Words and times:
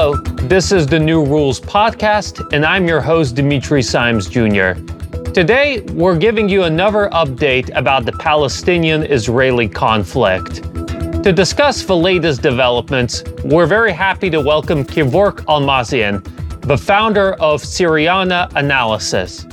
Hello, 0.00 0.14
this 0.46 0.70
is 0.70 0.86
the 0.86 0.96
New 0.96 1.24
Rules 1.24 1.58
Podcast, 1.58 2.52
and 2.52 2.64
I'm 2.64 2.86
your 2.86 3.00
host, 3.00 3.34
Dimitri 3.34 3.82
Simes 3.82 4.28
Jr. 4.28 4.74
Today, 5.32 5.80
we're 5.92 6.16
giving 6.16 6.48
you 6.48 6.62
another 6.62 7.08
update 7.08 7.76
about 7.76 8.04
the 8.04 8.12
Palestinian 8.12 9.02
Israeli 9.02 9.66
conflict. 9.68 10.62
To 11.24 11.32
discuss 11.32 11.82
the 11.82 11.96
latest 11.96 12.42
developments, 12.42 13.24
we're 13.42 13.66
very 13.66 13.90
happy 13.90 14.30
to 14.30 14.40
welcome 14.40 14.84
Kevork 14.84 15.44
Almassian, 15.46 16.22
the 16.60 16.78
founder 16.78 17.32
of 17.42 17.60
Syriana 17.62 18.54
Analysis. 18.54 19.46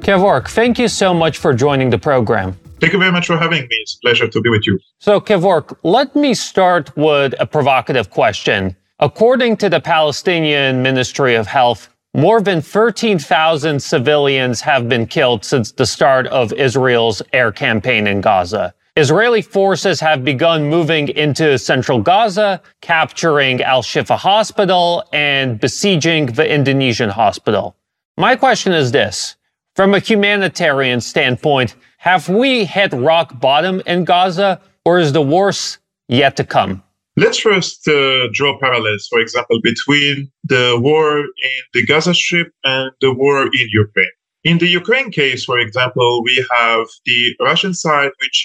Kevork, 0.00 0.48
thank 0.48 0.78
you 0.78 0.88
so 0.88 1.12
much 1.12 1.36
for 1.36 1.52
joining 1.52 1.90
the 1.90 1.98
program. 1.98 2.56
Thank 2.80 2.94
you 2.94 2.98
very 2.98 3.12
much 3.12 3.26
for 3.26 3.36
having 3.36 3.60
me. 3.60 3.76
It's 3.82 3.96
a 3.96 4.00
pleasure 4.00 4.28
to 4.28 4.40
be 4.40 4.48
with 4.48 4.66
you. 4.66 4.78
So, 4.98 5.20
Kevork, 5.20 5.76
let 5.82 6.16
me 6.16 6.32
start 6.32 6.96
with 6.96 7.34
a 7.38 7.44
provocative 7.44 8.08
question. 8.08 8.76
According 9.02 9.56
to 9.58 9.70
the 9.70 9.80
Palestinian 9.80 10.82
Ministry 10.82 11.34
of 11.34 11.46
Health, 11.46 11.88
more 12.12 12.42
than 12.42 12.60
13,000 12.60 13.80
civilians 13.80 14.60
have 14.60 14.90
been 14.90 15.06
killed 15.06 15.42
since 15.42 15.72
the 15.72 15.86
start 15.86 16.26
of 16.26 16.52
Israel's 16.52 17.22
air 17.32 17.50
campaign 17.50 18.06
in 18.06 18.20
Gaza. 18.20 18.74
Israeli 18.98 19.40
forces 19.40 20.00
have 20.00 20.22
begun 20.22 20.68
moving 20.68 21.08
into 21.08 21.56
central 21.56 22.02
Gaza, 22.02 22.60
capturing 22.82 23.62
Al 23.62 23.82
Shifa 23.82 24.18
Hospital 24.18 25.02
and 25.14 25.58
besieging 25.58 26.26
the 26.26 26.46
Indonesian 26.46 27.08
hospital. 27.08 27.76
My 28.18 28.36
question 28.36 28.74
is 28.74 28.92
this 28.92 29.36
From 29.76 29.94
a 29.94 29.98
humanitarian 29.98 31.00
standpoint, 31.00 31.74
have 31.96 32.28
we 32.28 32.66
hit 32.66 32.92
rock 32.92 33.40
bottom 33.40 33.80
in 33.86 34.04
Gaza, 34.04 34.60
or 34.84 34.98
is 34.98 35.14
the 35.14 35.22
worst 35.22 35.78
yet 36.06 36.36
to 36.36 36.44
come? 36.44 36.82
Let's 37.20 37.38
first 37.38 37.86
uh, 37.86 38.28
draw 38.32 38.58
parallels, 38.58 39.06
for 39.10 39.20
example, 39.20 39.60
between 39.62 40.32
the 40.44 40.78
war 40.80 41.18
in 41.18 41.62
the 41.74 41.84
Gaza 41.84 42.14
Strip 42.14 42.48
and 42.64 42.90
the 43.02 43.12
war 43.12 43.42
in 43.42 43.66
Ukraine. 43.84 44.14
In 44.42 44.56
the 44.56 44.66
Ukraine 44.66 45.10
case, 45.10 45.44
for 45.44 45.58
example, 45.58 46.22
we 46.24 46.34
have 46.50 46.86
the 47.04 47.36
Russian 47.38 47.74
side, 47.74 48.12
which 48.22 48.38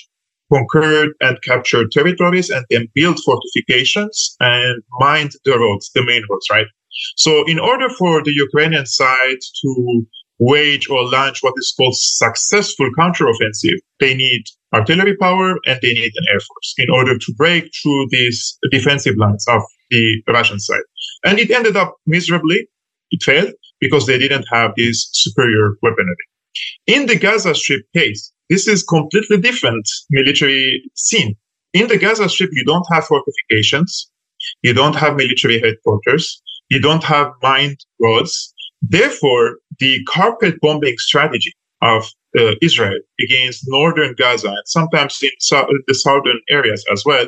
conquered 0.52 1.12
and 1.22 1.42
captured 1.42 1.90
territories 1.94 2.50
and 2.50 2.66
then 2.70 2.90
built 2.94 3.18
fortifications 3.26 4.36
and 4.42 4.84
mined 5.00 5.32
the 5.46 5.58
roads, 5.58 5.90
the 5.96 6.04
main 6.04 6.24
roads, 6.30 6.48
right? 6.52 6.68
So 7.16 7.46
in 7.48 7.60
order 7.60 7.88
for 7.88 8.22
the 8.24 8.34
Ukrainian 8.48 8.88
side 8.88 9.42
to 9.62 10.06
wage 10.40 10.90
or 10.90 11.10
launch 11.10 11.42
what 11.42 11.54
is 11.58 11.74
called 11.78 11.96
successful 11.96 12.90
counteroffensive, 12.98 13.78
they 14.00 14.14
need 14.14 14.44
artillery 14.74 15.16
power 15.18 15.58
and 15.66 15.80
they 15.82 15.94
need 15.94 16.12
an 16.16 16.26
air 16.30 16.40
force 16.40 16.74
in 16.78 16.90
order 16.90 17.18
to 17.18 17.34
break 17.38 17.72
through 17.82 18.08
these 18.10 18.58
defensive 18.72 19.16
lines 19.18 19.46
of 19.48 19.62
the 19.90 20.22
Russian 20.28 20.60
side. 20.60 20.82
And 21.26 21.40
it 21.40 21.52
ended 21.52 21.78
up 21.78 21.96
miserably. 22.06 22.68
It 23.12 23.24
failed 23.24 23.54
because 23.80 24.06
they 24.08 24.18
didn't 24.18 24.46
have 24.52 24.74
this 24.76 25.10
superior 25.14 25.78
weaponry. 25.82 26.16
In 26.88 27.06
the 27.06 27.18
Gaza 27.18 27.54
Strip 27.56 27.82
case, 27.94 28.32
this 28.50 28.68
is 28.68 28.84
completely 28.84 29.40
different 29.40 29.88
military 30.10 30.84
scene. 30.96 31.36
In 31.74 31.88
the 31.88 31.98
Gaza 31.98 32.30
Strip, 32.30 32.50
you 32.54 32.64
don't 32.64 32.86
have 32.92 33.06
fortifications. 33.06 34.10
You 34.62 34.74
don't 34.74 34.96
have 34.96 35.16
military 35.16 35.60
headquarters. 35.60 36.42
You 36.70 36.80
don't 36.80 37.04
have 37.04 37.32
mined 37.42 37.78
roads. 38.00 38.54
Therefore, 38.90 39.58
the 39.80 40.04
carpet 40.06 40.56
bombing 40.62 40.98
strategy 40.98 41.54
of 41.82 42.10
uh, 42.38 42.56
Israel 42.62 43.00
against 43.22 43.64
northern 43.68 44.16
Gaza 44.18 44.50
and 44.50 44.64
sometimes 44.66 45.18
in 45.22 45.32
so- 45.40 45.68
the 45.88 45.94
southern 45.94 46.40
areas 46.50 46.84
as 46.92 47.04
well 47.06 47.28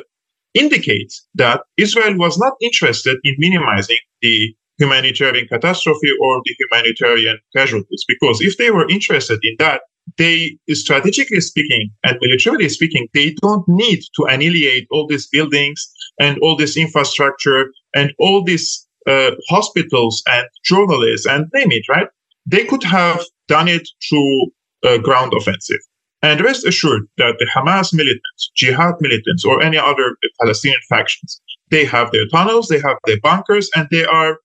indicates 0.54 1.26
that 1.34 1.62
Israel 1.76 2.16
was 2.16 2.38
not 2.38 2.54
interested 2.60 3.18
in 3.24 3.34
minimizing 3.38 3.98
the 4.22 4.54
humanitarian 4.78 5.46
catastrophe 5.48 6.10
or 6.20 6.40
the 6.44 6.54
humanitarian 6.58 7.38
casualties. 7.54 8.04
Because 8.08 8.40
if 8.40 8.56
they 8.56 8.70
were 8.70 8.88
interested 8.88 9.38
in 9.42 9.56
that, 9.58 9.82
they, 10.16 10.56
strategically 10.70 11.40
speaking 11.40 11.90
and 12.04 12.16
militarily 12.20 12.68
speaking, 12.68 13.08
they 13.12 13.34
don't 13.42 13.68
need 13.68 14.00
to 14.16 14.24
annihilate 14.24 14.86
all 14.90 15.06
these 15.06 15.28
buildings 15.28 15.86
and 16.18 16.38
all 16.38 16.56
this 16.56 16.76
infrastructure 16.76 17.70
and 17.94 18.12
all 18.18 18.42
these 18.42 18.87
uh, 19.08 19.32
hospitals 19.48 20.22
and 20.28 20.46
journalists 20.64 21.26
and 21.26 21.46
name 21.54 21.72
it, 21.72 21.88
right? 21.88 22.08
They 22.46 22.64
could 22.64 22.84
have 22.84 23.24
done 23.48 23.68
it 23.68 23.88
through 24.08 24.50
a 24.84 24.98
ground 24.98 25.32
offensive. 25.34 25.80
And 26.22 26.40
rest 26.40 26.66
assured 26.66 27.02
that 27.16 27.36
the 27.38 27.46
Hamas 27.46 27.94
militants, 27.94 28.50
jihad 28.56 28.94
militants, 29.00 29.44
or 29.44 29.62
any 29.62 29.78
other 29.78 30.16
Palestinian 30.40 30.80
factions, 30.88 31.40
they 31.70 31.84
have 31.84 32.10
their 32.10 32.26
tunnels, 32.28 32.68
they 32.68 32.80
have 32.80 32.98
their 33.06 33.20
bunkers, 33.22 33.70
and 33.76 33.88
they 33.90 34.04
are 34.04 34.38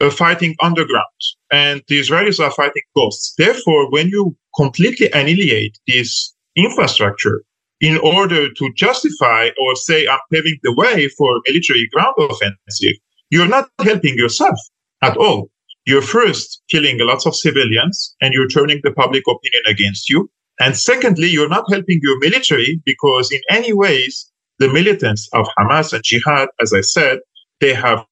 uh, 0.00 0.10
fighting 0.10 0.56
underground. 0.60 1.06
And 1.52 1.82
the 1.86 2.00
Israelis 2.00 2.40
are 2.40 2.50
fighting 2.50 2.82
ghosts. 2.96 3.34
Therefore, 3.38 3.90
when 3.90 4.08
you 4.08 4.36
completely 4.56 5.10
annihilate 5.12 5.78
this 5.86 6.34
infrastructure 6.56 7.42
in 7.80 7.98
order 7.98 8.52
to 8.52 8.72
justify 8.74 9.50
or 9.60 9.76
say, 9.76 10.06
I'm 10.06 10.18
paving 10.32 10.58
the 10.62 10.74
way 10.74 11.08
for 11.08 11.40
military 11.46 11.88
ground 11.92 12.14
offensive, 12.18 12.96
you're 13.32 13.48
not 13.48 13.70
helping 13.80 14.14
yourself 14.14 14.58
at 15.00 15.16
all. 15.16 15.48
You're 15.86 16.02
first 16.02 16.62
killing 16.70 16.98
lots 17.00 17.24
of 17.24 17.34
civilians 17.34 18.14
and 18.20 18.34
you're 18.34 18.46
turning 18.46 18.80
the 18.84 18.92
public 18.92 19.22
opinion 19.26 19.62
against 19.66 20.10
you. 20.10 20.30
And 20.60 20.76
secondly, 20.76 21.28
you're 21.28 21.48
not 21.48 21.64
helping 21.72 21.98
your 22.02 22.18
military 22.18 22.80
because 22.84 23.32
in 23.32 23.40
any 23.48 23.72
ways, 23.72 24.30
the 24.58 24.70
militants 24.70 25.30
of 25.32 25.46
Hamas 25.58 25.94
and 25.94 26.04
Jihad, 26.04 26.50
as 26.60 26.74
I 26.74 26.82
said, 26.82 27.20
they 27.62 27.72
have 27.72 28.04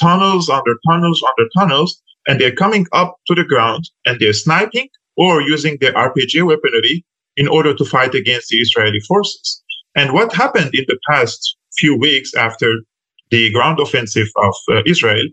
tunnels 0.00 0.48
under 0.48 0.76
tunnels 0.86 1.24
under 1.26 1.50
tunnels, 1.58 2.00
and 2.28 2.40
they're 2.40 2.54
coming 2.54 2.86
up 2.92 3.16
to 3.26 3.34
the 3.34 3.44
ground 3.44 3.90
and 4.06 4.20
they're 4.20 4.32
sniping 4.32 4.88
or 5.16 5.42
using 5.42 5.76
their 5.80 5.92
RPG 5.94 6.46
weaponry 6.46 7.04
in 7.36 7.48
order 7.48 7.74
to 7.74 7.84
fight 7.84 8.14
against 8.14 8.50
the 8.50 8.58
Israeli 8.58 9.00
forces. 9.00 9.60
And 9.96 10.12
what 10.12 10.32
happened 10.32 10.70
in 10.72 10.84
the 10.86 10.98
past 11.10 11.56
few 11.76 11.96
weeks 11.96 12.32
after 12.34 12.76
the 13.30 13.52
ground 13.52 13.80
offensive 13.80 14.28
of 14.36 14.54
uh, 14.70 14.82
Israel, 14.86 15.26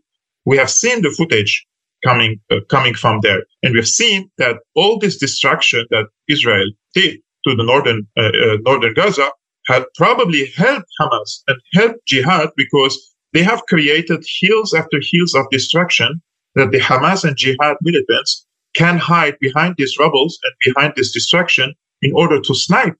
we 0.45 0.57
have 0.57 0.69
seen 0.69 1.01
the 1.01 1.09
footage 1.11 1.65
coming 2.03 2.39
uh, 2.51 2.57
coming 2.69 2.93
from 2.93 3.19
there, 3.21 3.43
and 3.63 3.73
we've 3.73 3.87
seen 3.87 4.29
that 4.37 4.57
all 4.75 4.99
this 4.99 5.17
destruction 5.17 5.85
that 5.89 6.07
Israel 6.27 6.69
did 6.93 7.17
to 7.47 7.55
the 7.55 7.63
northern 7.63 8.07
uh, 8.17 8.31
uh 8.43 8.57
northern 8.65 8.93
Gaza 8.93 9.29
had 9.67 9.83
probably 9.95 10.51
helped 10.55 10.87
Hamas 10.99 11.41
and 11.47 11.57
helped 11.73 12.05
Jihad 12.05 12.49
because 12.55 12.95
they 13.33 13.43
have 13.43 13.65
created 13.65 14.23
hills 14.39 14.73
after 14.73 14.99
hills 15.01 15.33
of 15.33 15.45
destruction 15.51 16.21
that 16.55 16.71
the 16.71 16.79
Hamas 16.79 17.23
and 17.23 17.35
Jihad 17.35 17.77
militants 17.81 18.45
can 18.75 18.97
hide 18.97 19.37
behind 19.39 19.75
these 19.77 19.97
rubbles 19.99 20.37
and 20.43 20.53
behind 20.65 20.93
this 20.95 21.11
destruction 21.11 21.73
in 22.01 22.11
order 22.13 22.39
to 22.41 22.53
snipe 22.53 22.95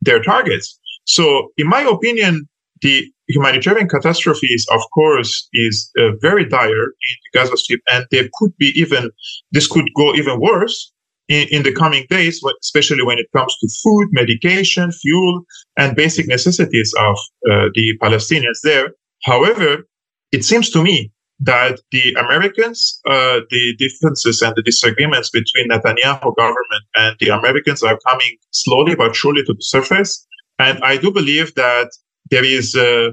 their 0.00 0.22
targets. 0.22 0.78
So, 1.04 1.48
in 1.56 1.68
my 1.68 1.82
opinion, 1.82 2.48
the 2.82 3.06
humanitarian 3.28 3.88
catastrophes, 3.88 4.66
of 4.70 4.80
course, 4.94 5.48
is 5.52 5.90
uh, 5.98 6.10
very 6.20 6.44
dire 6.44 6.84
in 6.84 7.16
the 7.24 7.38
Gaza 7.38 7.56
Strip, 7.56 7.80
and 7.92 8.06
there 8.10 8.28
could 8.34 8.56
be 8.58 8.68
even 8.78 9.10
this 9.52 9.66
could 9.66 9.88
go 9.96 10.14
even 10.14 10.40
worse 10.40 10.92
in, 11.28 11.46
in 11.48 11.62
the 11.62 11.72
coming 11.72 12.06
days, 12.08 12.42
especially 12.62 13.02
when 13.02 13.18
it 13.18 13.26
comes 13.36 13.54
to 13.60 13.68
food, 13.82 14.08
medication, 14.12 14.90
fuel, 14.92 15.42
and 15.76 15.94
basic 15.96 16.26
necessities 16.26 16.92
of 16.98 17.16
uh, 17.50 17.68
the 17.74 17.96
Palestinians 18.02 18.60
there. 18.62 18.92
However, 19.22 19.86
it 20.32 20.44
seems 20.44 20.70
to 20.70 20.82
me 20.82 21.12
that 21.40 21.80
the 21.92 22.12
Americans, 22.14 23.00
uh, 23.08 23.40
the 23.50 23.76
differences 23.76 24.42
and 24.42 24.54
the 24.56 24.62
disagreements 24.62 25.30
between 25.30 25.68
Netanyahu 25.68 26.34
government 26.36 26.84
and 26.96 27.16
the 27.20 27.28
Americans 27.28 27.82
are 27.82 27.98
coming 28.06 28.36
slowly 28.50 28.94
but 28.94 29.14
surely 29.14 29.44
to 29.44 29.52
the 29.52 29.62
surface. 29.62 30.26
And 30.58 30.82
I 30.82 30.96
do 30.96 31.12
believe 31.12 31.54
that 31.54 31.90
there 32.30 32.44
is, 32.44 32.74
uh, 32.74 33.10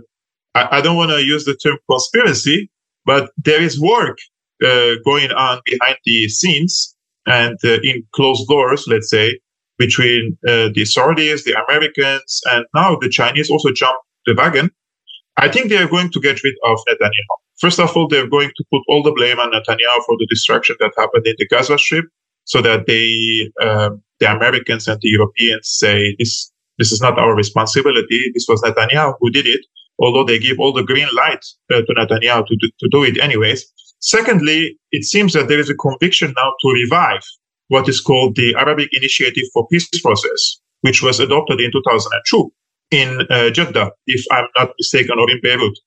I, 0.53 0.77
I, 0.77 0.81
don't 0.81 0.97
want 0.97 1.11
to 1.11 1.23
use 1.23 1.45
the 1.45 1.55
term 1.55 1.77
conspiracy, 1.89 2.69
but 3.05 3.31
there 3.37 3.61
is 3.61 3.79
work 3.79 4.17
uh, 4.65 4.95
going 5.03 5.31
on 5.31 5.61
behind 5.65 5.97
the 6.05 6.29
scenes 6.29 6.95
and 7.25 7.57
uh, 7.63 7.79
in 7.83 8.03
closed 8.13 8.47
doors, 8.47 8.85
let's 8.87 9.09
say, 9.09 9.39
between 9.77 10.37
uh, 10.47 10.69
the 10.73 10.83
Saudis, 10.83 11.43
the 11.43 11.55
Americans, 11.67 12.41
and 12.51 12.65
now 12.73 12.95
the 12.95 13.09
Chinese 13.09 13.49
also 13.49 13.71
jump 13.71 13.97
the 14.25 14.33
wagon. 14.35 14.71
I 15.37 15.49
think 15.49 15.69
they 15.69 15.77
are 15.77 15.87
going 15.87 16.11
to 16.11 16.19
get 16.19 16.43
rid 16.43 16.55
of 16.63 16.79
Netanyahu. 16.89 17.35
First 17.59 17.79
of 17.79 17.95
all, 17.95 18.07
they're 18.07 18.29
going 18.29 18.51
to 18.55 18.63
put 18.71 18.81
all 18.87 19.03
the 19.03 19.11
blame 19.11 19.39
on 19.39 19.51
Netanyahu 19.51 20.05
for 20.05 20.15
the 20.17 20.27
destruction 20.29 20.75
that 20.79 20.93
happened 20.97 21.27
in 21.27 21.35
the 21.37 21.47
Gaza 21.47 21.77
Strip, 21.77 22.05
so 22.45 22.61
that 22.61 22.85
they, 22.87 23.51
um, 23.65 24.01
the 24.19 24.33
Americans 24.33 24.87
and 24.87 24.99
the 25.01 25.09
Europeans 25.09 25.67
say 25.67 26.15
this 26.19 26.51
this 26.77 26.91
is 26.91 27.01
not 27.01 27.17
our 27.17 27.35
responsibility. 27.35 28.31
This 28.33 28.45
was 28.47 28.61
Netanyahu 28.61 29.13
who 29.19 29.29
did 29.29 29.45
it, 29.45 29.61
although 29.99 30.23
they 30.23 30.39
give 30.39 30.59
all 30.59 30.73
the 30.73 30.83
green 30.83 31.07
light 31.15 31.43
uh, 31.73 31.81
to 31.81 31.93
Netanyahu 31.93 32.45
to 32.47 32.55
do, 32.57 32.69
to 32.79 32.89
do 32.89 33.03
it 33.03 33.19
anyways. 33.19 33.65
Secondly, 33.99 34.77
it 34.91 35.03
seems 35.03 35.33
that 35.33 35.47
there 35.47 35.59
is 35.59 35.69
a 35.69 35.75
conviction 35.75 36.33
now 36.35 36.53
to 36.61 36.69
revive 36.71 37.21
what 37.69 37.89
is 37.89 38.01
called 38.01 38.35
the 38.35 38.55
Arabic 38.55 38.89
Initiative 38.91 39.45
for 39.53 39.67
Peace 39.67 39.89
process, 40.01 40.59
which 40.81 41.01
was 41.01 41.19
adopted 41.19 41.59
in 41.59 41.71
2002 41.71 42.51
in 42.91 43.27
uh, 43.29 43.49
Jeddah, 43.49 43.91
if 44.05 44.23
I'm 44.31 44.47
not 44.55 44.71
mistaken, 44.77 45.17
or 45.19 45.29
in 45.29 45.39
Beirut. 45.41 45.77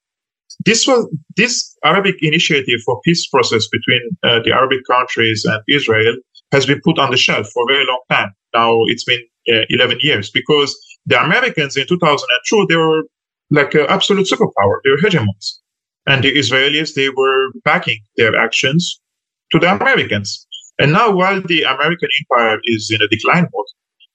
this 0.64 0.86
was 0.86 1.06
this 1.36 1.76
Arabic 1.84 2.16
initiative 2.20 2.80
for 2.84 3.00
peace 3.02 3.26
process 3.28 3.68
between 3.68 4.00
uh, 4.22 4.40
the 4.44 4.52
Arabic 4.52 4.80
countries 4.90 5.44
and 5.44 5.62
Israel 5.68 6.16
has 6.52 6.66
been 6.66 6.80
put 6.82 6.98
on 6.98 7.10
the 7.10 7.16
shelf 7.16 7.48
for 7.52 7.62
a 7.64 7.72
very 7.72 7.86
long 7.86 8.00
time. 8.10 8.32
Now 8.54 8.80
it's 8.86 9.04
been 9.04 9.22
uh, 9.52 9.64
11 9.70 9.98
years 10.00 10.30
because 10.30 10.76
the 11.06 11.22
Americans 11.22 11.76
in 11.76 11.86
2002 11.86 12.66
they 12.68 12.76
were 12.76 13.04
like 13.50 13.74
an 13.74 13.86
absolute 13.88 14.26
superpower. 14.26 14.78
They 14.84 14.90
were 14.90 14.98
hegemons, 14.98 15.58
and 16.06 16.22
the 16.22 16.34
Israelis 16.34 16.94
they 16.94 17.08
were 17.08 17.50
backing 17.64 18.00
their 18.16 18.36
actions 18.36 19.00
to 19.52 19.58
the 19.58 19.74
Americans. 19.74 20.46
And 20.78 20.92
now, 20.92 21.10
while 21.10 21.40
the 21.40 21.62
American 21.62 22.08
empire 22.20 22.60
is 22.64 22.90
in 22.94 23.02
a 23.02 23.08
decline 23.08 23.48
mode, 23.52 23.66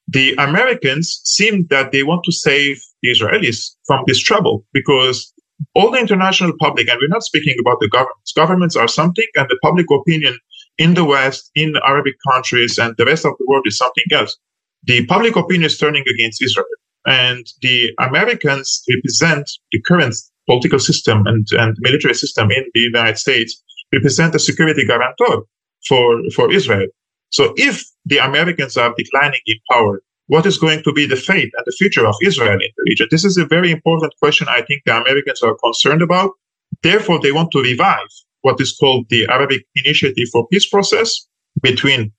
the 0.08 0.34
Americans 0.34 1.20
seem 1.24 1.66
that 1.68 1.92
they 1.92 2.02
want 2.02 2.24
to 2.24 2.32
save 2.32 2.80
the 3.02 3.10
Israelis 3.10 3.74
from 3.86 4.04
this 4.06 4.20
trouble 4.20 4.64
because 4.72 5.32
all 5.74 5.90
the 5.90 5.98
international 5.98 6.52
public, 6.58 6.88
and 6.88 6.98
we're 7.00 7.08
not 7.08 7.22
speaking 7.22 7.56
about 7.60 7.80
the 7.80 7.88
governments, 7.88 8.32
governments 8.32 8.76
are 8.76 8.88
something, 8.88 9.26
and 9.34 9.46
the 9.48 9.58
public 9.62 9.86
opinion 9.90 10.38
in 10.78 10.94
the 10.94 11.04
West, 11.04 11.50
in 11.54 11.74
Arabic 11.84 12.14
countries, 12.30 12.78
and 12.78 12.96
the 12.96 13.04
rest 13.04 13.24
of 13.24 13.32
the 13.38 13.46
world 13.48 13.66
is 13.66 13.76
something 13.76 14.04
else. 14.12 14.36
The 14.84 15.06
public 15.06 15.36
opinion 15.36 15.64
is 15.64 15.78
turning 15.78 16.04
against 16.08 16.42
Israel. 16.42 16.66
And 17.06 17.46
the 17.60 17.92
Americans 17.98 18.82
represent 18.88 19.50
the 19.72 19.80
current 19.82 20.16
political 20.46 20.78
system 20.78 21.26
and, 21.26 21.46
and 21.52 21.76
military 21.80 22.14
system 22.14 22.50
in 22.50 22.64
the 22.74 22.80
United 22.80 23.18
States, 23.18 23.62
represent 23.92 24.34
a 24.34 24.38
security 24.38 24.86
guarantor 24.86 25.44
for, 25.86 26.22
for 26.34 26.52
Israel. 26.52 26.86
So 27.30 27.52
if 27.56 27.84
the 28.06 28.18
Americans 28.18 28.76
are 28.76 28.94
declining 28.96 29.40
in 29.46 29.56
power, 29.70 30.02
what 30.26 30.46
is 30.46 30.56
going 30.56 30.82
to 30.84 30.92
be 30.92 31.06
the 31.06 31.16
fate 31.16 31.52
and 31.56 31.64
the 31.66 31.76
future 31.78 32.06
of 32.06 32.14
Israel 32.22 32.54
in 32.54 32.70
the 32.76 32.84
region? 32.88 33.08
This 33.10 33.24
is 33.24 33.36
a 33.36 33.44
very 33.44 33.70
important 33.70 34.14
question 34.20 34.46
I 34.48 34.62
think 34.62 34.82
the 34.86 34.96
Americans 34.96 35.42
are 35.42 35.56
concerned 35.62 36.00
about. 36.00 36.30
Therefore, 36.82 37.20
they 37.20 37.32
want 37.32 37.50
to 37.52 37.62
revive 37.62 38.08
what 38.42 38.60
is 38.60 38.76
called 38.78 39.06
the 39.10 39.26
Arabic 39.30 39.64
Initiative 39.74 40.28
for 40.32 40.46
Peace 40.48 40.68
process 40.68 41.26
between 41.62 42.12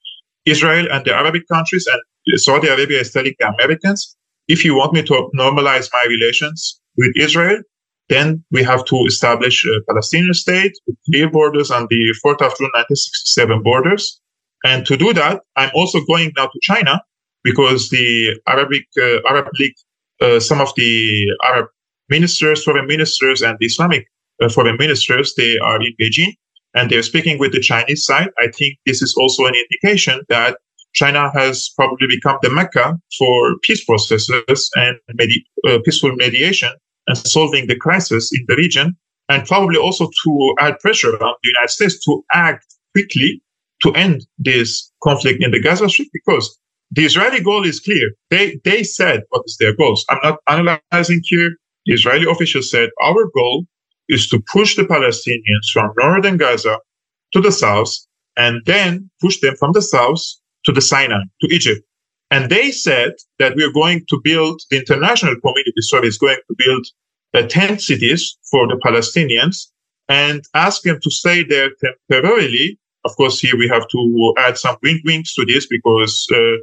Israel 0.45 0.87
and 0.91 1.05
the 1.05 1.15
Arabic 1.15 1.47
countries. 1.47 1.87
And 1.87 2.39
Saudi 2.39 2.67
Arabia 2.67 3.01
is 3.01 3.11
telling 3.11 3.33
the 3.39 3.47
Americans, 3.47 4.15
if 4.47 4.63
you 4.63 4.75
want 4.75 4.93
me 4.93 5.03
to 5.03 5.29
normalize 5.35 5.89
my 5.93 6.05
relations 6.07 6.79
with 6.97 7.11
Israel, 7.15 7.61
then 8.09 8.43
we 8.51 8.63
have 8.63 8.85
to 8.85 8.97
establish 9.05 9.65
a 9.65 9.81
Palestinian 9.87 10.33
state 10.33 10.73
with 10.85 10.95
clear 11.07 11.29
borders 11.29 11.71
on 11.71 11.87
the 11.89 12.15
4th 12.23 12.41
of 12.45 12.55
June 12.57 12.69
1967 12.73 13.63
borders. 13.63 14.21
And 14.63 14.85
to 14.85 14.95
do 14.95 15.13
that, 15.13 15.41
I'm 15.55 15.71
also 15.73 15.99
going 16.05 16.31
now 16.37 16.45
to 16.45 16.59
China 16.61 17.01
because 17.43 17.89
the 17.89 18.39
Arabic 18.47 18.85
uh, 18.99 19.21
Arab 19.27 19.47
League, 19.59 19.75
uh, 20.21 20.39
some 20.39 20.61
of 20.61 20.71
the 20.75 21.25
Arab 21.43 21.67
ministers, 22.09 22.63
foreign 22.63 22.87
ministers, 22.87 23.41
and 23.41 23.57
the 23.59 23.65
Islamic 23.65 24.07
uh, 24.41 24.49
foreign 24.49 24.77
ministers, 24.77 25.33
they 25.35 25.57
are 25.59 25.81
in 25.81 25.93
Beijing 25.99 26.33
and 26.75 26.89
they're 26.89 27.03
speaking 27.03 27.39
with 27.39 27.53
the 27.53 27.59
Chinese 27.59 28.05
side. 28.05 28.29
I 28.37 28.47
think 28.51 28.77
this 28.85 29.01
is 29.01 29.15
also 29.17 29.45
an 29.45 29.55
indication 29.55 30.21
that 30.29 30.57
China 30.93 31.31
has 31.33 31.69
probably 31.75 32.07
become 32.07 32.37
the 32.41 32.49
mecca 32.49 32.97
for 33.17 33.55
peace 33.63 33.83
processes 33.83 34.69
and 34.75 34.97
medi- 35.13 35.45
uh, 35.67 35.79
peaceful 35.83 36.13
mediation 36.15 36.71
and 37.07 37.17
solving 37.17 37.67
the 37.67 37.75
crisis 37.75 38.31
in 38.33 38.45
the 38.47 38.55
region, 38.55 38.95
and 39.29 39.45
probably 39.45 39.77
also 39.77 40.09
to 40.23 40.55
add 40.59 40.79
pressure 40.79 41.13
on 41.23 41.35
the 41.43 41.49
United 41.49 41.69
States 41.69 42.03
to 42.05 42.23
act 42.33 42.65
quickly 42.93 43.41
to 43.83 43.93
end 43.93 44.25
this 44.37 44.91
conflict 45.03 45.43
in 45.43 45.51
the 45.51 45.61
Gaza 45.61 45.89
Strip 45.89 46.07
because 46.13 46.57
the 46.91 47.05
Israeli 47.05 47.41
goal 47.41 47.65
is 47.65 47.79
clear. 47.79 48.11
They 48.29 48.59
they 48.63 48.83
said 48.83 49.23
what 49.29 49.43
is 49.45 49.57
their 49.59 49.75
goals. 49.75 50.05
I'm 50.09 50.19
not 50.23 50.39
analyzing 50.47 51.21
here. 51.23 51.51
The 51.85 51.93
Israeli 51.93 52.25
officials 52.29 52.71
said 52.71 52.89
our 53.01 53.29
goal 53.35 53.65
is 54.09 54.27
to 54.29 54.41
push 54.51 54.75
the 54.75 54.83
Palestinians 54.83 55.67
from 55.73 55.91
northern 55.97 56.37
Gaza 56.37 56.77
to 57.33 57.41
the 57.41 57.51
south 57.51 57.93
and 58.37 58.61
then 58.65 59.09
push 59.21 59.39
them 59.39 59.55
from 59.57 59.71
the 59.73 59.81
south 59.81 60.21
to 60.65 60.71
the 60.71 60.81
Sinai, 60.81 61.21
to 61.41 61.53
Egypt. 61.53 61.81
And 62.31 62.49
they 62.49 62.71
said 62.71 63.13
that 63.39 63.55
we 63.55 63.63
are 63.63 63.71
going 63.71 64.05
to 64.09 64.19
build, 64.23 64.61
the 64.69 64.77
international 64.77 65.35
community, 65.39 65.81
sorry, 65.81 66.07
is 66.07 66.17
going 66.17 66.37
to 66.37 66.55
build 66.57 66.85
uh, 67.33 67.47
tent 67.47 67.81
cities 67.81 68.37
for 68.49 68.67
the 68.67 68.79
Palestinians 68.85 69.67
and 70.09 70.43
ask 70.53 70.81
them 70.83 70.99
to 71.01 71.11
stay 71.11 71.43
there 71.43 71.69
temporarily. 72.09 72.79
Of 73.05 73.15
course, 73.15 73.39
here 73.39 73.57
we 73.57 73.67
have 73.67 73.87
to 73.87 74.33
add 74.39 74.57
some 74.57 74.77
wing 74.81 75.01
wings 75.05 75.33
to 75.33 75.45
this 75.45 75.67
because 75.67 76.27
uh, 76.33 76.57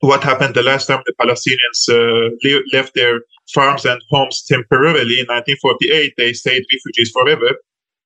what 0.00 0.22
happened 0.22 0.54
the 0.54 0.62
last 0.62 0.86
time 0.86 1.02
the 1.06 1.14
Palestinians 1.20 1.88
uh, 1.88 2.58
left 2.72 2.94
their 2.94 3.20
farms 3.52 3.84
and 3.84 4.00
homes 4.10 4.42
temporarily 4.42 5.20
in 5.20 5.26
1948, 5.26 6.14
they 6.16 6.32
stayed 6.32 6.64
refugees 6.72 7.10
forever. 7.10 7.56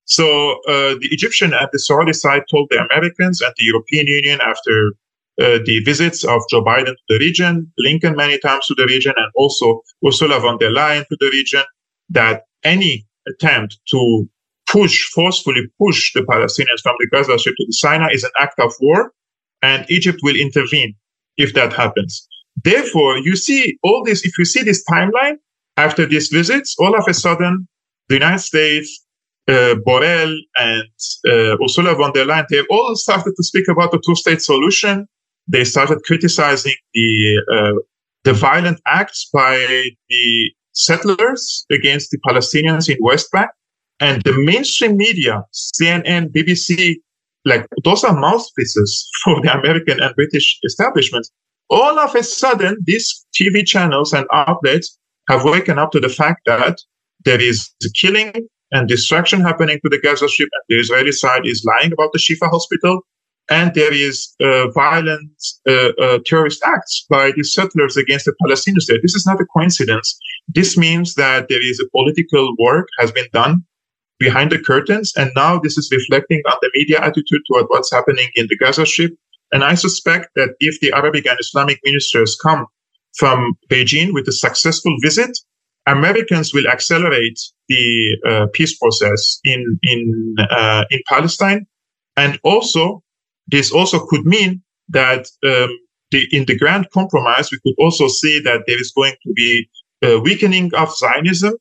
So 0.05 0.53
uh, 0.67 0.95
the 0.99 1.09
Egyptian 1.11 1.53
and 1.53 1.67
the 1.71 1.79
Saudi 1.79 2.13
side 2.13 2.43
told 2.49 2.67
the 2.69 2.83
Americans 2.83 3.41
and 3.41 3.53
the 3.57 3.65
European 3.65 4.07
Union 4.07 4.39
after 4.41 4.93
uh, 5.41 5.59
the 5.65 5.81
visits 5.85 6.23
of 6.23 6.41
Joe 6.49 6.63
Biden 6.63 6.95
to 6.95 7.03
the 7.09 7.19
region, 7.19 7.71
Blinken 7.79 8.15
many 8.15 8.37
times 8.39 8.67
to 8.67 8.75
the 8.75 8.85
region, 8.85 9.13
and 9.15 9.31
also 9.35 9.81
Ursula 10.05 10.39
von 10.39 10.57
der 10.57 10.69
Leyen 10.69 11.05
to 11.07 11.17
the 11.19 11.29
region, 11.31 11.63
that 12.09 12.43
any 12.63 13.05
attempt 13.27 13.79
to 13.91 14.29
push, 14.67 15.03
forcefully 15.09 15.67
push 15.79 16.13
the 16.13 16.21
Palestinians 16.21 16.81
from 16.83 16.95
the 16.99 17.07
Gaza 17.11 17.37
Strip 17.39 17.55
to 17.57 17.65
the 17.65 17.73
Sinai 17.73 18.09
is 18.11 18.23
an 18.23 18.31
act 18.37 18.59
of 18.59 18.73
war, 18.81 19.13
and 19.61 19.85
Egypt 19.89 20.19
will 20.23 20.35
intervene 20.35 20.95
if 21.41 21.53
that 21.53 21.73
happens. 21.73 22.27
Therefore, 22.63 23.17
you 23.17 23.35
see 23.35 23.77
all 23.83 24.03
this, 24.03 24.25
if 24.25 24.37
you 24.37 24.45
see 24.45 24.63
this 24.63 24.83
timeline 24.89 25.37
after 25.77 26.05
these 26.05 26.27
visits, 26.27 26.75
all 26.79 26.95
of 26.95 27.05
a 27.07 27.13
sudden, 27.13 27.67
the 28.09 28.15
United 28.15 28.39
States, 28.39 29.05
uh, 29.47 29.75
Borrell 29.87 30.35
and 30.57 30.89
uh, 31.27 31.63
Ursula 31.63 31.95
von 31.95 32.11
der 32.13 32.25
Leyen, 32.25 32.45
they've 32.49 32.65
all 32.69 32.95
started 32.95 33.33
to 33.35 33.43
speak 33.43 33.67
about 33.67 33.91
the 33.91 34.01
two-state 34.05 34.41
solution. 34.41 35.07
They 35.47 35.63
started 35.63 35.99
criticizing 36.03 36.75
the 36.93 37.41
uh, 37.51 37.79
the 38.23 38.33
violent 38.33 38.79
acts 38.85 39.27
by 39.33 39.55
the 40.09 40.51
settlers 40.73 41.65
against 41.71 42.11
the 42.11 42.19
Palestinians 42.19 42.87
in 42.87 42.97
West 43.01 43.31
Bank. 43.31 43.49
And 43.99 44.21
the 44.23 44.33
mainstream 44.33 44.97
media, 44.97 45.43
CNN, 45.53 46.31
BBC, 46.31 46.95
like 47.45 47.65
those 47.83 48.03
are 48.03 48.17
mouthpieces 48.19 49.09
for 49.23 49.41
the 49.41 49.57
American 49.57 49.99
and 50.01 50.15
British 50.15 50.59
establishments. 50.63 51.31
All 51.69 51.97
of 51.99 52.15
a 52.15 52.23
sudden, 52.23 52.77
these 52.83 53.25
TV 53.33 53.65
channels 53.65 54.13
and 54.13 54.25
outlets 54.33 54.97
have 55.29 55.45
waken 55.45 55.79
up 55.79 55.91
to 55.91 55.99
the 55.99 56.09
fact 56.09 56.41
that 56.45 56.77
there 57.23 57.39
is 57.39 57.69
killing 57.95 58.33
and 58.71 58.87
destruction 58.87 59.41
happening 59.41 59.79
to 59.83 59.89
the 59.89 59.99
Gaza 59.99 60.27
Strip, 60.27 60.49
and 60.51 60.63
the 60.69 60.79
Israeli 60.79 61.11
side 61.11 61.45
is 61.45 61.65
lying 61.65 61.91
about 61.93 62.11
the 62.13 62.19
Shifa 62.19 62.49
hospital, 62.49 63.01
and 63.49 63.73
there 63.73 63.93
is 63.93 64.33
uh, 64.41 64.69
violent 64.69 65.31
uh, 65.67 65.89
uh, 66.01 66.19
terrorist 66.25 66.61
acts 66.63 67.05
by 67.09 67.31
the 67.35 67.43
settlers 67.43 67.97
against 67.97 68.25
the 68.25 68.33
Palestinian 68.41 68.81
state. 68.81 69.01
This 69.01 69.15
is 69.15 69.25
not 69.25 69.41
a 69.41 69.45
coincidence. 69.45 70.17
This 70.47 70.77
means 70.77 71.15
that 71.15 71.47
there 71.49 71.61
is 71.61 71.79
a 71.79 71.89
political 71.89 72.55
work 72.59 72.87
has 72.99 73.11
been 73.11 73.27
done 73.33 73.63
behind 74.21 74.51
the 74.51 74.61
curtains, 74.69 75.11
and 75.17 75.31
now 75.35 75.59
this 75.59 75.75
is 75.81 75.89
reflecting 75.91 76.41
on 76.51 76.57
the 76.61 76.71
media 76.75 76.99
attitude 77.01 77.41
toward 77.47 77.65
what's 77.69 77.91
happening 77.91 78.29
in 78.35 78.45
the 78.49 78.57
Gaza 78.61 78.85
Strip. 78.85 79.13
And 79.51 79.63
I 79.63 79.73
suspect 79.85 80.27
that 80.35 80.51
if 80.59 80.79
the 80.79 80.93
Arabic 80.93 81.25
and 81.27 81.39
Islamic 81.39 81.79
ministers 81.83 82.37
come 82.45 82.67
from 83.17 83.37
Beijing 83.69 84.13
with 84.13 84.27
a 84.27 84.31
successful 84.45 84.95
visit, 85.01 85.33
Americans 85.87 86.53
will 86.53 86.67
accelerate 86.67 87.39
the 87.67 87.85
uh, 88.29 88.45
peace 88.53 88.77
process 88.77 89.21
in 89.43 89.61
in 89.91 90.01
uh, 90.59 90.83
in 90.93 90.99
Palestine, 91.13 91.65
and 92.15 92.39
also 92.43 92.83
this 93.47 93.71
also 93.71 93.97
could 94.09 94.25
mean 94.35 94.61
that 94.99 95.23
um, 95.51 95.69
the, 96.11 96.27
in 96.31 96.45
the 96.45 96.57
grand 96.61 96.85
compromise 96.91 97.49
we 97.51 97.59
could 97.63 97.77
also 97.83 98.07
see 98.07 98.39
that 98.47 98.61
there 98.67 98.79
is 98.79 98.91
going 98.99 99.15
to 99.25 99.33
be 99.33 99.67
a 100.03 100.19
weakening 100.19 100.67
of 100.75 100.95
Zionism 100.95 101.53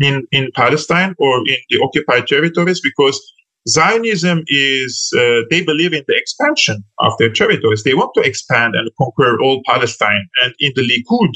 in 0.00 0.26
in 0.32 0.50
Palestine 0.54 1.14
or 1.18 1.38
in 1.38 1.56
the 1.70 1.80
occupied 1.82 2.26
territories 2.26 2.80
because 2.80 3.20
Zionism 3.68 4.42
is 4.48 5.10
uh, 5.16 5.40
they 5.50 5.62
believe 5.64 5.94
in 5.94 6.04
the 6.06 6.16
expansion 6.16 6.84
of 6.98 7.12
their 7.18 7.32
territories. 7.32 7.82
They 7.82 7.94
want 7.94 8.10
to 8.14 8.20
expand 8.20 8.74
and 8.74 8.90
conquer 8.98 9.40
all 9.40 9.62
Palestine. 9.66 10.28
And 10.42 10.54
in 10.58 10.72
the 10.74 10.82
Likud 10.82 11.34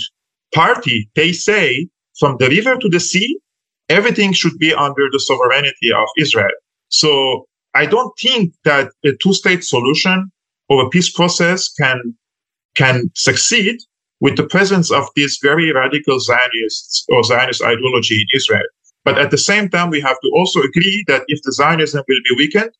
party, 0.54 1.10
they 1.14 1.32
say 1.32 1.88
from 2.18 2.36
the 2.38 2.48
river 2.48 2.76
to 2.76 2.88
the 2.88 3.00
sea, 3.00 3.38
everything 3.88 4.32
should 4.32 4.58
be 4.58 4.74
under 4.74 5.08
the 5.10 5.20
sovereignty 5.20 5.90
of 5.92 6.06
Israel. 6.18 6.50
So 6.88 7.46
I 7.74 7.86
don't 7.86 8.12
think 8.20 8.54
that 8.64 8.90
a 9.04 9.12
two-state 9.22 9.64
solution 9.64 10.30
or 10.68 10.84
a 10.84 10.90
peace 10.90 11.10
process 11.10 11.68
can 11.72 12.14
can 12.74 13.10
succeed 13.14 13.76
with 14.20 14.36
the 14.36 14.46
presence 14.46 14.90
of 14.90 15.08
this 15.16 15.38
very 15.42 15.72
radical 15.72 16.18
Zionists 16.20 17.04
or 17.08 17.22
Zionist 17.22 17.62
ideology 17.62 18.20
in 18.20 18.26
Israel. 18.34 18.66
But 19.04 19.18
at 19.18 19.30
the 19.30 19.38
same 19.38 19.68
time, 19.68 19.90
we 19.90 20.00
have 20.00 20.20
to 20.20 20.30
also 20.34 20.60
agree 20.60 21.04
that 21.06 21.22
if 21.28 21.40
the 21.42 21.52
Zionism 21.52 22.02
will 22.06 22.20
be 22.28 22.36
weakened, 22.36 22.70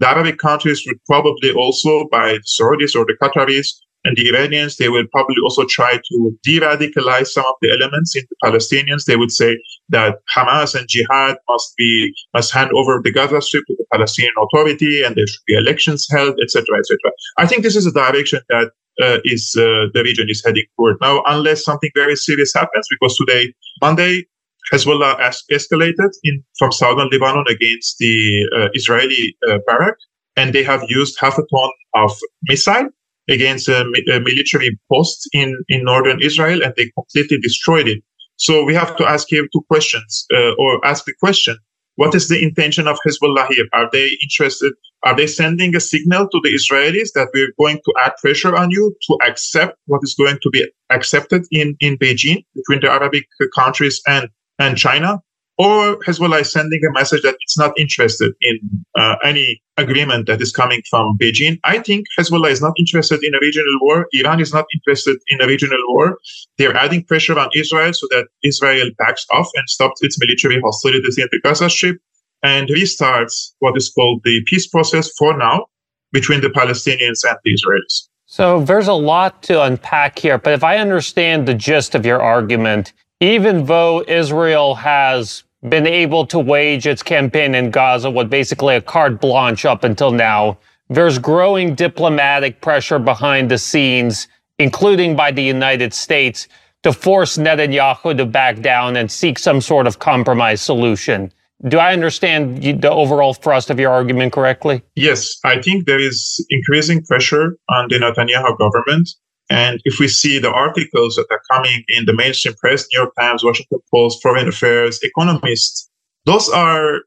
the 0.00 0.08
Arabic 0.08 0.38
countries 0.38 0.84
would 0.86 1.02
probably 1.06 1.52
also, 1.52 2.08
by 2.08 2.32
the 2.32 2.42
Saudis 2.44 2.94
or 2.94 3.04
the 3.04 3.16
Qataris, 3.20 3.68
and 4.04 4.16
the 4.16 4.28
Iranians, 4.28 4.76
they 4.76 4.88
will 4.88 5.06
probably 5.12 5.36
also 5.42 5.64
try 5.64 5.96
to 5.96 6.38
de-radicalize 6.42 7.28
some 7.28 7.44
of 7.44 7.54
the 7.60 7.70
elements 7.70 8.14
in 8.16 8.22
the 8.30 8.36
Palestinians. 8.44 9.04
They 9.04 9.16
would 9.16 9.32
say 9.32 9.58
that 9.88 10.18
Hamas 10.34 10.78
and 10.78 10.88
Jihad 10.88 11.36
must 11.48 11.74
be 11.76 12.14
must 12.32 12.52
hand 12.52 12.70
over 12.74 13.00
the 13.02 13.12
Gaza 13.12 13.42
Strip 13.42 13.64
to 13.66 13.74
the 13.76 13.84
Palestinian 13.92 14.34
Authority, 14.40 15.02
and 15.02 15.16
there 15.16 15.26
should 15.26 15.44
be 15.46 15.54
elections 15.54 16.06
held, 16.10 16.38
etc., 16.40 16.78
etc. 16.78 16.98
I 17.38 17.46
think 17.46 17.62
this 17.62 17.76
is 17.76 17.86
a 17.86 17.92
direction 17.92 18.40
that 18.48 18.70
uh, 19.02 19.18
is 19.24 19.54
uh, 19.56 19.86
the 19.94 20.02
region 20.04 20.28
is 20.28 20.42
heading 20.44 20.64
toward 20.76 20.96
now, 21.00 21.22
unless 21.26 21.64
something 21.64 21.90
very 21.94 22.16
serious 22.16 22.52
happens. 22.54 22.86
Because 22.90 23.16
today, 23.16 23.52
Monday, 23.80 24.26
Hezbollah 24.72 25.18
has 25.20 25.42
escalated 25.50 26.10
in 26.24 26.44
from 26.58 26.72
southern 26.72 27.08
Lebanon 27.10 27.44
against 27.48 27.98
the 27.98 28.48
uh, 28.56 28.68
Israeli 28.74 29.36
uh, 29.48 29.58
barrack, 29.66 29.96
and 30.36 30.54
they 30.54 30.62
have 30.62 30.82
used 30.88 31.16
half 31.20 31.38
a 31.38 31.42
ton 31.52 31.70
of 31.94 32.12
missile 32.42 32.88
against 33.28 33.68
a, 33.68 33.80
a, 34.10 34.20
military 34.20 34.78
post 34.90 35.28
in, 35.32 35.56
in 35.68 35.84
northern 35.84 36.20
Israel, 36.22 36.62
and 36.62 36.72
they 36.76 36.90
completely 36.96 37.38
destroyed 37.38 37.86
it. 37.86 38.02
So 38.36 38.64
we 38.64 38.74
have 38.74 38.96
to 38.96 39.04
ask 39.04 39.26
here 39.28 39.46
two 39.52 39.62
questions, 39.68 40.26
uh, 40.32 40.52
or 40.54 40.84
ask 40.86 41.04
the 41.04 41.14
question: 41.20 41.56
What 41.98 42.14
is 42.14 42.28
the 42.28 42.40
intention 42.40 42.86
of 42.86 42.96
Hezbollah 43.04 43.48
here? 43.48 43.66
Are 43.72 43.88
they 43.90 44.08
interested? 44.22 44.72
Are 45.02 45.16
they 45.16 45.26
sending 45.26 45.74
a 45.74 45.80
signal 45.80 46.28
to 46.28 46.40
the 46.44 46.50
Israelis 46.50 47.08
that 47.16 47.30
we're 47.34 47.52
going 47.58 47.78
to 47.84 47.92
add 48.04 48.12
pressure 48.22 48.54
on 48.54 48.70
you 48.70 48.94
to 49.08 49.18
accept 49.26 49.76
what 49.86 49.98
is 50.04 50.14
going 50.14 50.38
to 50.44 50.50
be 50.50 50.64
accepted 50.90 51.44
in 51.50 51.74
in 51.80 51.98
Beijing 51.98 52.44
between 52.54 52.80
the 52.82 52.88
Arabic 52.88 53.26
countries 53.52 54.00
and 54.06 54.28
and 54.60 54.78
China? 54.78 55.20
Or 55.58 55.98
Hezbollah 55.98 56.42
is 56.42 56.52
sending 56.52 56.80
a 56.84 56.92
message 56.92 57.22
that 57.22 57.36
it's 57.40 57.58
not 57.58 57.72
interested 57.78 58.32
in 58.40 58.58
uh, 58.96 59.16
any 59.24 59.60
agreement 59.76 60.26
that 60.26 60.40
is 60.40 60.52
coming 60.52 60.82
from 60.88 61.18
Beijing. 61.18 61.58
I 61.64 61.80
think 61.80 62.06
Hezbollah 62.18 62.50
is 62.50 62.62
not 62.62 62.74
interested 62.78 63.22
in 63.24 63.34
a 63.34 63.38
regional 63.40 63.76
war. 63.80 64.06
Iran 64.12 64.40
is 64.40 64.54
not 64.54 64.66
interested 64.72 65.18
in 65.26 65.40
a 65.40 65.46
regional 65.46 65.78
war. 65.88 66.18
They're 66.58 66.76
adding 66.76 67.04
pressure 67.04 67.38
on 67.38 67.50
Israel 67.54 67.92
so 67.92 68.06
that 68.10 68.28
Israel 68.44 68.90
backs 68.98 69.26
off 69.30 69.48
and 69.54 69.68
stops 69.68 70.00
its 70.02 70.18
military 70.20 70.60
hostilities 70.60 71.18
in 71.18 71.26
the 71.32 71.40
Gaza 71.40 71.68
Strip 71.68 71.98
and 72.42 72.68
restarts 72.68 73.52
what 73.58 73.76
is 73.76 73.90
called 73.90 74.22
the 74.24 74.42
peace 74.46 74.66
process 74.68 75.10
for 75.18 75.36
now 75.36 75.66
between 76.12 76.40
the 76.40 76.48
Palestinians 76.48 77.24
and 77.28 77.36
the 77.44 77.52
Israelis. 77.52 78.08
So 78.26 78.60
there's 78.62 78.88
a 78.88 78.94
lot 78.94 79.42
to 79.44 79.62
unpack 79.62 80.18
here, 80.18 80.38
but 80.38 80.52
if 80.52 80.62
I 80.62 80.76
understand 80.76 81.48
the 81.48 81.54
gist 81.54 81.94
of 81.94 82.06
your 82.06 82.22
argument, 82.22 82.92
even 83.20 83.64
though 83.64 84.04
Israel 84.06 84.74
has 84.76 85.42
been 85.68 85.86
able 85.86 86.26
to 86.26 86.38
wage 86.38 86.86
its 86.86 87.02
campaign 87.02 87.54
in 87.54 87.70
Gaza 87.70 88.10
with 88.10 88.30
basically 88.30 88.76
a 88.76 88.80
carte 88.80 89.20
blanche 89.20 89.64
up 89.64 89.84
until 89.84 90.10
now. 90.10 90.58
There's 90.88 91.18
growing 91.18 91.74
diplomatic 91.74 92.60
pressure 92.60 92.98
behind 92.98 93.50
the 93.50 93.58
scenes, 93.58 94.28
including 94.58 95.16
by 95.16 95.32
the 95.32 95.42
United 95.42 95.92
States, 95.92 96.48
to 96.84 96.92
force 96.92 97.36
Netanyahu 97.36 98.16
to 98.16 98.24
back 98.24 98.60
down 98.60 98.96
and 98.96 99.10
seek 99.10 99.38
some 99.38 99.60
sort 99.60 99.86
of 99.86 99.98
compromise 99.98 100.60
solution. 100.60 101.32
Do 101.66 101.78
I 101.78 101.92
understand 101.92 102.62
the 102.62 102.90
overall 102.90 103.34
thrust 103.34 103.68
of 103.68 103.80
your 103.80 103.90
argument 103.90 104.32
correctly? 104.32 104.82
Yes, 104.94 105.38
I 105.44 105.60
think 105.60 105.86
there 105.86 105.98
is 105.98 106.44
increasing 106.50 107.02
pressure 107.02 107.56
on 107.68 107.88
the 107.88 107.96
Netanyahu 107.96 108.56
government 108.58 109.10
and 109.50 109.80
if 109.84 109.98
we 109.98 110.08
see 110.08 110.38
the 110.38 110.52
articles 110.52 111.16
that 111.16 111.26
are 111.30 111.40
coming 111.50 111.82
in 111.88 112.04
the 112.04 112.12
mainstream 112.12 112.54
press, 112.54 112.86
New 112.92 113.00
York 113.00 113.14
Times, 113.18 113.42
Washington 113.42 113.78
Post, 113.90 114.22
Foreign 114.22 114.48
Affairs, 114.48 115.00
Economist, 115.02 115.90
those 116.26 116.48
are, 116.50 117.00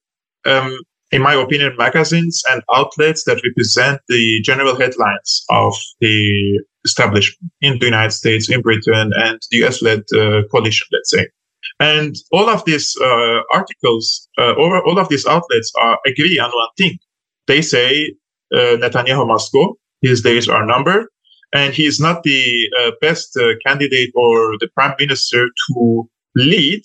um, 0.45 0.75
in 1.11 1.21
my 1.21 1.35
opinion, 1.35 1.75
magazines 1.77 2.41
and 2.49 2.63
outlets 2.73 3.25
that 3.25 3.43
represent 3.43 4.01
the 4.07 4.41
general 4.41 4.75
headlines 4.75 5.43
of 5.49 5.75
the 5.99 6.59
establishment 6.83 7.51
in 7.61 7.77
the 7.77 7.85
United 7.85 8.11
States, 8.11 8.49
in 8.49 8.61
Britain, 8.61 9.11
and 9.15 9.39
the 9.51 9.63
US 9.65 9.83
led 9.83 9.99
uh, 10.15 10.41
coalition, 10.51 10.87
let's 10.91 11.11
say. 11.11 11.27
And 11.79 12.15
all 12.31 12.49
of 12.49 12.65
these 12.65 12.95
uh, 12.99 13.41
articles, 13.53 14.27
uh, 14.39 14.53
all, 14.53 14.81
all 14.85 14.97
of 14.97 15.09
these 15.09 15.27
outlets 15.27 15.71
are, 15.79 15.99
agree 16.07 16.39
on 16.39 16.49
one 16.49 16.69
thing. 16.75 16.97
They 17.45 17.61
say 17.61 18.15
uh, 18.51 18.77
Netanyahu 18.81 19.27
must 19.27 19.51
go. 19.51 19.77
His 20.01 20.21
days 20.21 20.49
are 20.49 20.65
numbered 20.65 21.05
and 21.53 21.73
he 21.73 21.85
is 21.85 21.99
not 21.99 22.23
the 22.23 22.69
uh, 22.79 22.91
best 23.01 23.37
uh, 23.37 23.53
candidate 23.65 24.11
or 24.15 24.57
the 24.59 24.69
prime 24.75 24.95
minister 24.99 25.47
to 25.67 26.09
lead 26.35 26.83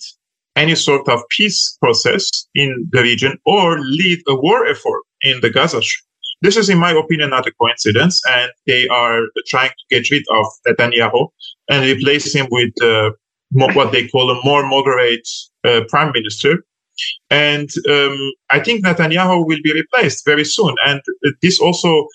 any 0.55 0.75
sort 0.75 1.07
of 1.07 1.21
peace 1.29 1.77
process 1.81 2.47
in 2.55 2.87
the 2.91 3.01
region 3.01 3.37
or 3.45 3.79
lead 3.79 4.19
a 4.27 4.35
war 4.35 4.65
effort 4.65 5.03
in 5.21 5.39
the 5.41 5.49
Gaza 5.49 5.81
Strip. 5.81 6.03
This 6.41 6.57
is, 6.57 6.69
in 6.69 6.77
my 6.77 6.91
opinion, 6.91 7.31
not 7.31 7.47
a 7.47 7.51
coincidence, 7.59 8.21
and 8.29 8.51
they 8.67 8.87
are 8.89 9.21
trying 9.47 9.69
to 9.69 9.85
get 9.89 10.11
rid 10.11 10.23
of 10.29 10.45
Netanyahu 10.67 11.29
and 11.69 11.83
replace 11.83 12.33
him 12.33 12.47
with 12.51 12.73
uh, 12.83 13.11
what 13.51 13.91
they 13.91 14.07
call 14.07 14.29
a 14.29 14.39
more 14.43 14.67
moderate 14.67 15.27
uh, 15.63 15.81
prime 15.89 16.11
minister. 16.13 16.63
And 17.31 17.69
um, 17.89 18.17
I 18.49 18.59
think 18.59 18.85
Netanyahu 18.85 19.47
will 19.47 19.59
be 19.63 19.73
replaced 19.73 20.25
very 20.25 20.45
soon. 20.45 20.75
And 20.85 21.01
this 21.41 21.59
also 21.59 22.07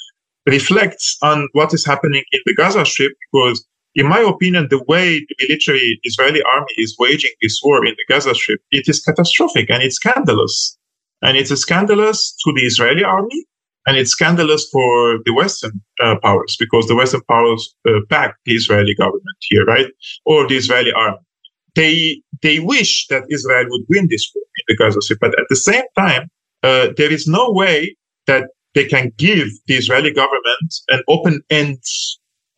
reflects 0.46 1.16
on 1.22 1.49
what 1.52 1.72
is 1.72 1.84
happening 1.84 2.25
in 2.32 2.40
the 2.46 2.54
Gaza 2.54 2.84
Strip 2.84 3.12
because 3.32 3.64
in 3.94 4.08
my 4.08 4.20
opinion, 4.20 4.68
the 4.70 4.82
way 4.88 5.18
the 5.18 5.34
military 5.40 6.00
Israeli 6.02 6.42
army 6.42 6.72
is 6.78 6.96
waging 6.99 7.32
this 7.42 7.61
war 7.62 7.84
in 7.84 7.94
the 7.94 8.04
Gaza 8.12 8.34
Strip, 8.34 8.61
it 8.70 8.88
is 8.88 9.02
catastrophic 9.02 9.70
and 9.70 9.82
it's 9.82 9.96
scandalous. 9.96 10.78
And 11.20 11.37
it's 11.37 11.50
scandalous 11.50 12.34
to 12.44 12.52
the 12.52 12.62
Israeli 12.62 13.04
army 13.04 13.46
and 13.87 13.96
it's 13.96 14.11
scandalous 14.11 14.68
for 14.70 15.18
the 15.25 15.32
Western 15.34 15.80
uh, 16.02 16.16
powers 16.22 16.56
because 16.58 16.87
the 16.87 16.96
Western 16.96 17.20
powers 17.28 17.75
uh, 17.87 18.00
back 18.08 18.37
the 18.44 18.54
Israeli 18.54 18.94
government 18.94 19.37
here, 19.40 19.64
right? 19.64 19.87
Or 20.25 20.49
the 20.49 20.56
Israeli 20.56 20.92
army. 20.92 21.18
They, 21.75 22.22
they 22.42 22.61
wish 22.61 23.06
that 23.08 23.25
Israel 23.30 23.66
would 23.68 23.84
win 23.88 24.08
this 24.11 24.30
war 24.34 24.44
in 24.44 24.64
the 24.68 24.76
Gaza 24.76 25.02
Strip, 25.02 25.20
but 25.20 25.38
at 25.38 25.46
the 25.49 25.56
same 25.56 25.84
time, 25.96 26.28
uh, 26.62 26.88
there 26.96 27.12
is 27.12 27.26
no 27.26 27.50
way 27.50 27.96
that 28.26 28.49
they 28.75 28.87
can 28.87 29.12
give 29.17 29.49
the 29.67 29.75
Israeli 29.75 30.12
government 30.12 30.75
an 30.88 31.02
open 31.09 31.43
end 31.50 31.83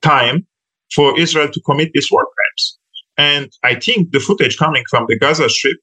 time 0.02 0.46
for 0.94 1.18
Israel 1.18 1.48
to 1.50 1.60
commit 1.62 1.90
these 1.92 2.10
war 2.10 2.26
crimes. 2.34 2.78
And 3.16 3.50
I 3.62 3.74
think 3.74 4.12
the 4.12 4.20
footage 4.20 4.56
coming 4.58 4.84
from 4.90 5.06
the 5.08 5.18
Gaza 5.18 5.48
Strip, 5.48 5.76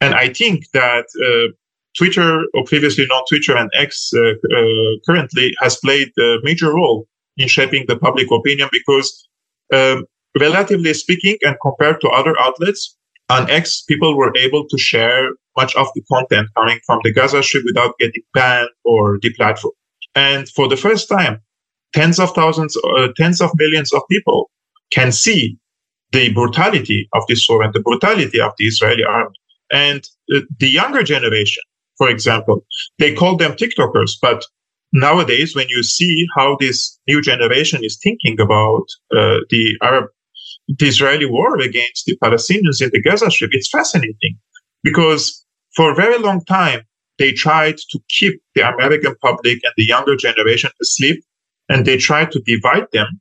and 0.00 0.14
I 0.14 0.28
think 0.32 0.64
that 0.72 1.06
uh, 1.26 1.52
Twitter, 1.96 2.42
or 2.54 2.64
previously 2.64 3.06
known 3.08 3.22
Twitter 3.28 3.56
and 3.56 3.70
X, 3.74 4.10
uh, 4.14 4.20
uh, 4.20 4.92
currently 5.06 5.54
has 5.60 5.76
played 5.76 6.10
a 6.18 6.36
major 6.42 6.72
role 6.72 7.06
in 7.36 7.48
shaping 7.48 7.84
the 7.86 7.96
public 7.96 8.30
opinion 8.30 8.68
because, 8.72 9.28
um, 9.72 10.04
relatively 10.38 10.94
speaking, 10.94 11.36
and 11.42 11.56
compared 11.62 12.00
to 12.02 12.08
other 12.08 12.38
outlets, 12.40 12.96
on 13.30 13.48
X, 13.50 13.82
people 13.82 14.16
were 14.16 14.36
able 14.36 14.66
to 14.68 14.78
share 14.78 15.30
much 15.56 15.74
of 15.76 15.86
the 15.94 16.02
content 16.12 16.48
coming 16.56 16.80
from 16.86 17.00
the 17.04 17.12
Gaza 17.12 17.42
Strip 17.42 17.64
without 17.64 17.94
getting 17.98 18.22
banned 18.34 18.70
or 18.84 19.18
deplatformed. 19.18 19.70
And 20.14 20.48
for 20.48 20.68
the 20.68 20.76
first 20.76 21.08
time, 21.08 21.40
tens 21.92 22.18
of 22.18 22.32
thousands, 22.34 22.76
uh, 22.76 23.08
tens 23.16 23.40
of 23.40 23.50
millions 23.54 23.92
of 23.92 24.02
people 24.10 24.50
can 24.92 25.12
see 25.12 25.56
the 26.12 26.32
brutality 26.32 27.08
of 27.12 27.22
this 27.28 27.46
war 27.48 27.62
and 27.62 27.72
the 27.72 27.80
brutality 27.80 28.40
of 28.40 28.52
the 28.58 28.66
Israeli 28.66 29.04
army. 29.04 29.36
And 29.72 30.02
uh, 30.34 30.40
the 30.58 30.68
younger 30.68 31.04
generation, 31.04 31.62
for 31.96 32.08
example, 32.08 32.64
they 32.98 33.14
call 33.14 33.36
them 33.36 33.52
TikTokers, 33.52 34.12
but 34.20 34.44
nowadays, 34.92 35.54
when 35.54 35.68
you 35.68 35.82
see 35.82 36.26
how 36.36 36.56
this 36.58 36.98
new 37.06 37.20
generation 37.22 37.80
is 37.84 37.98
thinking 38.02 38.40
about 38.40 38.84
uh, 39.14 39.38
the 39.50 39.76
Arab, 39.82 40.06
the 40.78 40.86
Israeli 40.86 41.26
war 41.26 41.58
against 41.60 42.06
the 42.06 42.16
Palestinians 42.22 42.80
in 42.80 42.90
the 42.92 43.02
Gaza 43.02 43.30
Strip, 43.30 43.50
it's 43.52 43.68
fascinating 43.68 44.38
because 44.82 45.44
for 45.74 45.90
a 45.90 45.94
very 45.94 46.18
long 46.18 46.44
time, 46.44 46.80
they 47.18 47.32
tried 47.32 47.76
to 47.90 47.98
keep 48.08 48.40
the 48.54 48.66
American 48.66 49.14
public 49.22 49.58
and 49.62 49.72
the 49.76 49.84
younger 49.84 50.16
generation 50.16 50.70
asleep, 50.80 51.22
and 51.68 51.84
they 51.84 51.96
tried 51.96 52.32
to 52.32 52.40
divide 52.40 52.86
them 52.92 53.20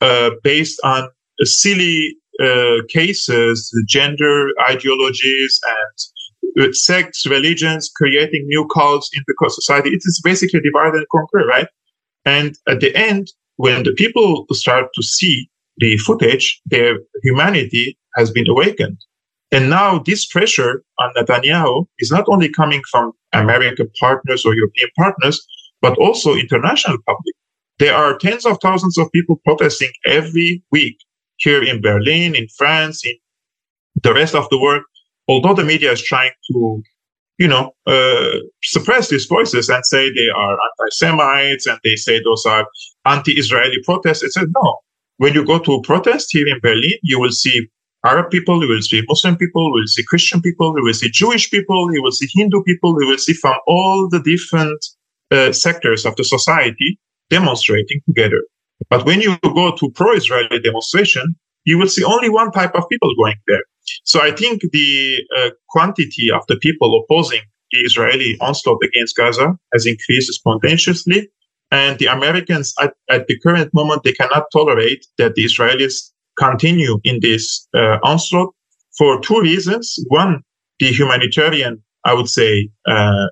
uh, 0.00 0.30
based 0.42 0.80
on 0.82 1.08
silly 1.42 2.16
uh, 2.42 2.78
cases, 2.88 3.72
gender 3.86 4.50
ideologies, 4.68 5.60
and 5.76 6.74
sects, 6.74 7.26
religions, 7.26 7.90
creating 7.94 8.44
new 8.46 8.66
cults 8.74 9.08
in 9.14 9.22
the 9.26 9.50
society. 9.50 9.90
It 9.90 10.02
is 10.04 10.20
basically 10.24 10.60
divide 10.60 10.94
and 10.94 11.06
conquer, 11.12 11.46
right? 11.46 11.68
And 12.24 12.56
at 12.66 12.80
the 12.80 12.94
end, 12.96 13.28
when 13.56 13.84
the 13.84 13.92
people 13.92 14.46
start 14.52 14.86
to 14.94 15.02
see 15.02 15.48
the 15.78 15.96
footage, 15.98 16.60
their 16.66 16.98
humanity 17.22 17.98
has 18.16 18.30
been 18.30 18.48
awakened. 18.48 18.98
And 19.50 19.70
now 19.70 20.00
this 20.00 20.26
pressure 20.26 20.82
on 20.98 21.12
Netanyahu 21.16 21.86
is 21.98 22.10
not 22.10 22.24
only 22.28 22.50
coming 22.50 22.82
from 22.90 23.12
American 23.32 23.88
partners 23.98 24.44
or 24.44 24.54
European 24.54 24.90
partners, 24.96 25.40
but 25.80 25.96
also 25.98 26.34
international 26.34 26.98
public. 27.06 27.34
There 27.78 27.94
are 27.94 28.18
tens 28.18 28.44
of 28.44 28.58
thousands 28.60 28.98
of 28.98 29.10
people 29.12 29.40
protesting 29.44 29.90
every 30.04 30.62
week 30.72 30.98
here 31.36 31.62
in 31.62 31.80
Berlin, 31.80 32.34
in 32.34 32.48
France, 32.56 33.06
in 33.06 33.14
the 34.02 34.12
rest 34.12 34.34
of 34.34 34.48
the 34.50 34.58
world. 34.58 34.82
Although 35.28 35.54
the 35.54 35.64
media 35.64 35.92
is 35.92 36.02
trying 36.02 36.32
to, 36.50 36.82
you 37.38 37.46
know, 37.46 37.72
uh, 37.86 38.38
suppress 38.64 39.08
these 39.08 39.26
voices 39.26 39.68
and 39.68 39.84
say 39.86 40.12
they 40.12 40.28
are 40.28 40.58
anti-Semites 40.80 41.66
and 41.66 41.78
they 41.84 41.94
say 41.94 42.20
those 42.22 42.44
are 42.44 42.66
anti-Israeli 43.04 43.78
protests, 43.84 44.24
it 44.24 44.32
says 44.32 44.48
no. 44.62 44.78
When 45.18 45.34
you 45.34 45.44
go 45.44 45.58
to 45.58 45.74
a 45.74 45.82
protest 45.82 46.28
here 46.32 46.48
in 46.48 46.58
Berlin, 46.60 46.94
you 47.02 47.20
will 47.20 47.30
see 47.30 47.68
Arab 48.04 48.30
people, 48.30 48.62
you 48.62 48.68
will 48.68 48.82
see 48.82 49.02
Muslim 49.08 49.36
people, 49.36 49.66
you 49.66 49.80
will 49.80 49.86
see 49.86 50.04
Christian 50.04 50.40
people, 50.40 50.74
you 50.76 50.84
will 50.84 50.94
see 50.94 51.10
Jewish 51.10 51.50
people, 51.50 51.92
you 51.92 52.02
will 52.02 52.12
see 52.12 52.28
Hindu 52.34 52.62
people, 52.62 52.96
you 53.02 53.08
will 53.08 53.18
see 53.18 53.34
from 53.34 53.56
all 53.66 54.08
the 54.08 54.20
different 54.20 54.78
uh, 55.30 55.52
sectors 55.52 56.06
of 56.06 56.14
the 56.16 56.24
society 56.24 56.98
demonstrating 57.30 58.00
together. 58.06 58.42
But 58.88 59.04
when 59.04 59.20
you 59.20 59.36
go 59.42 59.74
to 59.76 59.90
pro-Israeli 59.90 60.60
demonstration, 60.60 61.34
you 61.64 61.76
will 61.78 61.88
see 61.88 62.04
only 62.04 62.30
one 62.30 62.52
type 62.52 62.74
of 62.74 62.88
people 62.88 63.14
going 63.16 63.36
there. 63.46 63.64
So 64.04 64.20
I 64.20 64.30
think 64.30 64.62
the 64.72 65.18
uh, 65.36 65.50
quantity 65.68 66.30
of 66.30 66.42
the 66.48 66.56
people 66.56 67.02
opposing 67.02 67.40
the 67.72 67.80
Israeli 67.80 68.36
onslaught 68.40 68.82
against 68.84 69.16
Gaza 69.16 69.54
has 69.72 69.84
increased 69.86 70.32
spontaneously. 70.32 71.28
And 71.70 71.98
the 71.98 72.06
Americans 72.06 72.74
at, 72.80 72.94
at 73.10 73.26
the 73.26 73.38
current 73.40 73.72
moment, 73.74 74.02
they 74.02 74.12
cannot 74.12 74.44
tolerate 74.52 75.06
that 75.18 75.34
the 75.34 75.44
Israelis 75.44 76.10
continue 76.38 76.98
in 77.04 77.20
this 77.20 77.66
uh, 77.74 77.98
onslaught 78.02 78.54
for 78.96 79.20
two 79.20 79.40
reasons. 79.40 79.96
One, 80.08 80.42
the 80.78 80.86
humanitarian, 80.86 81.82
I 82.04 82.14
would 82.14 82.28
say, 82.28 82.70
uh, 82.86 83.26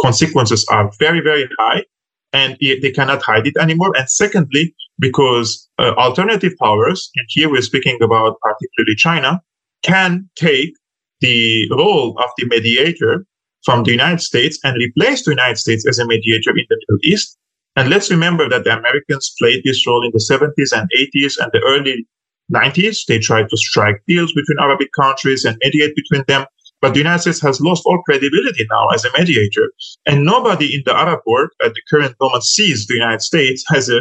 consequences 0.00 0.64
are 0.70 0.90
very, 0.98 1.20
very 1.20 1.48
high 1.58 1.84
and 2.32 2.56
they 2.60 2.90
cannot 2.90 3.22
hide 3.22 3.46
it 3.46 3.56
anymore. 3.60 3.92
And 3.96 4.08
secondly, 4.08 4.74
because 4.98 5.68
uh, 5.78 5.92
alternative 5.94 6.52
powers, 6.58 7.10
and 7.16 7.26
here 7.28 7.50
we're 7.50 7.62
speaking 7.62 7.98
about 8.02 8.38
particularly 8.40 8.96
China, 8.96 9.42
can 9.82 10.28
take 10.36 10.74
the 11.20 11.68
role 11.70 12.18
of 12.18 12.30
the 12.38 12.46
mediator 12.46 13.26
from 13.64 13.84
the 13.84 13.90
United 13.90 14.20
States 14.20 14.58
and 14.64 14.76
replace 14.76 15.24
the 15.24 15.30
United 15.30 15.58
States 15.58 15.86
as 15.86 15.98
a 15.98 16.06
mediator 16.06 16.50
in 16.50 16.64
the 16.68 16.76
Middle 16.88 16.98
East. 17.04 17.38
And 17.76 17.88
let's 17.88 18.10
remember 18.10 18.48
that 18.48 18.64
the 18.64 18.76
Americans 18.76 19.34
played 19.38 19.62
this 19.64 19.86
role 19.86 20.04
in 20.04 20.10
the 20.12 20.18
70s 20.18 20.76
and 20.76 20.90
80s 20.90 21.38
and 21.38 21.50
the 21.52 21.60
early 21.66 22.06
90s. 22.52 23.06
They 23.06 23.18
tried 23.18 23.48
to 23.48 23.56
strike 23.56 24.02
deals 24.06 24.32
between 24.32 24.58
Arabic 24.60 24.90
countries 24.92 25.44
and 25.44 25.56
mediate 25.64 25.96
between 25.96 26.24
them. 26.28 26.46
But 26.82 26.94
the 26.94 26.98
United 26.98 27.20
States 27.20 27.40
has 27.42 27.60
lost 27.60 27.84
all 27.86 28.02
credibility 28.02 28.66
now 28.70 28.88
as 28.88 29.04
a 29.04 29.10
mediator. 29.16 29.72
And 30.04 30.24
nobody 30.24 30.74
in 30.74 30.82
the 30.84 30.94
Arab 30.94 31.20
world 31.26 31.50
at 31.64 31.72
the 31.72 31.80
current 31.88 32.14
moment 32.20 32.42
sees 32.42 32.86
the 32.86 32.94
United 32.94 33.22
States 33.22 33.64
as 33.74 33.88
a, 33.88 34.00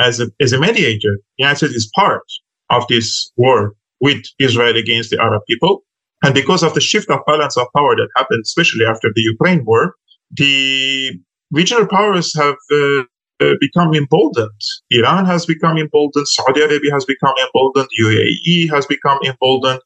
as 0.00 0.18
a, 0.18 0.28
as 0.40 0.52
a 0.52 0.58
mediator. 0.58 1.18
The 1.38 1.44
United 1.44 1.56
States 1.58 1.74
is 1.74 1.90
part 1.94 2.24
of 2.70 2.86
this 2.88 3.30
war 3.36 3.74
with 4.00 4.24
Israel 4.38 4.76
against 4.76 5.10
the 5.10 5.20
Arab 5.20 5.42
people. 5.46 5.84
And 6.24 6.34
because 6.34 6.62
of 6.62 6.74
the 6.74 6.80
shift 6.80 7.10
of 7.10 7.20
balance 7.26 7.56
of 7.56 7.66
power 7.76 7.94
that 7.96 8.08
happened, 8.16 8.42
especially 8.44 8.86
after 8.86 9.12
the 9.14 9.20
Ukraine 9.20 9.64
war, 9.64 9.94
the 10.30 11.12
regional 11.52 11.86
powers 11.86 12.34
have 12.36 12.56
uh, 12.72 13.02
uh, 13.40 13.54
become 13.60 13.94
emboldened. 13.94 14.60
Iran 14.90 15.26
has 15.26 15.46
become 15.46 15.78
emboldened. 15.78 16.26
Saudi 16.28 16.62
Arabia 16.62 16.92
has 16.92 17.04
become 17.04 17.34
emboldened. 17.44 17.88
UAE 18.00 18.70
has 18.70 18.86
become 18.86 19.18
emboldened. 19.24 19.80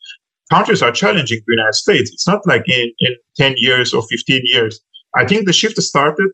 Countries 0.51 0.83
are 0.83 0.93
challenging 0.93 1.41
the 1.47 1.55
United 1.55 1.75
States. 1.75 2.11
It's 2.13 2.27
not 2.27 2.47
like 2.47 2.65
in, 2.69 2.93
in 3.01 3.17
10 3.37 3.55
years 3.57 3.93
or 3.93 4.03
15 4.03 4.43
years. 4.45 4.81
I 5.17 5.27
think 5.27 5.47
the 5.47 5.53
shift 5.53 5.77
started 5.83 6.31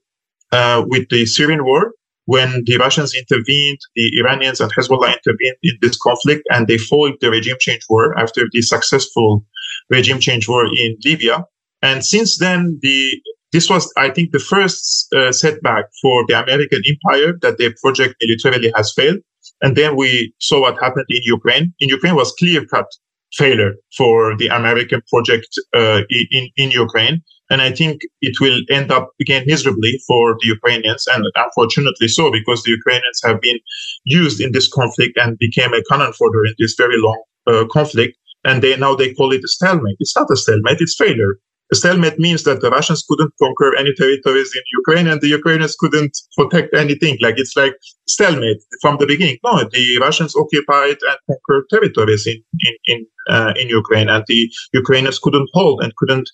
uh, 0.52 0.84
with 0.86 1.08
the 1.08 1.24
Syrian 1.24 1.64
war 1.64 1.92
when 2.26 2.62
the 2.66 2.76
Russians 2.76 3.14
intervened, 3.14 3.78
the 3.96 4.18
Iranians 4.18 4.60
and 4.60 4.72
Hezbollah 4.72 5.16
intervened 5.16 5.56
in 5.62 5.76
this 5.80 5.96
conflict, 5.96 6.42
and 6.50 6.68
they 6.68 6.78
foiled 6.78 7.16
the 7.20 7.30
regime 7.30 7.56
change 7.58 7.82
war 7.88 8.16
after 8.18 8.42
the 8.52 8.62
successful 8.62 9.44
regime 9.90 10.20
change 10.20 10.48
war 10.48 10.64
in 10.66 10.96
Libya. 11.04 11.44
And 11.82 12.04
since 12.04 12.38
then, 12.38 12.78
the 12.80 13.20
this 13.52 13.68
was, 13.68 13.92
I 13.96 14.10
think, 14.10 14.32
the 14.32 14.38
first 14.38 15.12
uh, 15.14 15.30
setback 15.30 15.84
for 16.00 16.24
the 16.26 16.42
American 16.42 16.82
empire 16.86 17.38
that 17.42 17.58
their 17.58 17.74
project 17.82 18.16
militarily 18.20 18.72
has 18.74 18.92
failed. 18.94 19.18
And 19.60 19.76
then 19.76 19.96
we 19.96 20.34
saw 20.40 20.62
what 20.62 20.80
happened 20.80 21.06
in 21.08 21.22
Ukraine. 21.24 21.72
In 21.80 21.88
Ukraine 21.88 22.16
was 22.16 22.32
clear 22.38 22.64
cut 22.64 22.86
failure 23.34 23.74
for 23.96 24.36
the 24.36 24.48
American 24.48 25.00
project 25.10 25.48
uh, 25.74 26.02
in, 26.10 26.48
in 26.56 26.70
Ukraine. 26.70 27.22
And 27.50 27.60
I 27.60 27.70
think 27.70 28.00
it 28.22 28.40
will 28.40 28.60
end 28.70 28.90
up 28.90 29.10
again 29.20 29.44
miserably 29.46 30.00
for 30.06 30.36
the 30.40 30.48
Ukrainians, 30.48 31.06
and 31.12 31.24
unfortunately 31.34 32.08
so, 32.08 32.30
because 32.30 32.62
the 32.62 32.70
Ukrainians 32.70 33.20
have 33.24 33.40
been 33.42 33.58
used 34.04 34.40
in 34.40 34.52
this 34.52 34.68
conflict 34.68 35.18
and 35.18 35.38
became 35.38 35.74
a 35.74 35.82
cannon 35.90 36.12
fodder 36.14 36.46
in 36.46 36.54
this 36.58 36.74
very 36.78 36.98
long 36.98 37.22
uh, 37.46 37.64
conflict. 37.70 38.16
And 38.44 38.62
they 38.62 38.76
now 38.76 38.94
they 38.94 39.12
call 39.12 39.32
it 39.32 39.44
a 39.44 39.48
stalemate. 39.48 39.96
It's 40.00 40.16
not 40.16 40.30
a 40.30 40.36
stalemate; 40.36 40.80
it's 40.80 40.96
failure. 40.96 41.32
A 41.72 41.74
stalemate 41.74 42.18
means 42.18 42.42
that 42.44 42.60
the 42.60 42.68
Russians 42.68 43.02
couldn't 43.08 43.32
conquer 43.40 43.74
any 43.76 43.94
territories 43.94 44.52
in 44.54 44.62
Ukraine 44.80 45.06
and 45.06 45.22
the 45.22 45.28
Ukrainians 45.28 45.74
couldn't 45.80 46.14
protect 46.36 46.74
anything. 46.74 47.16
Like 47.22 47.36
it's 47.38 47.56
like 47.56 47.74
stalemate 48.06 48.60
from 48.82 48.98
the 48.98 49.06
beginning. 49.06 49.38
No, 49.42 49.64
the 49.76 49.98
Russians 49.98 50.36
occupied 50.36 50.98
and 51.08 51.16
conquered 51.30 51.64
territories 51.70 52.26
in 52.26 52.38
in 52.66 52.74
in, 52.92 52.98
uh, 53.34 53.52
in 53.60 53.68
Ukraine, 53.68 54.10
and 54.14 54.22
the 54.28 54.40
Ukrainians 54.82 55.18
couldn't 55.18 55.48
hold 55.54 55.82
and 55.82 55.96
couldn't 55.96 56.28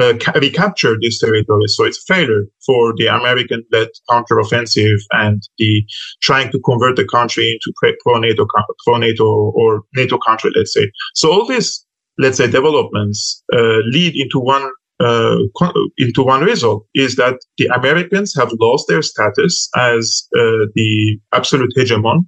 uh, 0.00 0.14
ca- 0.22 0.38
recapture 0.46 0.94
these 1.00 1.18
territories. 1.18 1.74
So 1.76 1.82
it's 1.88 2.02
a 2.04 2.14
failure 2.14 2.44
for 2.66 2.94
the 2.98 3.06
American-led 3.18 3.90
counteroffensive 4.12 5.00
and 5.24 5.42
the 5.58 5.72
trying 6.22 6.48
to 6.52 6.58
convert 6.68 6.94
the 6.96 7.08
country 7.16 7.46
into 7.52 7.68
pro 8.04 8.16
NATO 8.26 8.46
pro 8.84 8.96
NATO 8.98 9.26
or 9.60 9.82
NATO 10.00 10.18
country, 10.28 10.52
let's 10.54 10.72
say. 10.72 10.86
So 11.14 11.32
all 11.32 11.46
these 11.54 11.84
let's 12.18 12.38
say 12.38 12.46
developments 12.46 13.42
uh, 13.52 13.80
lead 13.96 14.14
into 14.14 14.38
one 14.38 14.70
uh, 15.00 15.36
into 15.98 16.22
one 16.22 16.42
result 16.42 16.86
is 16.94 17.16
that 17.16 17.38
the 17.58 17.66
Americans 17.66 18.34
have 18.36 18.50
lost 18.60 18.86
their 18.88 19.02
status 19.02 19.68
as 19.76 20.26
uh, 20.36 20.66
the 20.74 21.18
absolute 21.32 21.72
hegemon, 21.76 22.20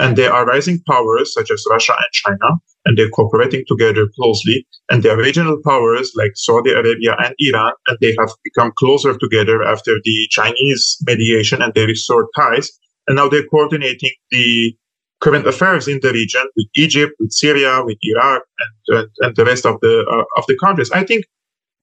and 0.00 0.16
there 0.16 0.32
are 0.32 0.46
rising 0.46 0.80
powers 0.88 1.32
such 1.32 1.50
as 1.50 1.64
Russia 1.70 1.92
and 1.92 2.12
China, 2.12 2.54
and 2.84 2.96
they're 2.96 3.10
cooperating 3.10 3.64
together 3.68 4.06
closely. 4.16 4.66
And 4.90 5.02
there 5.02 5.18
are 5.18 5.22
regional 5.22 5.58
powers 5.64 6.12
like 6.16 6.32
Saudi 6.34 6.70
Arabia 6.70 7.16
and 7.18 7.34
Iran, 7.38 7.72
and 7.86 7.98
they 8.00 8.14
have 8.18 8.30
become 8.44 8.72
closer 8.78 9.16
together 9.16 9.62
after 9.62 9.96
the 10.04 10.26
Chinese 10.30 10.96
mediation, 11.06 11.62
and 11.62 11.72
they 11.74 11.86
restored 11.86 12.26
ties. 12.36 12.70
And 13.06 13.16
now 13.16 13.28
they're 13.28 13.46
coordinating 13.46 14.10
the 14.30 14.74
current 15.20 15.46
affairs 15.46 15.88
in 15.88 15.98
the 16.02 16.12
region 16.12 16.46
with 16.56 16.66
Egypt, 16.74 17.12
with 17.18 17.32
Syria, 17.32 17.82
with 17.84 17.98
Iraq, 18.02 18.42
and, 18.58 18.98
and, 18.98 19.08
and 19.20 19.36
the 19.36 19.44
rest 19.44 19.66
of 19.66 19.80
the 19.80 20.04
uh, 20.08 20.24
of 20.38 20.44
the 20.46 20.56
countries. 20.58 20.90
I 20.92 21.04
think 21.04 21.24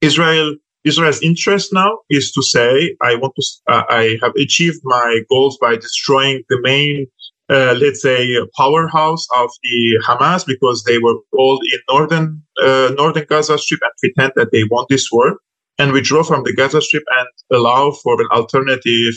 Israel 0.10 0.56
Israel's 0.92 1.22
interest 1.22 1.74
now 1.74 1.92
is 2.12 2.32
to 2.34 2.42
say, 2.44 2.96
I 3.02 3.16
want 3.16 3.34
to, 3.38 3.44
uh, 3.74 3.84
I 3.90 4.18
have 4.22 4.34
achieved 4.46 4.82
my 4.84 5.22
goals 5.32 5.58
by 5.60 5.76
destroying 5.76 6.44
the 6.48 6.60
main, 6.62 7.08
uh, 7.50 7.74
let's 7.82 8.04
say, 8.04 8.20
powerhouse 8.56 9.26
of 9.36 9.50
the 9.64 10.00
Hamas 10.08 10.46
because 10.46 10.84
they 10.84 11.00
were 11.00 11.18
all 11.34 11.58
in 11.74 11.80
northern, 11.90 12.44
uh, 12.62 12.92
northern 12.96 13.26
Gaza 13.28 13.58
Strip 13.58 13.82
and 13.82 13.92
pretend 14.00 14.34
that 14.36 14.52
they 14.52 14.64
want 14.66 14.88
this 14.90 15.10
war 15.12 15.38
and 15.80 15.92
withdraw 15.92 16.22
from 16.24 16.44
the 16.44 16.54
Gaza 16.54 16.82
Strip 16.82 17.04
and 17.20 17.28
allow 17.58 17.90
for 18.04 18.22
an 18.22 18.28
alternative 18.32 19.16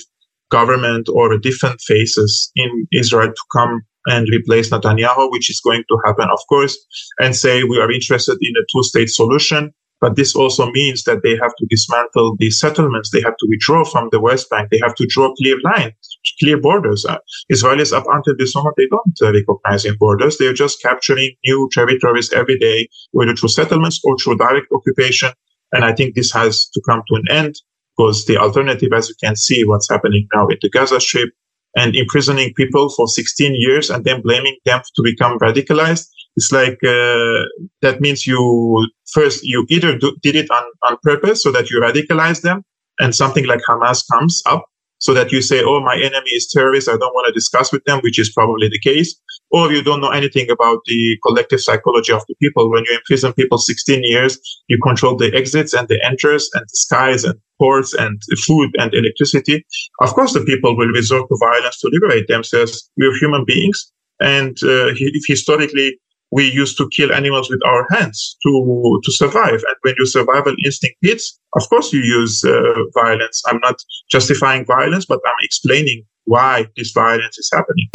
government 0.51 1.11
or 1.11 1.37
different 1.37 1.83
faces 1.83 2.51
in 2.57 2.71
Israel 2.93 3.29
to 3.29 3.45
come 3.53 3.83
and 4.07 4.27
replace 4.31 4.71
Netanyahu, 4.71 5.31
which 5.31 5.51
is 5.51 5.61
going 5.61 5.85
to 5.91 5.99
happen, 6.07 6.29
of 6.31 6.41
course, 6.49 6.75
and 7.21 7.37
say 7.37 7.63
we 7.63 7.79
are 7.79 7.93
interested 7.93 8.39
in 8.41 8.55
a 8.57 8.65
two-state 8.73 9.11
solution 9.11 9.75
but 10.01 10.17
this 10.17 10.35
also 10.35 10.71
means 10.71 11.05
that 11.05 11.23
they 11.23 11.37
have 11.37 11.55
to 11.57 11.67
dismantle 11.69 12.37
the 12.39 12.51
settlements. 12.51 13.11
They 13.11 13.21
have 13.23 13.37
to 13.37 13.47
withdraw 13.49 13.85
from 13.85 14.09
the 14.13 14.21
West 14.21 14.49
Bank. 14.49 14.71
They 14.71 14.79
have 14.83 14.95
to 14.97 15.07
draw 15.07 15.35
clear 15.35 15.57
lines, 15.65 16.19
clear 16.39 16.61
borders. 16.61 17.05
Uh, 17.05 17.19
Israelis, 17.51 17.93
up 17.93 18.05
until 18.09 18.37
this 18.37 18.55
moment, 18.55 18.77
they 18.77 18.87
don't 18.87 19.17
uh, 19.23 19.33
recognize 19.33 19.87
borders. 19.99 20.39
They're 20.39 20.53
just 20.53 20.81
capturing 20.83 21.33
new 21.45 21.69
territories 21.73 22.33
every 22.33 22.59
day, 22.59 22.89
whether 23.11 23.35
through 23.35 23.49
settlements 23.49 24.01
or 24.05 24.17
through 24.17 24.37
direct 24.37 24.69
occupation. 24.73 25.31
And 25.73 25.85
I 25.85 25.93
think 25.93 26.15
this 26.15 26.33
has 26.33 26.69
to 26.71 26.81
come 26.89 27.03
to 27.09 27.15
an 27.17 27.25
end 27.31 27.57
because 27.97 28.25
the 28.27 28.39
alternative, 28.39 28.93
as 28.95 29.09
you 29.09 29.15
can 29.23 29.35
see, 29.35 29.65
what's 29.65 29.91
happening 29.91 30.29
now 30.35 30.47
in 30.47 30.59
the 30.63 30.71
Gaza 30.71 31.01
Strip 31.01 31.31
and 31.77 31.95
imprisoning 31.97 32.55
people 32.55 32.89
for 32.91 33.09
16 33.09 33.55
years 33.59 33.91
and 33.91 34.05
then 34.05 34.23
blaming 34.23 34.57
them 34.65 34.81
to 34.95 35.03
become 35.03 35.39
radicalized 35.39 36.07
it's 36.39 36.53
like 36.53 36.79
uh, 36.85 37.43
that 37.83 38.01
means 38.01 38.27
you 38.27 38.87
first 39.13 39.43
you 39.43 39.67
either 39.69 39.99
do, 39.99 40.17
did 40.23 40.37
it 40.37 40.49
on, 40.51 40.65
on 40.87 40.97
purpose 41.03 41.43
so 41.43 41.51
that 41.51 41.69
you 41.69 41.81
radicalize 41.81 42.43
them 42.43 42.63
and 43.01 43.13
something 43.13 43.45
like 43.47 43.61
Hamas 43.69 44.05
comes 44.13 44.41
up 44.47 44.65
so 44.99 45.15
that 45.15 45.33
you 45.33 45.41
say, 45.43 45.63
oh, 45.65 45.81
my 45.81 45.97
enemy 45.97 46.31
is 46.31 46.49
terrorist. 46.49 46.89
I 46.89 46.97
don't 46.97 47.15
want 47.15 47.27
to 47.29 47.33
discuss 47.33 47.73
with 47.73 47.85
them, 47.85 48.01
which 48.01 48.19
is 48.19 48.31
probably 48.33 48.69
the 48.69 48.79
case. 48.79 49.15
Or 49.51 49.73
you 49.73 49.83
don't 49.83 50.01
know 50.01 50.11
anything 50.11 50.51
about 50.51 50.81
the 50.87 51.17
collective 51.25 51.61
psychology 51.61 52.13
of 52.13 52.23
the 52.29 52.35
people. 52.43 52.71
When 52.71 52.85
you 52.85 52.97
imprison 52.97 53.33
people 53.33 53.59
16 53.59 54.03
years, 54.03 54.39
you 54.69 54.79
control 54.83 55.17
the 55.17 55.35
exits 55.35 55.73
and 55.73 55.89
the 55.89 56.05
enters 56.05 56.51
and 56.55 56.63
the 56.63 56.77
skies 56.87 57.25
and 57.25 57.39
ports 57.59 57.95
and 57.95 58.21
food 58.47 58.71
and 58.79 58.93
electricity. 58.93 59.65
Of 60.01 60.11
course, 60.15 60.35
the 60.35 60.45
people 60.45 60.77
will 60.77 60.89
resort 60.89 61.29
to 61.29 61.37
violence 61.41 61.81
to 61.81 61.89
liberate 61.93 62.29
themselves. 62.29 62.91
We're 62.97 63.17
human 63.17 63.45
beings. 63.45 63.91
And 64.21 64.57
uh, 64.65 64.91
if 64.97 65.25
historically 65.27 65.99
we 66.31 66.51
used 66.51 66.77
to 66.79 66.89
kill 66.91 67.13
animals 67.13 67.49
with 67.49 67.61
our 67.65 67.87
hands 67.91 68.37
to 68.43 69.01
to 69.03 69.13
survive. 69.13 69.63
And 69.69 69.77
when 69.83 69.95
your 69.97 70.07
survival 70.07 70.55
instinct 70.65 70.97
hits, 71.03 71.39
of 71.57 71.69
course 71.69 71.93
you 71.93 72.01
use 72.01 72.45
uh, 72.45 72.75
violence. 72.95 73.43
I'm 73.47 73.61
not 73.61 73.77
justifying 74.11 74.65
violence, 74.67 75.07
but 75.07 75.21
I'm 75.27 75.41
explaining 75.43 76.05
why 76.25 76.67
this 76.77 76.93
violence 76.93 77.39
is 77.39 77.51
happening. 77.53 77.89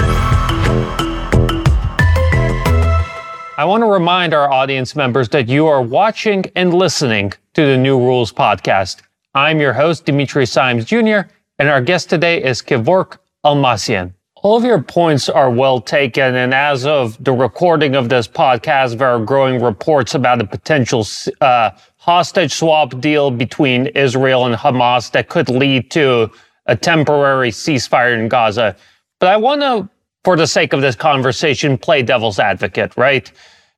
I 3.55 3.65
want 3.65 3.83
to 3.83 3.87
remind 3.87 4.33
our 4.33 4.51
audience 4.51 4.95
members 4.95 5.29
that 5.29 5.47
you 5.47 5.67
are 5.67 5.81
watching 5.81 6.43
and 6.55 6.73
listening 6.73 7.33
to 7.53 7.63
the 7.63 7.77
New 7.77 7.99
Rules 7.99 8.33
podcast. 8.33 9.03
I'm 9.35 9.59
your 9.59 9.73
host, 9.73 10.05
Dimitri 10.05 10.47
Simes 10.47 10.85
Jr., 10.85 11.29
and 11.59 11.69
our 11.69 11.81
guest 11.81 12.09
today 12.09 12.43
is 12.43 12.63
Kevork 12.63 13.17
Almassian. 13.45 14.13
All 14.43 14.57
of 14.57 14.65
your 14.65 14.83
points 14.83 15.29
are 15.29 15.49
well 15.49 15.79
taken, 15.79 16.35
and 16.35 16.53
as 16.53 16.85
of 16.85 17.23
the 17.23 17.31
recording 17.31 17.95
of 17.95 18.09
this 18.09 18.27
podcast, 18.27 18.97
there 18.97 19.07
are 19.07 19.19
growing 19.23 19.63
reports 19.63 20.15
about 20.15 20.41
a 20.41 20.45
potential 20.45 21.07
uh, 21.39 21.69
hostage 21.95 22.51
swap 22.51 22.99
deal 22.99 23.31
between 23.31 23.87
Israel 23.87 24.45
and 24.45 24.53
Hamas 24.53 25.11
that 25.11 25.29
could 25.29 25.47
lead 25.47 25.89
to 25.91 26.29
a 26.65 26.75
temporary 26.75 27.51
ceasefire 27.51 28.19
in 28.19 28.27
Gaza. 28.27 28.75
But 29.21 29.29
I 29.29 29.37
want 29.37 29.61
to, 29.61 29.89
for 30.25 30.35
the 30.35 30.45
sake 30.45 30.73
of 30.73 30.81
this 30.81 30.97
conversation, 30.97 31.77
play 31.77 32.03
devil's 32.03 32.37
advocate, 32.37 32.97
right? 32.97 33.31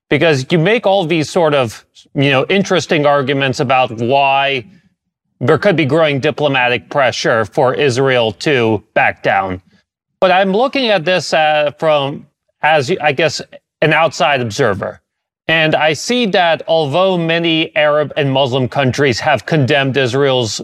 Because 0.10 0.52
you 0.52 0.58
make 0.58 0.88
all 0.88 1.06
these 1.06 1.30
sort 1.30 1.54
of, 1.54 1.86
you 2.16 2.32
know, 2.32 2.44
interesting 2.50 3.06
arguments 3.06 3.60
about 3.60 3.92
why 3.92 4.66
there 5.40 5.60
could 5.60 5.76
be 5.76 5.86
growing 5.86 6.20
diplomatic 6.20 6.90
pressure 6.90 7.46
for 7.46 7.76
Israel 7.76 8.32
to 8.32 8.84
back 8.96 9.22
down. 9.22 9.62
But 10.20 10.32
I'm 10.32 10.52
looking 10.52 10.90
at 10.90 11.06
this 11.06 11.34
uh, 11.34 11.72
from, 11.78 12.28
as 12.62 12.92
I 13.02 13.12
guess, 13.12 13.42
an 13.82 13.94
outside 13.94 14.42
observer. 14.42 15.02
And 15.48 15.76
I 15.76 15.94
see 15.94 16.26
that 16.28 16.64
although 16.68 17.18
many 17.18 17.76
Arab 17.76 18.12
and 18.18 18.32
Muslim 18.32 18.68
countries 18.68 19.20
have 19.20 19.46
condemned 19.46 19.96
Israel's 19.96 20.60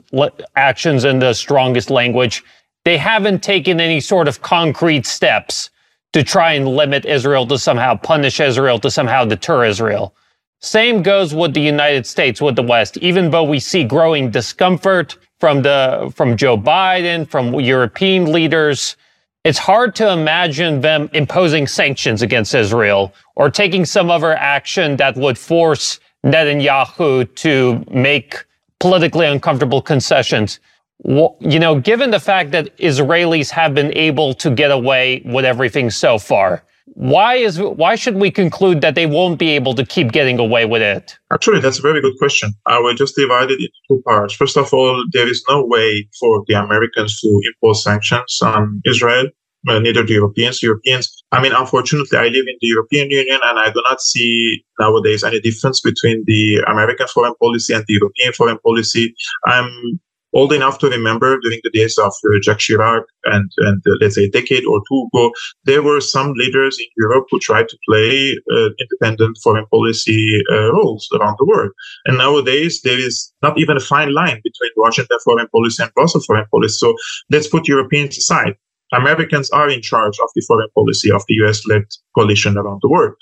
actions 0.55 1.03
in 1.03 1.19
the 1.19 1.33
strongest 1.33 1.91
language, 1.91 2.43
they 2.83 2.97
haven't 2.97 3.43
taken 3.43 3.79
any 3.79 3.99
sort 3.99 4.27
of 4.27 4.41
concrete 4.41 5.05
steps 5.05 5.69
to 6.13 6.23
try 6.23 6.53
and 6.53 6.67
limit 6.67 7.05
Israel, 7.05 7.45
to 7.47 7.59
somehow 7.59 7.95
punish 7.95 8.39
Israel, 8.39 8.79
to 8.79 8.89
somehow 8.89 9.23
deter 9.23 9.65
Israel. 9.65 10.15
Same 10.59 11.01
goes 11.03 11.33
with 11.33 11.53
the 11.53 11.61
United 11.61 12.05
States, 12.05 12.41
with 12.41 12.55
the 12.55 12.63
West. 12.63 12.97
Even 12.97 13.31
though 13.31 13.43
we 13.43 13.59
see 13.59 13.83
growing 13.83 14.29
discomfort 14.31 15.17
from 15.39 15.61
the 15.61 16.11
from 16.15 16.35
Joe 16.37 16.57
Biden, 16.57 17.27
from 17.27 17.53
European 17.59 18.31
leaders, 18.31 18.95
it's 19.43 19.58
hard 19.58 19.95
to 19.95 20.12
imagine 20.12 20.82
them 20.82 21.10
imposing 21.13 21.65
sanctions 21.65 22.21
against 22.21 22.54
Israel 22.54 23.13
or 23.36 23.49
taking 23.49 23.86
some 23.86 24.12
other 24.12 24.34
action 24.34 24.97
that 24.97 25.15
would 25.15 25.38
force 25.38 25.99
Netanyahu 26.23 27.34
to 27.36 27.84
make 27.89 28.45
politically 28.80 29.25
uncomfortable 29.25 29.82
concessions. 29.82 30.60
You 31.04 31.60
know, 31.60 31.80
given 31.80 32.12
the 32.12 32.19
fact 32.19 32.51
that 32.51 32.77
Israelis 32.77 33.49
have 33.49 33.73
been 33.73 33.91
able 33.97 34.36
to 34.36 34.51
get 34.51 34.69
away 34.69 35.23
with 35.25 35.45
everything 35.45 35.89
so 35.89 36.19
far, 36.19 36.63
why 36.85 37.35
is 37.35 37.59
why 37.59 37.95
should 37.95 38.15
we 38.15 38.31
conclude 38.31 38.81
that 38.81 38.95
they 38.95 39.05
won't 39.05 39.39
be 39.39 39.49
able 39.49 39.73
to 39.75 39.85
keep 39.85 40.11
getting 40.11 40.39
away 40.39 40.65
with 40.65 40.81
it? 40.81 41.17
Actually, 41.31 41.59
that's 41.59 41.79
a 41.79 41.81
very 41.81 42.01
good 42.01 42.17
question. 42.17 42.53
I 42.67 42.79
will 42.79 42.95
just 42.95 43.15
divide 43.15 43.51
it 43.51 43.59
into 43.59 43.71
two 43.87 44.01
parts. 44.07 44.33
First 44.33 44.57
of 44.57 44.73
all, 44.73 45.03
there 45.13 45.27
is 45.27 45.43
no 45.47 45.65
way 45.65 46.07
for 46.19 46.43
the 46.47 46.55
Americans 46.55 47.19
to 47.21 47.41
impose 47.47 47.83
sanctions 47.83 48.39
on 48.41 48.81
Israel. 48.85 49.27
Neither 49.63 50.03
the 50.03 50.13
Europeans. 50.13 50.63
Europeans, 50.63 51.23
I 51.31 51.39
mean, 51.39 51.53
unfortunately, 51.53 52.17
I 52.17 52.29
live 52.29 52.45
in 52.47 52.57
the 52.61 52.67
European 52.67 53.11
Union 53.11 53.37
and 53.43 53.59
I 53.59 53.69
do 53.69 53.79
not 53.85 54.01
see 54.01 54.65
nowadays 54.79 55.23
any 55.23 55.39
difference 55.39 55.79
between 55.81 56.23
the 56.25 56.63
American 56.67 57.05
foreign 57.07 57.35
policy 57.35 57.71
and 57.75 57.85
the 57.87 57.93
European 57.93 58.33
foreign 58.33 58.57
policy. 58.65 59.13
I'm 59.45 59.99
old 60.33 60.53
enough 60.53 60.79
to 60.79 60.89
remember 60.89 61.39
during 61.39 61.59
the 61.63 61.69
days 61.71 61.97
of 61.97 62.13
uh, 62.25 62.39
Jacques 62.41 62.59
Chirac 62.59 63.03
and, 63.25 63.51
and 63.57 63.81
uh, 63.87 63.91
let's 63.99 64.15
say 64.15 64.25
a 64.25 64.29
decade 64.29 64.65
or 64.65 64.81
two 64.89 65.09
ago, 65.13 65.31
there 65.65 65.83
were 65.83 66.01
some 66.01 66.33
leaders 66.33 66.77
in 66.79 66.87
Europe 66.97 67.25
who 67.29 67.39
tried 67.39 67.69
to 67.69 67.77
play 67.87 68.37
uh, 68.53 68.69
independent 68.79 69.37
foreign 69.43 69.65
policy 69.67 70.41
uh, 70.51 70.71
roles 70.73 71.07
around 71.19 71.35
the 71.39 71.45
world. 71.45 71.71
And 72.05 72.17
nowadays, 72.17 72.81
there 72.83 72.99
is 72.99 73.31
not 73.41 73.59
even 73.59 73.77
a 73.77 73.81
fine 73.81 74.13
line 74.13 74.41
between 74.43 74.71
Washington 74.77 75.17
foreign 75.23 75.47
policy 75.49 75.83
and 75.83 75.93
Brussels 75.93 76.25
foreign 76.25 76.45
policy. 76.51 76.75
So 76.75 76.95
let's 77.29 77.47
put 77.47 77.67
Europeans 77.67 78.17
aside. 78.17 78.55
Americans 78.93 79.49
are 79.51 79.69
in 79.69 79.82
charge 79.82 80.17
of 80.21 80.30
the 80.36 80.43
foreign 80.47 80.69
policy 80.75 81.12
of 81.12 81.23
the 81.27 81.36
US-led 81.36 81.84
coalition 82.15 82.58
around 82.58 82.80
the 82.82 82.89
world, 82.89 83.13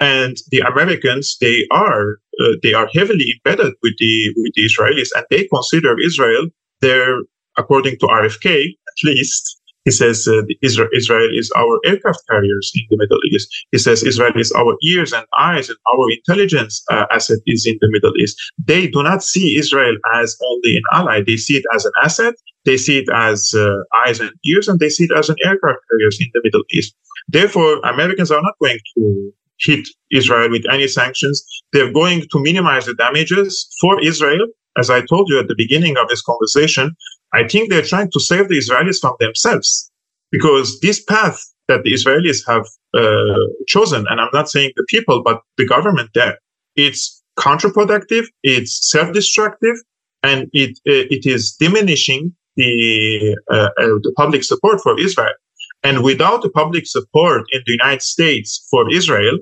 and 0.00 0.36
the 0.50 0.60
Americans 0.60 1.36
they 1.40 1.66
are 1.70 2.16
uh, 2.40 2.52
they 2.62 2.74
are 2.74 2.88
heavily 2.94 3.34
embedded 3.34 3.74
with 3.82 3.94
the 3.98 4.32
with 4.36 4.52
the 4.54 4.64
Israelis, 4.64 5.10
and 5.14 5.24
they 5.30 5.46
consider 5.48 5.98
Israel 6.00 6.48
their, 6.80 7.20
according 7.56 7.98
to 7.98 8.06
RFK 8.06 8.76
at 8.94 9.04
least, 9.04 9.60
he 9.84 9.90
says 9.90 10.26
uh, 10.26 10.42
Israel, 10.62 10.88
Israel 10.92 11.28
is 11.32 11.50
our 11.56 11.78
aircraft 11.84 12.20
carriers 12.28 12.72
in 12.74 12.84
the 12.90 12.96
Middle 12.96 13.20
East. 13.30 13.48
He 13.70 13.78
says 13.78 14.02
Israel 14.02 14.32
is 14.36 14.50
our 14.52 14.76
ears 14.82 15.12
and 15.12 15.26
eyes 15.38 15.68
and 15.68 15.78
our 15.92 16.10
intelligence 16.10 16.82
uh, 16.90 17.06
asset 17.10 17.38
is 17.46 17.66
in 17.66 17.76
the 17.80 17.90
Middle 17.90 18.16
East. 18.16 18.36
They 18.58 18.86
do 18.88 19.02
not 19.02 19.22
see 19.22 19.56
Israel 19.56 19.96
as 20.14 20.36
only 20.50 20.76
an 20.76 20.82
ally. 20.92 21.22
They 21.26 21.36
see 21.36 21.56
it 21.56 21.64
as 21.74 21.84
an 21.84 21.92
asset. 22.02 22.34
They 22.64 22.78
see 22.78 22.98
it 22.98 23.08
as 23.12 23.52
uh, 23.54 23.76
eyes 24.06 24.20
and 24.20 24.30
ears, 24.46 24.68
and 24.68 24.80
they 24.80 24.88
see 24.88 25.04
it 25.04 25.16
as 25.16 25.28
an 25.28 25.36
aircraft 25.44 25.80
carriers 25.90 26.18
in 26.18 26.28
the 26.32 26.40
Middle 26.42 26.62
East. 26.72 26.94
Therefore, 27.28 27.78
Americans 27.84 28.30
are 28.30 28.40
not 28.40 28.54
going 28.60 28.78
to 28.96 29.32
hit 29.60 29.86
Israel 30.10 30.50
with 30.50 30.64
any 30.70 30.88
sanctions. 30.88 31.44
They're 31.72 31.92
going 31.92 32.22
to 32.32 32.42
minimize 32.42 32.86
the 32.86 32.94
damages 32.94 33.68
for 33.80 34.02
Israel. 34.02 34.46
As 34.76 34.90
I 34.90 35.02
told 35.02 35.28
you 35.28 35.38
at 35.38 35.48
the 35.48 35.54
beginning 35.56 35.96
of 35.96 36.08
this 36.08 36.22
conversation, 36.22 36.96
I 37.34 37.46
think 37.48 37.68
they're 37.68 37.82
trying 37.82 38.10
to 38.12 38.20
save 38.20 38.48
the 38.48 38.58
Israelis 38.58 39.00
from 39.00 39.14
themselves 39.18 39.90
because 40.30 40.80
this 40.80 41.02
path 41.02 41.38
that 41.68 41.82
the 41.84 41.92
Israelis 41.92 42.40
have 42.46 42.66
uh, 42.94 43.46
chosen, 43.66 44.06
and 44.08 44.20
I'm 44.20 44.28
not 44.32 44.48
saying 44.48 44.72
the 44.76 44.86
people, 44.88 45.22
but 45.22 45.40
the 45.58 45.66
government 45.66 46.10
there, 46.14 46.38
it's 46.76 47.22
counterproductive, 47.38 48.26
it's 48.42 48.72
self-destructive, 48.90 49.76
and 50.22 50.48
it 50.52 50.72
uh, 50.88 51.06
it 51.16 51.26
is 51.26 51.42
diminishing 51.64 52.34
the 52.56 53.36
uh, 53.50 53.70
uh, 53.82 53.98
the 54.04 54.12
public 54.16 54.44
support 54.44 54.80
for 54.80 54.98
Israel. 54.98 55.34
And 55.82 56.02
without 56.02 56.40
the 56.42 56.50
public 56.50 56.86
support 56.86 57.42
in 57.52 57.60
the 57.66 57.72
United 57.72 58.02
States 58.02 58.66
for 58.70 58.90
Israel, 58.90 59.36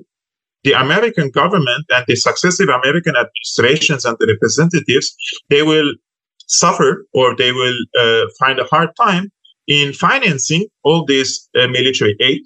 the 0.63 0.73
American 0.73 1.29
government 1.29 1.85
and 1.89 2.03
the 2.07 2.15
successive 2.15 2.69
American 2.69 3.15
administrations 3.15 4.03
and 4.03 4.17
the 4.19 4.27
representatives, 4.27 5.15
they 5.49 5.63
will 5.63 5.93
suffer 6.47 7.05
or 7.13 7.35
they 7.35 7.51
will 7.51 7.77
uh, 7.99 8.25
find 8.39 8.59
a 8.59 8.65
hard 8.65 8.89
time 8.95 9.31
in 9.67 9.93
financing 9.93 10.67
all 10.83 11.05
this 11.05 11.47
uh, 11.59 11.67
military 11.67 12.15
aid 12.19 12.41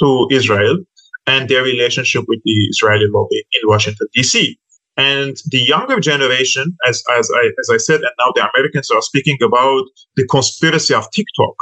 to 0.00 0.28
Israel 0.30 0.78
and 1.26 1.48
their 1.48 1.62
relationship 1.62 2.24
with 2.26 2.40
the 2.44 2.52
Israeli 2.70 3.06
lobby 3.08 3.44
in 3.52 3.68
Washington, 3.68 4.08
D.C. 4.14 4.58
And 4.96 5.36
the 5.50 5.58
younger 5.58 6.00
generation, 6.00 6.76
as, 6.86 7.02
as, 7.16 7.30
I, 7.34 7.50
as 7.60 7.68
I 7.72 7.76
said, 7.76 8.00
and 8.00 8.10
now 8.18 8.32
the 8.34 8.48
Americans 8.54 8.90
are 8.90 9.02
speaking 9.02 9.38
about 9.42 9.84
the 10.16 10.26
conspiracy 10.26 10.94
of 10.94 11.10
TikTok, 11.12 11.54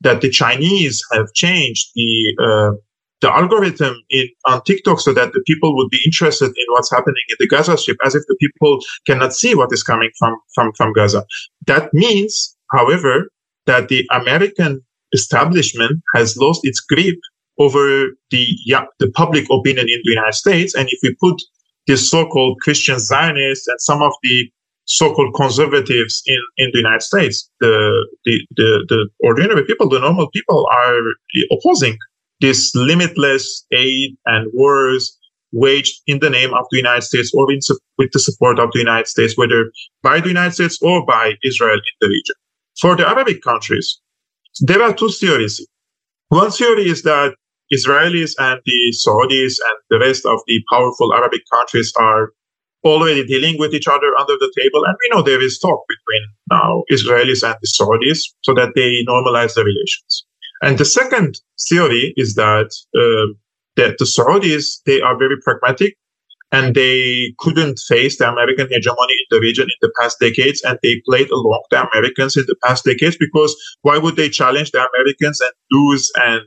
that 0.00 0.20
the 0.20 0.30
Chinese 0.30 1.02
have 1.12 1.32
changed 1.34 1.88
the 1.94 2.34
uh, 2.40 2.76
the 3.20 3.34
algorithm 3.34 3.96
in, 4.10 4.28
on 4.46 4.62
TikTok 4.62 5.00
so 5.00 5.12
that 5.12 5.32
the 5.32 5.42
people 5.46 5.76
would 5.76 5.90
be 5.90 6.00
interested 6.04 6.46
in 6.46 6.66
what's 6.68 6.90
happening 6.90 7.22
in 7.28 7.36
the 7.40 7.48
Gaza 7.48 7.76
Strip, 7.76 7.98
as 8.04 8.14
if 8.14 8.22
the 8.28 8.36
people 8.40 8.78
cannot 9.06 9.32
see 9.32 9.54
what 9.54 9.72
is 9.72 9.82
coming 9.82 10.10
from, 10.18 10.36
from, 10.54 10.72
from 10.76 10.92
Gaza. 10.92 11.24
That 11.66 11.92
means, 11.92 12.56
however, 12.70 13.30
that 13.66 13.88
the 13.88 14.06
American 14.12 14.80
establishment 15.12 16.00
has 16.14 16.36
lost 16.36 16.60
its 16.62 16.80
grip 16.80 17.16
over 17.58 18.06
the, 18.30 18.46
yeah, 18.64 18.84
the 19.00 19.10
public 19.10 19.46
opinion 19.50 19.88
in 19.88 20.00
the 20.04 20.10
United 20.10 20.34
States. 20.34 20.74
And 20.74 20.88
if 20.88 20.98
we 21.02 21.14
put 21.20 21.42
the 21.86 21.96
so-called 21.96 22.58
Christian 22.60 22.98
Zionists 23.00 23.66
and 23.66 23.80
some 23.80 24.02
of 24.02 24.12
the 24.22 24.48
so-called 24.84 25.34
conservatives 25.34 26.22
in, 26.26 26.38
in 26.56 26.70
the 26.72 26.78
United 26.78 27.02
States, 27.02 27.50
the, 27.60 28.06
the, 28.24 28.46
the, 28.56 28.84
the 28.88 29.08
ordinary 29.20 29.64
people, 29.64 29.88
the 29.88 29.98
normal 29.98 30.30
people 30.30 30.68
are 30.70 31.00
opposing 31.50 31.98
this 32.40 32.72
limitless 32.74 33.64
aid 33.72 34.16
and 34.26 34.50
wars 34.54 35.16
waged 35.52 36.02
in 36.06 36.18
the 36.20 36.30
name 36.30 36.52
of 36.54 36.66
the 36.70 36.76
United 36.76 37.02
States 37.02 37.32
or 37.34 37.50
in, 37.52 37.60
with 37.96 38.10
the 38.12 38.18
support 38.18 38.58
of 38.58 38.70
the 38.72 38.78
United 38.78 39.06
States, 39.06 39.36
whether 39.36 39.70
by 40.02 40.20
the 40.20 40.28
United 40.28 40.52
States 40.52 40.78
or 40.82 41.04
by 41.06 41.34
Israel 41.42 41.74
in 41.76 41.96
the 42.00 42.08
region. 42.08 42.34
For 42.80 42.96
the 42.96 43.08
Arabic 43.08 43.42
countries, 43.42 44.00
there 44.60 44.82
are 44.82 44.92
two 44.92 45.08
theories. 45.08 45.66
One 46.28 46.50
theory 46.50 46.88
is 46.88 47.02
that 47.02 47.34
Israelis 47.72 48.34
and 48.38 48.60
the 48.64 48.94
Saudis 49.06 49.56
and 49.66 49.76
the 49.90 49.98
rest 49.98 50.24
of 50.26 50.40
the 50.46 50.62
powerful 50.70 51.12
Arabic 51.14 51.42
countries 51.52 51.92
are 51.96 52.32
already 52.84 53.26
dealing 53.26 53.58
with 53.58 53.74
each 53.74 53.88
other 53.88 54.16
under 54.18 54.34
the 54.34 54.52
table. 54.56 54.84
And 54.84 54.94
we 55.02 55.08
know 55.10 55.22
there 55.22 55.42
is 55.42 55.58
talk 55.58 55.80
between 55.88 56.22
now 56.50 56.84
Israelis 56.90 57.42
and 57.42 57.56
the 57.60 57.68
Saudis 57.68 58.20
so 58.42 58.54
that 58.54 58.72
they 58.74 59.04
normalize 59.08 59.54
the 59.54 59.64
relations. 59.64 60.24
And 60.62 60.78
the 60.78 60.84
second 60.84 61.40
theory 61.68 62.14
is 62.16 62.34
that, 62.34 62.70
uh, 62.94 63.32
that 63.76 63.98
the 63.98 64.04
Saudis, 64.04 64.82
they 64.86 65.00
are 65.00 65.16
very 65.16 65.36
pragmatic 65.40 65.96
and 66.50 66.74
they 66.74 67.34
couldn't 67.38 67.78
face 67.78 68.18
the 68.18 68.28
American 68.28 68.68
hegemony 68.70 69.12
in 69.12 69.26
the 69.30 69.40
region 69.40 69.64
in 69.64 69.78
the 69.82 69.92
past 70.00 70.18
decades, 70.18 70.62
and 70.62 70.78
they 70.82 71.02
played 71.04 71.28
along 71.30 71.62
the 71.70 71.86
Americans 71.90 72.36
in 72.36 72.44
the 72.46 72.56
past 72.64 72.84
decades 72.84 73.16
because 73.18 73.54
why 73.82 73.98
would 73.98 74.16
they 74.16 74.30
challenge 74.30 74.70
the 74.70 74.86
Americans 74.94 75.40
and 75.40 75.52
lose 75.70 76.10
and 76.16 76.42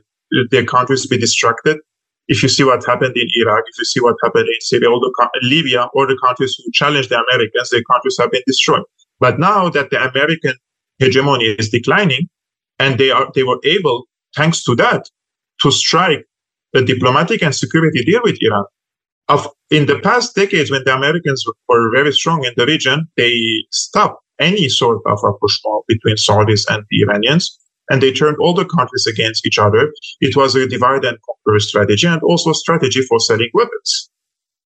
their 0.50 0.64
countries 0.64 1.06
be 1.06 1.16
distracted 1.16 1.78
if 2.28 2.42
you 2.42 2.48
see 2.48 2.64
what 2.64 2.84
happened 2.86 3.16
in 3.16 3.28
Iraq, 3.34 3.64
if 3.66 3.78
you 3.78 3.84
see 3.84 4.00
what 4.00 4.16
happened 4.22 4.48
in 4.48 4.60
Syria, 4.60 4.90
all 4.90 5.00
the 5.00 5.30
Libya, 5.42 5.88
all 5.94 6.06
the 6.06 6.18
countries 6.24 6.56
who 6.56 6.70
challenged 6.72 7.10
the 7.10 7.20
Americans, 7.20 7.70
their 7.70 7.82
countries 7.90 8.16
have 8.18 8.30
been 8.30 8.42
destroyed. 8.46 8.84
But 9.20 9.38
now 9.38 9.68
that 9.70 9.90
the 9.90 10.08
American 10.08 10.54
hegemony 10.98 11.46
is 11.58 11.68
declining, 11.68 12.28
and 12.82 12.98
they 12.98 13.10
are 13.10 13.30
they 13.34 13.44
were 13.44 13.60
able, 13.64 13.98
thanks 14.36 14.62
to 14.64 14.74
that, 14.76 15.02
to 15.62 15.70
strike 15.70 16.24
a 16.74 16.82
diplomatic 16.82 17.42
and 17.42 17.54
security 17.54 18.02
deal 18.04 18.22
with 18.24 18.38
Iran. 18.40 18.64
Of 19.28 19.48
in 19.70 19.86
the 19.86 19.98
past 20.00 20.34
decades, 20.34 20.70
when 20.70 20.82
the 20.84 20.94
Americans 20.94 21.44
were 21.68 21.90
very 21.94 22.12
strong 22.12 22.44
in 22.44 22.52
the 22.56 22.66
region, 22.66 23.08
they 23.16 23.36
stopped 23.70 24.20
any 24.38 24.68
sort 24.68 24.98
of 25.06 25.18
rapprochement 25.22 25.84
between 25.86 26.16
Saudis 26.16 26.64
and 26.68 26.84
the 26.90 27.02
Iranians 27.02 27.58
and 27.90 28.02
they 28.02 28.12
turned 28.12 28.36
all 28.40 28.54
the 28.54 28.64
countries 28.64 29.06
against 29.06 29.46
each 29.46 29.58
other. 29.58 29.92
It 30.20 30.36
was 30.36 30.54
a 30.54 30.66
divide 30.66 31.04
and 31.04 31.18
conquer 31.26 31.58
strategy 31.60 32.06
and 32.06 32.22
also 32.22 32.50
a 32.50 32.54
strategy 32.54 33.02
for 33.02 33.18
selling 33.20 33.50
weapons. 33.54 34.10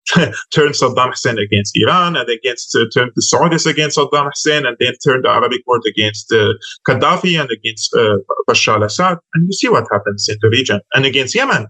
turned 0.53 0.75
Saddam 0.75 1.11
Hussein 1.11 1.39
against 1.39 1.77
Iran 1.77 2.17
and 2.17 2.29
against 2.29 2.75
uh, 2.75 2.87
turned 2.93 3.13
the 3.15 3.23
Saudis 3.23 3.67
against 3.71 3.97
Saddam 3.97 4.27
Hussein 4.27 4.67
and 4.67 4.77
then 4.81 4.95
turned 5.05 5.25
the 5.25 5.31
Arabic 5.31 5.63
world 5.67 5.85
against 5.87 6.33
uh, 6.33 6.55
Gaddafi 6.87 7.41
and 7.41 7.51
against 7.51 7.95
uh, 7.95 8.19
Bashar 8.49 8.77
al-Assad. 8.77 9.19
And 9.35 9.47
you 9.47 9.53
see 9.53 9.69
what 9.69 9.87
happens 9.93 10.29
in 10.29 10.37
the 10.43 10.49
region 10.49 10.81
and 10.95 11.05
against 11.05 11.35
Yemen. 11.35 11.67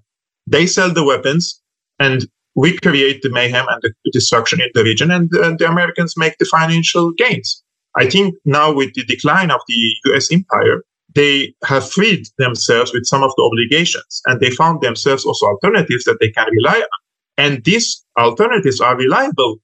They 0.46 0.66
sell 0.66 0.92
the 0.92 1.04
weapons 1.04 1.60
and 1.98 2.26
we 2.54 2.78
create 2.78 3.22
the 3.22 3.30
mayhem 3.30 3.66
and 3.68 3.82
the 3.82 3.92
destruction 4.12 4.60
in 4.60 4.68
the 4.74 4.82
region 4.82 5.10
and 5.10 5.30
uh, 5.36 5.54
the 5.58 5.68
Americans 5.68 6.14
make 6.16 6.36
the 6.38 6.46
financial 6.46 7.12
gains. 7.12 7.62
I 7.96 8.08
think 8.08 8.34
now 8.44 8.72
with 8.72 8.94
the 8.94 9.04
decline 9.04 9.50
of 9.50 9.60
the 9.68 9.94
US 10.06 10.32
empire, 10.32 10.82
they 11.14 11.54
have 11.64 11.90
freed 11.90 12.26
themselves 12.38 12.92
with 12.92 13.04
some 13.04 13.22
of 13.22 13.32
the 13.36 13.42
obligations 13.42 14.22
and 14.26 14.40
they 14.40 14.50
found 14.50 14.80
themselves 14.80 15.26
also 15.26 15.46
alternatives 15.46 16.04
that 16.04 16.18
they 16.20 16.30
can 16.30 16.46
rely 16.50 16.78
on. 16.78 17.01
And 17.38 17.64
these 17.64 18.04
alternatives 18.18 18.80
are 18.80 18.96
reliable. 18.96 19.56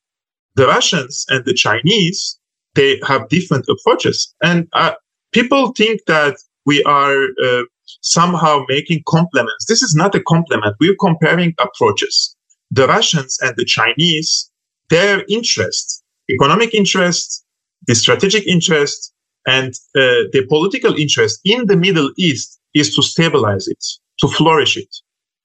The 0.56 0.66
Russians 0.66 1.24
and 1.28 1.44
the 1.44 1.54
Chinese, 1.54 2.38
they 2.74 3.00
have 3.06 3.28
different 3.28 3.66
approaches. 3.68 4.34
And 4.42 4.68
uh, 4.72 4.92
people 5.32 5.72
think 5.72 6.00
that 6.06 6.36
we 6.66 6.82
are 6.84 7.16
uh, 7.44 7.62
somehow 8.02 8.64
making 8.68 9.02
compliments. 9.06 9.66
This 9.66 9.82
is 9.82 9.94
not 9.94 10.14
a 10.14 10.22
compliment. 10.22 10.76
We're 10.80 10.96
comparing 11.00 11.54
approaches. 11.58 12.36
The 12.70 12.86
Russians 12.86 13.38
and 13.40 13.54
the 13.56 13.64
Chinese, 13.64 14.50
their 14.90 15.24
interests, 15.28 16.02
economic 16.30 16.74
interests, 16.74 17.44
the 17.86 17.94
strategic 17.94 18.46
interest, 18.46 19.14
and 19.46 19.72
uh, 19.96 20.28
the 20.32 20.44
political 20.48 20.94
interest 20.94 21.40
in 21.44 21.66
the 21.66 21.76
Middle 21.76 22.10
East 22.18 22.60
is 22.74 22.94
to 22.94 23.02
stabilize 23.02 23.66
it, 23.66 23.82
to 24.20 24.28
flourish 24.28 24.76
it, 24.76 24.94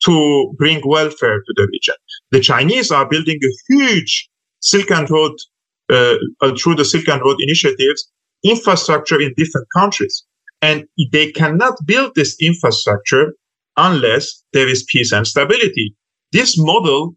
to 0.06 0.54
bring 0.58 0.82
welfare 0.86 1.40
to 1.40 1.54
the 1.56 1.68
region. 1.72 1.96
The 2.34 2.40
Chinese 2.40 2.90
are 2.90 3.08
building 3.08 3.40
a 3.44 3.52
huge 3.70 4.28
Silk 4.60 4.90
Road, 4.90 5.34
uh, 5.92 6.16
uh, 6.42 6.56
through 6.58 6.74
the 6.74 6.84
Silk 6.84 7.06
Road 7.08 7.38
initiatives, 7.40 8.10
infrastructure 8.44 9.22
in 9.22 9.36
different 9.38 9.68
countries. 9.78 10.26
And 10.64 10.86
they 11.12 11.32
cannot 11.32 11.76
build 11.86 12.16
this 12.16 12.36
infrastructure 12.42 13.36
unless 13.78 14.44
there 14.52 14.68
is 14.68 14.82
peace 14.92 15.12
and 15.12 15.28
stability. 15.28 15.96
This 16.32 16.58
model 16.58 17.16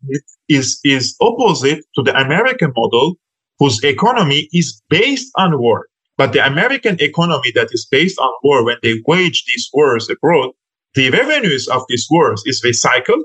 is, 0.50 0.79
is 0.85 1.16
opposite 1.22 1.83
to 1.94 2.02
the 2.02 2.14
American 2.20 2.74
model, 2.76 3.14
whose 3.59 3.83
economy 3.85 4.50
is 4.52 4.83
based 4.90 5.33
on 5.37 5.59
war. 5.59 5.87
But 6.18 6.35
the 6.35 6.46
American 6.46 7.00
economy 7.00 7.52
that 7.55 7.68
is 7.72 7.87
based 7.90 8.18
on 8.18 8.33
war, 8.42 8.66
when 8.66 8.76
they 8.83 9.02
wage 9.07 9.44
these 9.46 9.70
wars 9.72 10.11
abroad, 10.11 10.50
the 10.94 11.09
revenues 11.09 11.68
of 11.68 11.85
these 11.88 12.07
wars 12.11 12.42
is 12.44 12.61
recycled 12.62 13.24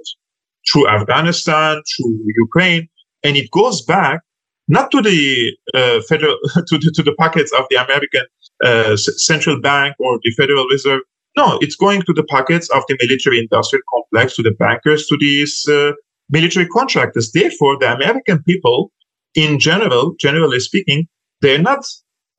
through 0.72 0.88
Afghanistan, 0.88 1.82
through 1.96 2.20
Ukraine, 2.36 2.88
and 3.24 3.38
it 3.38 3.50
goes 3.52 3.82
back 3.82 4.22
not 4.68 4.92
to 4.92 5.02
the 5.02 5.56
uh, 5.74 6.02
federal 6.08 6.38
to 6.68 6.78
the, 6.78 6.92
to 6.96 7.04
the 7.04 7.14
pockets 7.14 7.52
of 7.58 7.66
the 7.70 7.78
American 7.84 8.26
uh, 8.64 8.96
central 8.96 9.60
bank 9.60 9.96
or 10.00 10.20
the 10.24 10.32
Federal 10.32 10.66
Reserve. 10.68 11.02
No, 11.38 11.58
it's 11.62 11.76
going 11.76 12.02
to 12.04 12.14
the 12.14 12.24
pockets 12.24 12.70
of 12.72 12.84
the 12.88 12.98
military 13.02 13.40
industrial 13.40 13.84
complex, 13.94 14.36
to 14.36 14.44
the 14.44 14.52
bankers, 14.52 15.08
to 15.08 15.18
these 15.18 15.66
uh, 15.70 15.94
military 16.30 16.68
contractors. 16.68 17.32
Therefore, 17.32 17.78
the 17.80 17.94
American 17.94 18.44
people, 18.44 18.92
in 19.34 19.58
general, 19.58 20.14
generally 20.20 20.60
speaking, 20.60 21.08
they're 21.42 21.62
not 21.62 21.86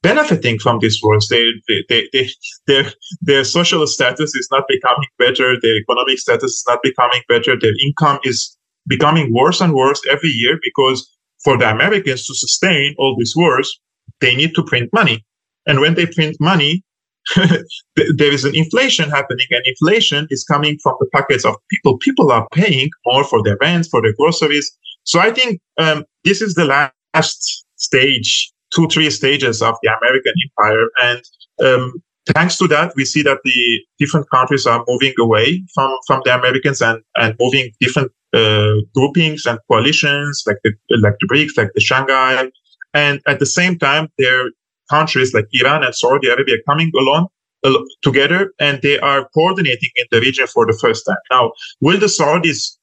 benefiting 0.02 0.58
from 0.58 0.78
these 0.80 1.00
wars. 1.02 1.28
They, 1.28 1.44
they, 1.68 1.84
they, 1.88 2.08
they, 2.12 2.28
their, 2.66 2.92
their 3.20 3.44
social 3.44 3.86
status 3.86 4.34
is 4.34 4.48
not 4.50 4.64
becoming 4.68 5.08
better. 5.18 5.60
Their 5.60 5.76
economic 5.76 6.18
status 6.18 6.52
is 6.52 6.64
not 6.66 6.80
becoming 6.82 7.22
better. 7.28 7.58
Their 7.58 7.74
income 7.84 8.18
is 8.24 8.56
becoming 8.86 9.32
worse 9.32 9.60
and 9.60 9.72
worse 9.72 10.00
every 10.10 10.30
year 10.30 10.58
because 10.62 11.08
for 11.44 11.56
the 11.56 11.70
Americans 11.70 12.26
to 12.26 12.34
sustain 12.34 12.94
all 12.98 13.16
these 13.18 13.34
wars, 13.36 13.80
they 14.20 14.34
need 14.34 14.54
to 14.54 14.62
print 14.64 14.90
money. 14.92 15.24
And 15.66 15.80
when 15.80 15.94
they 15.94 16.06
print 16.06 16.36
money, 16.40 16.82
there 17.36 18.32
is 18.32 18.44
an 18.44 18.54
inflation 18.54 19.08
happening 19.08 19.46
and 19.50 19.62
inflation 19.64 20.26
is 20.30 20.44
coming 20.44 20.76
from 20.82 20.94
the 20.98 21.06
pockets 21.12 21.44
of 21.44 21.54
people. 21.70 21.98
People 21.98 22.32
are 22.32 22.46
paying 22.52 22.90
more 23.06 23.22
for 23.22 23.42
their 23.42 23.56
rent, 23.60 23.86
for 23.90 24.02
their 24.02 24.14
groceries. 24.14 24.76
So 25.04 25.20
I 25.20 25.30
think 25.30 25.60
um, 25.78 26.04
this 26.24 26.42
is 26.42 26.54
the 26.54 26.64
last 26.64 27.64
stage 27.76 28.51
two, 28.74 28.88
three 28.88 29.10
stages 29.10 29.62
of 29.62 29.76
the 29.82 29.90
American 30.00 30.34
empire. 30.46 30.88
And 31.02 31.22
um, 31.64 32.02
thanks 32.34 32.56
to 32.58 32.68
that, 32.68 32.92
we 32.96 33.04
see 33.04 33.22
that 33.22 33.38
the 33.44 33.80
different 33.98 34.28
countries 34.30 34.66
are 34.66 34.84
moving 34.88 35.14
away 35.18 35.62
from, 35.74 35.94
from 36.06 36.22
the 36.24 36.34
Americans 36.34 36.80
and, 36.80 37.02
and 37.16 37.34
moving 37.40 37.70
different 37.80 38.12
uh, 38.32 38.74
groupings 38.94 39.44
and 39.46 39.58
coalitions 39.68 40.42
like 40.46 40.58
the, 40.64 40.72
like 41.02 41.14
the 41.20 41.28
BRICS, 41.28 41.56
like 41.56 41.70
the 41.74 41.80
Shanghai. 41.80 42.48
And 42.94 43.20
at 43.26 43.38
the 43.38 43.46
same 43.46 43.78
time, 43.78 44.08
there 44.18 44.46
are 44.46 44.50
countries 44.90 45.32
like 45.34 45.46
Iran 45.52 45.84
and 45.84 45.94
Saudi 45.94 46.28
Arabia 46.28 46.56
coming 46.66 46.90
along 46.98 47.28
uh, 47.64 47.78
together 48.02 48.52
and 48.58 48.80
they 48.82 48.98
are 48.98 49.28
coordinating 49.34 49.90
in 49.96 50.04
the 50.10 50.20
region 50.20 50.46
for 50.46 50.66
the 50.66 50.76
first 50.80 51.04
time. 51.06 51.22
Now, 51.30 51.52
will 51.80 51.98
the 51.98 52.06
Saudis, 52.06 52.76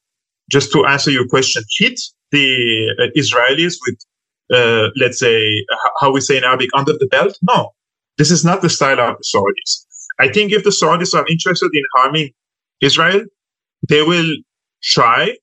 just 0.50 0.72
to 0.72 0.86
answer 0.86 1.10
your 1.10 1.26
question, 1.28 1.62
hit 1.78 2.00
the 2.30 2.94
uh, 2.98 3.20
Israelis 3.20 3.74
with 3.86 3.98
uh, 4.52 4.88
let's 4.96 5.18
say, 5.18 5.64
how 6.00 6.12
we 6.12 6.20
say 6.20 6.36
in 6.36 6.44
Arabic, 6.44 6.70
under 6.74 6.92
the 6.92 7.06
belt. 7.06 7.38
No, 7.42 7.70
this 8.18 8.30
is 8.30 8.44
not 8.44 8.62
the 8.62 8.70
style 8.70 9.00
of 9.00 9.16
the 9.16 9.24
Saudis. 9.24 9.86
I 10.18 10.28
think 10.28 10.52
if 10.52 10.64
the 10.64 10.70
Saudis 10.70 11.14
are 11.14 11.26
interested 11.28 11.70
in 11.72 11.82
harming 11.96 12.30
Israel, 12.80 13.24
they 13.88 14.02
will 14.02 14.30
try 14.82 15.36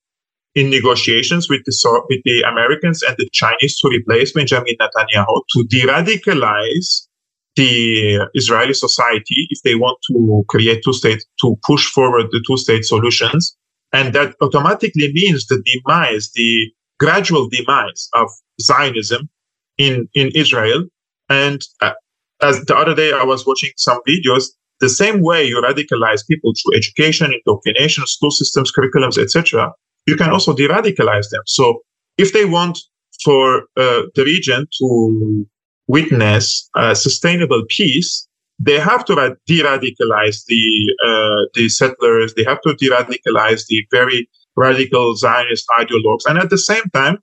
in 0.55 0.69
negotiations 0.69 1.49
with 1.49 1.61
the, 1.65 2.01
with 2.09 2.21
the 2.25 2.41
Americans 2.41 3.03
and 3.03 3.15
the 3.17 3.29
Chinese 3.31 3.79
to 3.79 3.89
replace 3.89 4.33
Benjamin 4.33 4.75
Netanyahu 4.81 5.41
to 5.53 5.63
de-radicalize 5.69 7.07
the 7.55 8.27
Israeli 8.33 8.73
society 8.73 9.47
if 9.49 9.61
they 9.63 9.75
want 9.75 9.97
to 10.09 10.43
create 10.47 10.81
two 10.83 10.93
states, 10.93 11.25
to 11.41 11.55
push 11.65 11.85
forward 11.87 12.27
the 12.31 12.43
two 12.47 12.57
state 12.57 12.85
solutions. 12.85 13.55
And 13.93 14.13
that 14.13 14.35
automatically 14.41 15.11
means 15.13 15.47
the 15.47 15.63
demise, 15.65 16.31
the 16.33 16.71
gradual 16.99 17.49
demise 17.49 18.09
of 18.13 18.29
Zionism 18.61 19.29
in, 19.77 20.07
in 20.13 20.31
Israel. 20.35 20.85
And 21.29 21.61
uh, 21.81 21.91
as 22.41 22.63
the 22.65 22.75
other 22.75 22.95
day, 22.95 23.11
I 23.13 23.23
was 23.23 23.45
watching 23.45 23.71
some 23.77 23.99
videos. 24.07 24.45
The 24.79 24.89
same 24.89 25.21
way 25.21 25.43
you 25.43 25.61
radicalize 25.61 26.25
people 26.27 26.53
through 26.53 26.77
education, 26.77 27.33
indoctrination, 27.33 28.05
school 28.05 28.31
systems, 28.31 28.71
curriculums, 28.71 29.17
etc., 29.17 29.71
you 30.05 30.15
can 30.15 30.29
also 30.29 30.53
de-radicalize 30.53 31.29
them. 31.29 31.41
So 31.45 31.81
if 32.17 32.31
they 32.31 32.45
want 32.45 32.79
for 33.23 33.63
uh, 33.75 34.03
the 34.15 34.23
region 34.23 34.67
to 34.79 35.47
witness 35.87 36.69
sustainable 36.93 37.63
peace, 37.69 38.27
they 38.59 38.79
have 38.79 39.05
to 39.05 39.37
de-radicalize 39.45 40.45
the 40.45 40.95
uh, 41.05 41.45
the 41.53 41.69
settlers. 41.69 42.33
They 42.33 42.43
have 42.43 42.61
to 42.61 42.73
de-radicalize 42.75 43.67
the 43.67 43.85
very 43.91 44.29
radical 44.57 45.15
Zionist 45.15 45.65
ideologues, 45.79 46.25
and 46.27 46.37
at 46.37 46.49
the 46.49 46.57
same 46.57 46.83
time, 46.93 47.19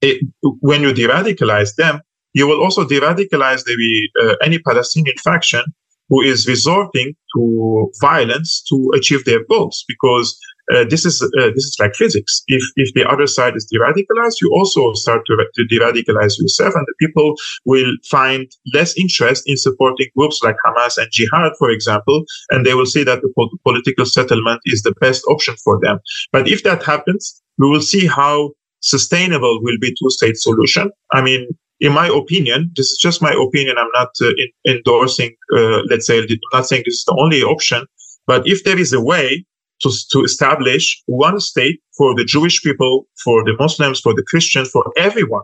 it, 0.00 0.26
when 0.60 0.80
you 0.82 0.92
de-radicalize 0.92 1.74
them, 1.76 2.00
you 2.32 2.46
will 2.46 2.60
also 2.62 2.86
de-radicalize 2.86 3.64
the, 3.64 4.08
uh, 4.22 4.34
any 4.42 4.58
Palestinian 4.58 5.16
faction 5.22 5.62
who 6.08 6.22
is 6.22 6.48
resorting 6.48 7.14
to 7.36 7.90
violence 8.00 8.62
to 8.68 8.90
achieve 8.96 9.24
their 9.24 9.44
goals. 9.44 9.84
Because 9.86 10.36
uh, 10.72 10.84
this 10.88 11.04
is 11.04 11.22
uh, 11.22 11.50
this 11.54 11.64
is 11.64 11.76
like 11.78 11.94
physics. 11.94 12.42
If 12.46 12.62
if 12.76 12.92
the 12.94 13.08
other 13.08 13.26
side 13.26 13.56
is 13.56 13.66
de-radicalized, 13.66 14.40
you 14.40 14.50
also 14.52 14.92
start 14.94 15.26
to, 15.26 15.36
to 15.54 15.64
de-radicalize 15.64 16.38
yourself, 16.38 16.74
and 16.74 16.86
the 16.86 16.94
people 16.98 17.34
will 17.64 17.92
find 18.08 18.46
less 18.74 18.96
interest 18.96 19.44
in 19.46 19.56
supporting 19.56 20.08
groups 20.16 20.40
like 20.42 20.56
Hamas 20.64 20.98
and 20.98 21.08
Jihad, 21.10 21.52
for 21.58 21.70
example, 21.70 22.24
and 22.50 22.64
they 22.64 22.74
will 22.74 22.86
see 22.86 23.04
that 23.04 23.20
the 23.22 23.32
po- 23.36 23.50
political 23.64 24.06
settlement 24.06 24.60
is 24.64 24.82
the 24.82 24.94
best 25.00 25.22
option 25.28 25.54
for 25.64 25.78
them. 25.80 25.98
But 26.32 26.48
if 26.48 26.62
that 26.64 26.82
happens, 26.82 27.42
we 27.58 27.68
will 27.68 27.82
see 27.82 28.06
how 28.06 28.52
sustainable 28.80 29.60
will 29.62 29.78
be 29.80 29.94
two-state 30.00 30.36
solution. 30.36 30.90
I 31.12 31.20
mean, 31.22 31.48
in 31.80 31.92
my 31.92 32.08
opinion, 32.08 32.70
this 32.76 32.86
is 32.86 32.98
just 33.00 33.22
my 33.22 33.32
opinion. 33.32 33.76
I'm 33.78 33.88
not 33.94 34.10
uh, 34.20 34.28
in, 34.36 34.76
endorsing, 34.76 35.34
uh, 35.54 35.80
let's 35.90 36.06
say, 36.06 36.18
I'm 36.18 36.38
not 36.52 36.66
saying 36.66 36.82
this 36.84 36.94
is 36.94 37.04
the 37.06 37.16
only 37.18 37.42
option, 37.42 37.86
but 38.26 38.46
if 38.46 38.64
there 38.64 38.78
is 38.78 38.92
a 38.92 39.00
way 39.00 39.44
to, 39.82 39.90
to 40.10 40.22
establish 40.22 41.02
one 41.06 41.40
state 41.40 41.80
for 41.96 42.14
the 42.14 42.24
Jewish 42.24 42.62
people, 42.62 43.06
for 43.24 43.44
the 43.44 43.54
Muslims, 43.58 44.00
for 44.00 44.14
the 44.14 44.22
Christians, 44.22 44.70
for 44.70 44.84
everyone 44.96 45.42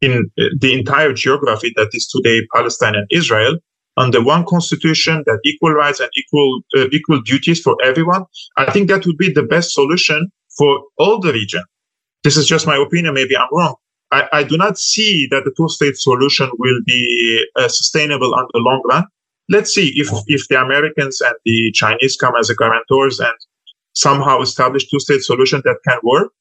in 0.00 0.30
uh, 0.38 0.44
the 0.60 0.78
entire 0.78 1.12
geography 1.12 1.72
that 1.76 1.88
is 1.92 2.06
today 2.06 2.46
Palestine 2.54 2.94
and 2.94 3.06
Israel 3.10 3.58
under 3.96 4.22
one 4.22 4.44
constitution 4.46 5.24
that 5.26 5.40
equal 5.44 5.72
rights 5.72 6.00
and 6.00 6.10
equal 6.16 6.60
uh, 6.76 6.86
equal 6.92 7.20
duties 7.22 7.60
for 7.60 7.76
everyone. 7.82 8.24
I 8.56 8.70
think 8.70 8.88
that 8.88 9.04
would 9.06 9.18
be 9.18 9.32
the 9.32 9.42
best 9.42 9.72
solution 9.72 10.30
for 10.56 10.82
all 10.98 11.20
the 11.20 11.32
region. 11.32 11.64
This 12.24 12.36
is 12.36 12.46
just 12.46 12.66
my 12.66 12.76
opinion. 12.76 13.14
Maybe 13.14 13.36
I'm 13.36 13.48
wrong. 13.52 13.74
I, 14.10 14.28
I 14.32 14.42
do 14.44 14.56
not 14.56 14.78
see 14.78 15.28
that 15.30 15.44
the 15.44 15.52
two-state 15.56 15.96
solution 15.96 16.50
will 16.58 16.80
be 16.86 17.44
uh, 17.56 17.68
sustainable 17.68 18.34
on 18.34 18.46
the 18.54 18.60
long 18.60 18.82
run. 18.88 19.04
Let's 19.50 19.74
see 19.74 19.92
if 19.96 20.08
if 20.26 20.46
the 20.48 20.60
Americans 20.60 21.20
and 21.20 21.34
the 21.44 21.72
Chinese 21.72 22.16
come 22.16 22.34
as 22.38 22.50
a 22.50 22.54
guarantors 22.54 23.18
and 23.18 23.34
somehow 23.98 24.40
establish 24.40 24.88
two-state 24.88 25.22
solution 25.22 25.60
that 25.64 25.76
can 25.86 25.98
work. 26.02 26.32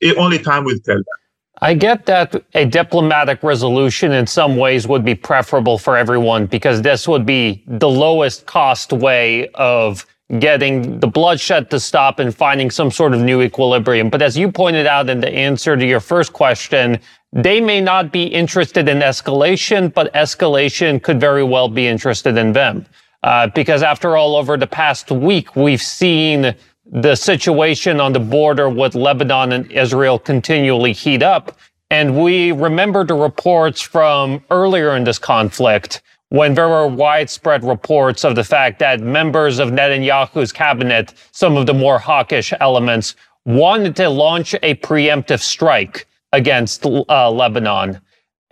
It, 0.00 0.16
only 0.16 0.38
time 0.38 0.64
will 0.64 0.78
tell 0.84 0.96
that. 0.96 1.18
I 1.62 1.74
get 1.74 2.06
that 2.06 2.42
a 2.54 2.64
diplomatic 2.64 3.42
resolution 3.42 4.12
in 4.12 4.26
some 4.26 4.56
ways 4.56 4.88
would 4.88 5.04
be 5.04 5.14
preferable 5.14 5.76
for 5.76 5.96
everyone 5.96 6.46
because 6.46 6.80
this 6.80 7.06
would 7.06 7.26
be 7.26 7.64
the 7.66 7.88
lowest 7.88 8.46
cost 8.46 8.92
way 8.92 9.48
of 9.54 10.06
getting 10.38 11.00
the 11.00 11.08
bloodshed 11.08 11.68
to 11.70 11.80
stop 11.80 12.18
and 12.18 12.34
finding 12.34 12.70
some 12.70 12.90
sort 12.90 13.12
of 13.12 13.20
new 13.20 13.42
equilibrium. 13.42 14.08
But 14.08 14.22
as 14.22 14.38
you 14.38 14.50
pointed 14.50 14.86
out 14.86 15.10
in 15.10 15.20
the 15.20 15.28
answer 15.28 15.76
to 15.76 15.84
your 15.84 16.00
first 16.00 16.32
question, 16.32 16.98
they 17.32 17.60
may 17.60 17.80
not 17.80 18.10
be 18.10 18.24
interested 18.24 18.88
in 18.88 19.00
escalation, 19.00 19.92
but 19.92 20.12
escalation 20.14 21.02
could 21.02 21.20
very 21.20 21.42
well 21.42 21.68
be 21.68 21.86
interested 21.86 22.38
in 22.38 22.52
them. 22.52 22.86
Uh, 23.22 23.48
because 23.48 23.82
after 23.82 24.16
all, 24.16 24.34
over 24.34 24.56
the 24.56 24.66
past 24.66 25.10
week, 25.10 25.54
we've 25.54 25.82
seen 25.82 26.54
the 26.90 27.14
situation 27.14 28.00
on 28.00 28.12
the 28.12 28.20
border 28.20 28.68
with 28.68 28.94
Lebanon 28.94 29.52
and 29.52 29.70
Israel 29.70 30.18
continually 30.18 30.92
heat 30.92 31.22
up. 31.22 31.56
And 31.90 32.20
we 32.20 32.52
remember 32.52 33.04
the 33.04 33.14
reports 33.14 33.80
from 33.80 34.44
earlier 34.50 34.96
in 34.96 35.04
this 35.04 35.18
conflict 35.18 36.02
when 36.30 36.54
there 36.54 36.68
were 36.68 36.86
widespread 36.86 37.64
reports 37.64 38.24
of 38.24 38.34
the 38.34 38.44
fact 38.44 38.78
that 38.80 39.00
members 39.00 39.58
of 39.58 39.70
Netanyahu's 39.70 40.52
cabinet, 40.52 41.14
some 41.32 41.56
of 41.56 41.66
the 41.66 41.74
more 41.74 41.98
hawkish 41.98 42.52
elements, 42.60 43.16
wanted 43.44 43.96
to 43.96 44.08
launch 44.08 44.54
a 44.62 44.74
preemptive 44.76 45.40
strike 45.40 46.06
against 46.32 46.86
uh, 46.86 47.30
Lebanon. 47.30 48.00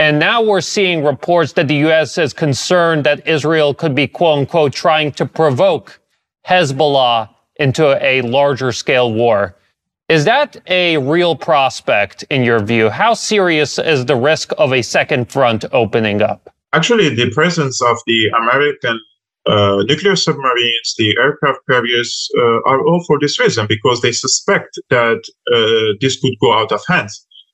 And 0.00 0.18
now 0.18 0.42
we're 0.42 0.60
seeing 0.60 1.04
reports 1.04 1.52
that 1.54 1.68
the 1.68 1.76
U.S. 1.76 2.18
is 2.18 2.32
concerned 2.32 3.04
that 3.04 3.26
Israel 3.26 3.74
could 3.74 3.94
be, 3.94 4.06
quote 4.06 4.40
unquote, 4.40 4.72
trying 4.72 5.12
to 5.12 5.26
provoke 5.26 6.00
Hezbollah 6.46 7.28
into 7.58 8.02
a 8.04 8.22
larger 8.22 8.72
scale 8.72 9.12
war. 9.12 9.54
Is 10.08 10.24
that 10.24 10.56
a 10.68 10.96
real 10.98 11.36
prospect 11.36 12.24
in 12.30 12.42
your 12.42 12.60
view? 12.60 12.88
How 12.88 13.12
serious 13.14 13.78
is 13.78 14.06
the 14.06 14.16
risk 14.16 14.52
of 14.56 14.72
a 14.72 14.80
second 14.82 15.30
front 15.30 15.64
opening 15.72 16.22
up? 16.22 16.48
Actually, 16.72 17.14
the 17.14 17.30
presence 17.30 17.82
of 17.82 17.98
the 18.06 18.28
American 18.28 19.00
uh, 19.46 19.82
nuclear 19.86 20.16
submarines, 20.16 20.94
the 20.98 21.16
aircraft 21.18 21.60
carriers, 21.68 22.28
uh, 22.38 22.60
are 22.66 22.84
all 22.84 23.02
for 23.06 23.18
this 23.20 23.38
reason 23.38 23.66
because 23.66 24.00
they 24.00 24.12
suspect 24.12 24.78
that 24.90 25.22
uh, 25.52 25.94
this 26.00 26.20
could 26.20 26.34
go 26.40 26.52
out 26.52 26.72
of 26.72 26.82
hand. 26.86 27.08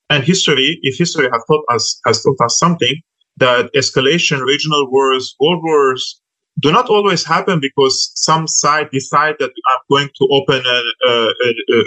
And 0.09 0.23
history, 0.23 0.79
if 0.81 0.97
history 0.97 1.29
has 1.31 1.41
taught 1.47 1.65
us 1.69 1.99
has 2.05 2.21
taught 2.21 2.39
us 2.41 2.59
something, 2.59 3.01
that 3.37 3.71
escalation, 3.73 4.45
regional 4.45 4.89
wars, 4.91 5.35
world 5.39 5.61
wars, 5.63 6.21
do 6.59 6.71
not 6.71 6.89
always 6.89 7.25
happen 7.25 7.59
because 7.59 8.11
some 8.15 8.47
side 8.47 8.89
decide 8.91 9.35
that 9.39 9.51
I'm 9.69 9.79
going 9.89 10.09
to 10.15 10.27
open 10.31 10.63
a, 10.65 10.81
a, 11.07 11.33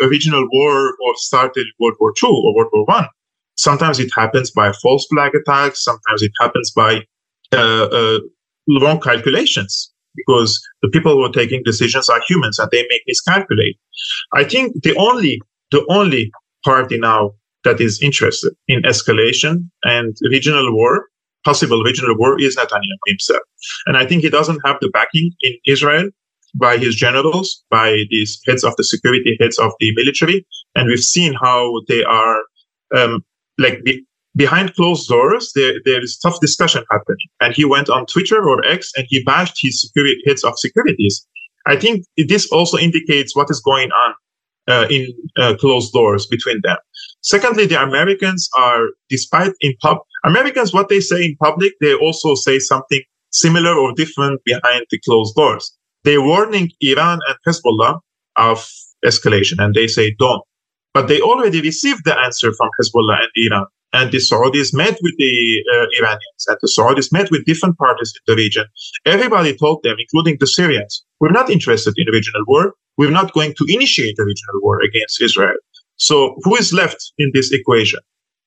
a 0.05 0.09
regional 0.09 0.47
war 0.53 0.95
or 1.05 1.17
start 1.17 1.57
a 1.57 1.65
World 1.79 1.95
War 2.01 2.13
II 2.23 2.31
or 2.31 2.55
World 2.55 2.71
War 2.73 2.85
One. 2.85 3.09
Sometimes 3.57 3.99
it 3.99 4.11
happens 4.15 4.51
by 4.51 4.73
false 4.83 5.07
flag 5.07 5.35
attacks. 5.35 5.83
Sometimes 5.83 6.23
it 6.23 6.33
happens 6.41 6.71
by 6.71 7.03
uh, 7.53 7.89
uh, 7.91 8.19
wrong 8.81 9.01
calculations 9.01 9.93
because 10.15 10.61
the 10.83 10.89
people 10.89 11.13
who 11.13 11.25
are 11.25 11.33
taking 11.33 11.63
decisions 11.65 12.09
are 12.09 12.21
humans 12.29 12.59
and 12.59 12.71
they 12.71 12.85
make 12.91 13.03
miscalculate. 13.07 13.77
I 14.35 14.45
think 14.45 14.83
the 14.83 14.95
only 14.97 15.41
the 15.71 15.85
only 15.89 16.31
party 16.65 16.99
now 16.99 17.33
that 17.65 17.81
is 17.81 18.03
interested 18.03 18.53
in 18.69 18.83
escalation 18.83 19.69
and 19.85 20.17
regional 20.31 20.75
war 20.75 21.07
possible 21.45 21.83
regional 21.83 22.17
war 22.17 22.41
is 22.41 22.57
Netanyahu 22.57 22.99
himself. 23.07 23.43
And 23.87 23.97
I 23.97 24.07
think 24.07 24.23
he 24.23 24.31
doesn't 24.31 24.61
have 24.65 24.77
the 24.81 24.91
backing 24.91 25.33
in 25.43 25.55
Israel 25.67 26.11
by 26.55 26.79
his 26.79 26.95
generals, 26.95 27.63
by 27.71 28.05
these 28.11 28.41
heads 28.47 28.65
of 28.65 28.75
the 28.77 28.85
security, 28.85 29.37
heads 29.41 29.59
of 29.59 29.73
the 29.81 29.93
military. 29.95 30.47
And 30.75 30.89
we've 30.89 31.01
seen 31.01 31.35
how 31.35 31.83
they 31.89 32.05
are, 32.05 32.43
um, 32.95 33.25
like 33.59 33.83
be, 33.85 34.05
behind 34.37 34.75
closed 34.75 35.09
doors, 35.09 35.53
there, 35.55 35.75
there 35.85 36.03
is 36.03 36.19
tough 36.19 36.41
discussion 36.41 36.85
happening. 36.91 37.29
And 37.41 37.55
he 37.55 37.65
went 37.65 37.89
on 37.89 38.07
Twitter 38.07 38.49
or 38.49 38.65
X 38.65 38.93
and 38.97 39.07
he 39.09 39.23
bashed 39.25 39.59
his 39.61 39.83
security, 39.83 40.21
heads 40.27 40.45
of 40.45 40.59
securities. 40.59 41.27
I 41.67 41.77
think 41.77 42.05
this 42.17 42.51
also 42.51 42.79
indicates 42.79 43.37
what 43.37 43.51
is 43.51 43.61
going 43.61 43.91
on 43.91 44.15
uh, 44.69 44.87
in 44.89 45.07
uh, 45.37 45.55
closed 45.59 45.93
doors 45.93 46.27
between 46.27 46.61
them. 46.63 46.77
Secondly, 47.23 47.67
the 47.67 47.83
Americans 47.83 48.49
are, 48.57 48.87
despite 49.09 49.53
in 49.61 49.75
pub, 49.83 49.99
Americans, 50.25 50.73
what 50.73 50.89
they 50.89 51.01
say 51.01 51.25
in 51.25 51.37
public, 51.43 51.73
they 51.81 51.95
also 51.95 52.35
say 52.35 52.59
something 52.59 53.01
similar 53.31 53.75
or 53.75 53.93
different 53.93 54.41
behind 54.45 54.85
the 54.91 54.99
closed 55.05 55.35
doors. 55.35 55.77
They're 56.05 56.23
warning 56.23 56.71
Iran 56.81 57.19
and 57.29 57.37
Hezbollah 57.47 58.01
of 58.37 58.67
escalation 59.05 59.57
and 59.59 59.75
they 59.75 59.87
say 59.87 60.15
don't. 60.19 60.43
But 60.95 61.09
they 61.09 61.21
already 61.21 61.61
received 61.61 62.05
the 62.05 62.19
answer 62.19 62.53
from 62.55 62.71
Hezbollah 62.81 63.21
and 63.21 63.31
Iran. 63.37 63.67
And 63.93 64.13
the 64.13 64.19
Saudis 64.19 64.75
met 64.75 64.99
with 65.03 65.15
the 65.17 65.65
uh, 65.73 65.87
Iranians 65.99 66.45
and 66.47 66.59
the 66.61 66.69
Saudis 66.69 67.11
met 67.11 67.31
with 67.31 67.45
different 67.47 67.79
parties 67.79 68.13
in 68.15 68.23
the 68.27 68.37
region. 68.37 68.65
Everybody 69.07 69.57
told 69.57 69.83
them, 69.83 69.97
including 69.99 70.37
the 70.41 70.47
Syrians, 70.47 71.05
we're 71.21 71.31
not 71.31 71.49
interested 71.49 71.95
in 71.97 72.13
regional 72.13 72.43
war. 72.47 72.75
We're 72.99 73.11
not 73.11 73.33
going 73.33 73.55
to 73.57 73.65
initiate 73.69 74.19
a 74.19 74.25
regional 74.25 74.61
war 74.63 74.81
against 74.83 75.23
Israel. 75.23 75.57
So 75.99 76.37
who 76.43 76.57
is 76.57 76.73
left 76.73 77.13
in 77.19 77.31
this 77.35 77.53
equation? 77.53 78.01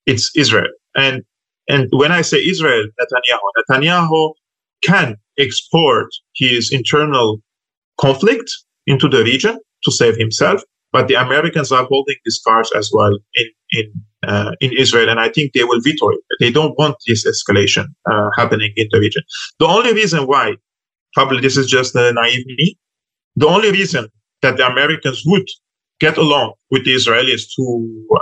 It's 0.05 0.31
Israel. 0.35 0.71
And 0.95 1.23
and 1.69 1.87
when 1.91 2.11
I 2.11 2.21
say 2.21 2.37
Israel, 2.37 2.87
Netanyahu, 2.99 3.47
Netanyahu 3.57 4.33
can 4.83 5.15
export 5.37 6.07
his 6.35 6.71
internal 6.71 7.41
conflict 7.99 8.51
into 8.87 9.07
the 9.07 9.23
region 9.23 9.59
to 9.83 9.91
save 9.91 10.17
himself, 10.17 10.63
but 10.91 11.07
the 11.07 11.15
Americans 11.15 11.71
are 11.71 11.85
holding 11.85 12.15
these 12.25 12.41
cards 12.45 12.71
as 12.75 12.89
well 12.93 13.17
in 13.35 13.47
in 13.71 13.93
uh, 14.27 14.51
in 14.59 14.71
Israel, 14.77 15.09
and 15.09 15.19
I 15.19 15.29
think 15.29 15.53
they 15.53 15.63
will 15.63 15.81
veto 15.81 16.09
it. 16.09 16.19
They 16.39 16.51
don't 16.51 16.77
want 16.77 16.95
this 17.07 17.25
escalation 17.25 17.85
uh, 18.11 18.29
happening 18.35 18.71
in 18.75 18.87
the 18.91 18.99
region. 18.99 19.23
The 19.59 19.67
only 19.67 19.93
reason 19.93 20.27
why, 20.27 20.55
probably 21.13 21.41
this 21.41 21.57
is 21.57 21.67
just 21.67 21.93
the 21.93 22.11
naive 22.13 22.45
me, 22.45 22.77
the 23.35 23.47
only 23.47 23.71
reason 23.71 24.09
that 24.41 24.57
the 24.57 24.67
Americans 24.67 25.23
would 25.25 25.47
get 26.01 26.17
along 26.17 26.53
with 26.71 26.83
the 26.83 26.95
Israelis 26.95 27.43
to 27.55 27.63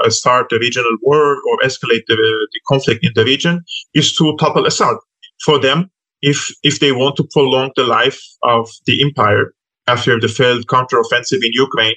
uh, 0.03 0.09
start 0.09 0.51
a 0.51 0.59
regional 0.59 0.95
war 1.01 1.37
or 1.47 1.55
escalate 1.63 2.05
the, 2.07 2.17
the, 2.53 2.59
conflict 2.67 3.03
in 3.03 3.11
the 3.15 3.23
region 3.23 3.63
is 3.93 4.13
to 4.17 4.35
topple 4.37 4.65
Assad. 4.65 4.97
For 5.45 5.57
them, 5.57 5.89
if 6.21 6.39
if 6.69 6.75
they 6.81 6.91
want 6.91 7.15
to 7.17 7.27
prolong 7.33 7.71
the 7.75 7.87
life 7.99 8.19
of 8.43 8.69
the 8.85 9.01
empire 9.01 9.45
after 9.87 10.19
the 10.19 10.27
failed 10.27 10.65
counteroffensive 10.67 11.41
in 11.47 11.53
Ukraine 11.67 11.95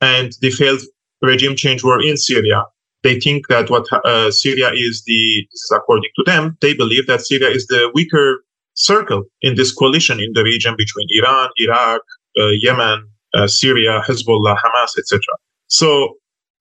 and 0.00 0.28
the 0.42 0.50
failed 0.50 0.82
regime 1.22 1.54
change 1.62 1.80
war 1.84 1.98
in 2.02 2.16
Syria, 2.16 2.60
they 3.04 3.20
think 3.20 3.46
that 3.48 3.70
what 3.70 3.86
uh, 3.92 4.30
Syria 4.42 4.70
is 4.86 4.94
the 5.10 5.22
this 5.50 5.62
is 5.66 5.72
according 5.78 6.12
to 6.16 6.22
them, 6.30 6.42
they 6.60 6.74
believe 6.82 7.06
that 7.06 7.20
Syria 7.30 7.50
is 7.58 7.64
the 7.68 7.82
weaker 7.94 8.28
circle 8.74 9.22
in 9.46 9.52
this 9.54 9.72
coalition 9.72 10.18
in 10.26 10.32
the 10.34 10.44
region 10.52 10.74
between 10.76 11.06
Iran, 11.18 11.48
Iraq, 11.64 12.02
uh, 12.40 12.48
Yemen, 12.64 12.98
uh, 13.34 13.46
Syria, 13.46 14.02
Hezbollah, 14.06 14.56
Hamas, 14.58 14.98
etc. 14.98 15.20
So 15.68 16.16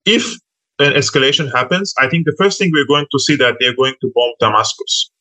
if 0.06 0.36
an 0.80 0.94
escalation 0.94 1.52
happens, 1.52 1.94
I 1.98 2.08
think 2.08 2.26
the 2.26 2.36
first 2.38 2.58
thing 2.58 2.72
we're 2.74 2.86
going 2.86 3.08
to 3.12 3.20
see 3.20 3.36
that 3.38 3.58
they're 3.60 3.76
going 3.76 3.96
to 4.02 4.12
bomb 4.16 4.34
Damascus 4.40 5.12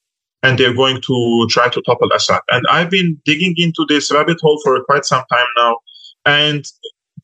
and 0.42 0.58
they're 0.58 0.74
going 0.74 1.00
to 1.02 1.46
try 1.50 1.68
to 1.68 1.82
topple 1.82 2.10
Assad. 2.12 2.40
And 2.50 2.64
I've 2.70 2.90
been 2.90 3.20
digging 3.24 3.54
into 3.56 3.84
this 3.88 4.12
rabbit 4.12 4.38
hole 4.40 4.60
for 4.62 4.82
quite 4.84 5.04
some 5.04 5.24
time 5.30 5.46
now. 5.56 5.78
And 6.24 6.64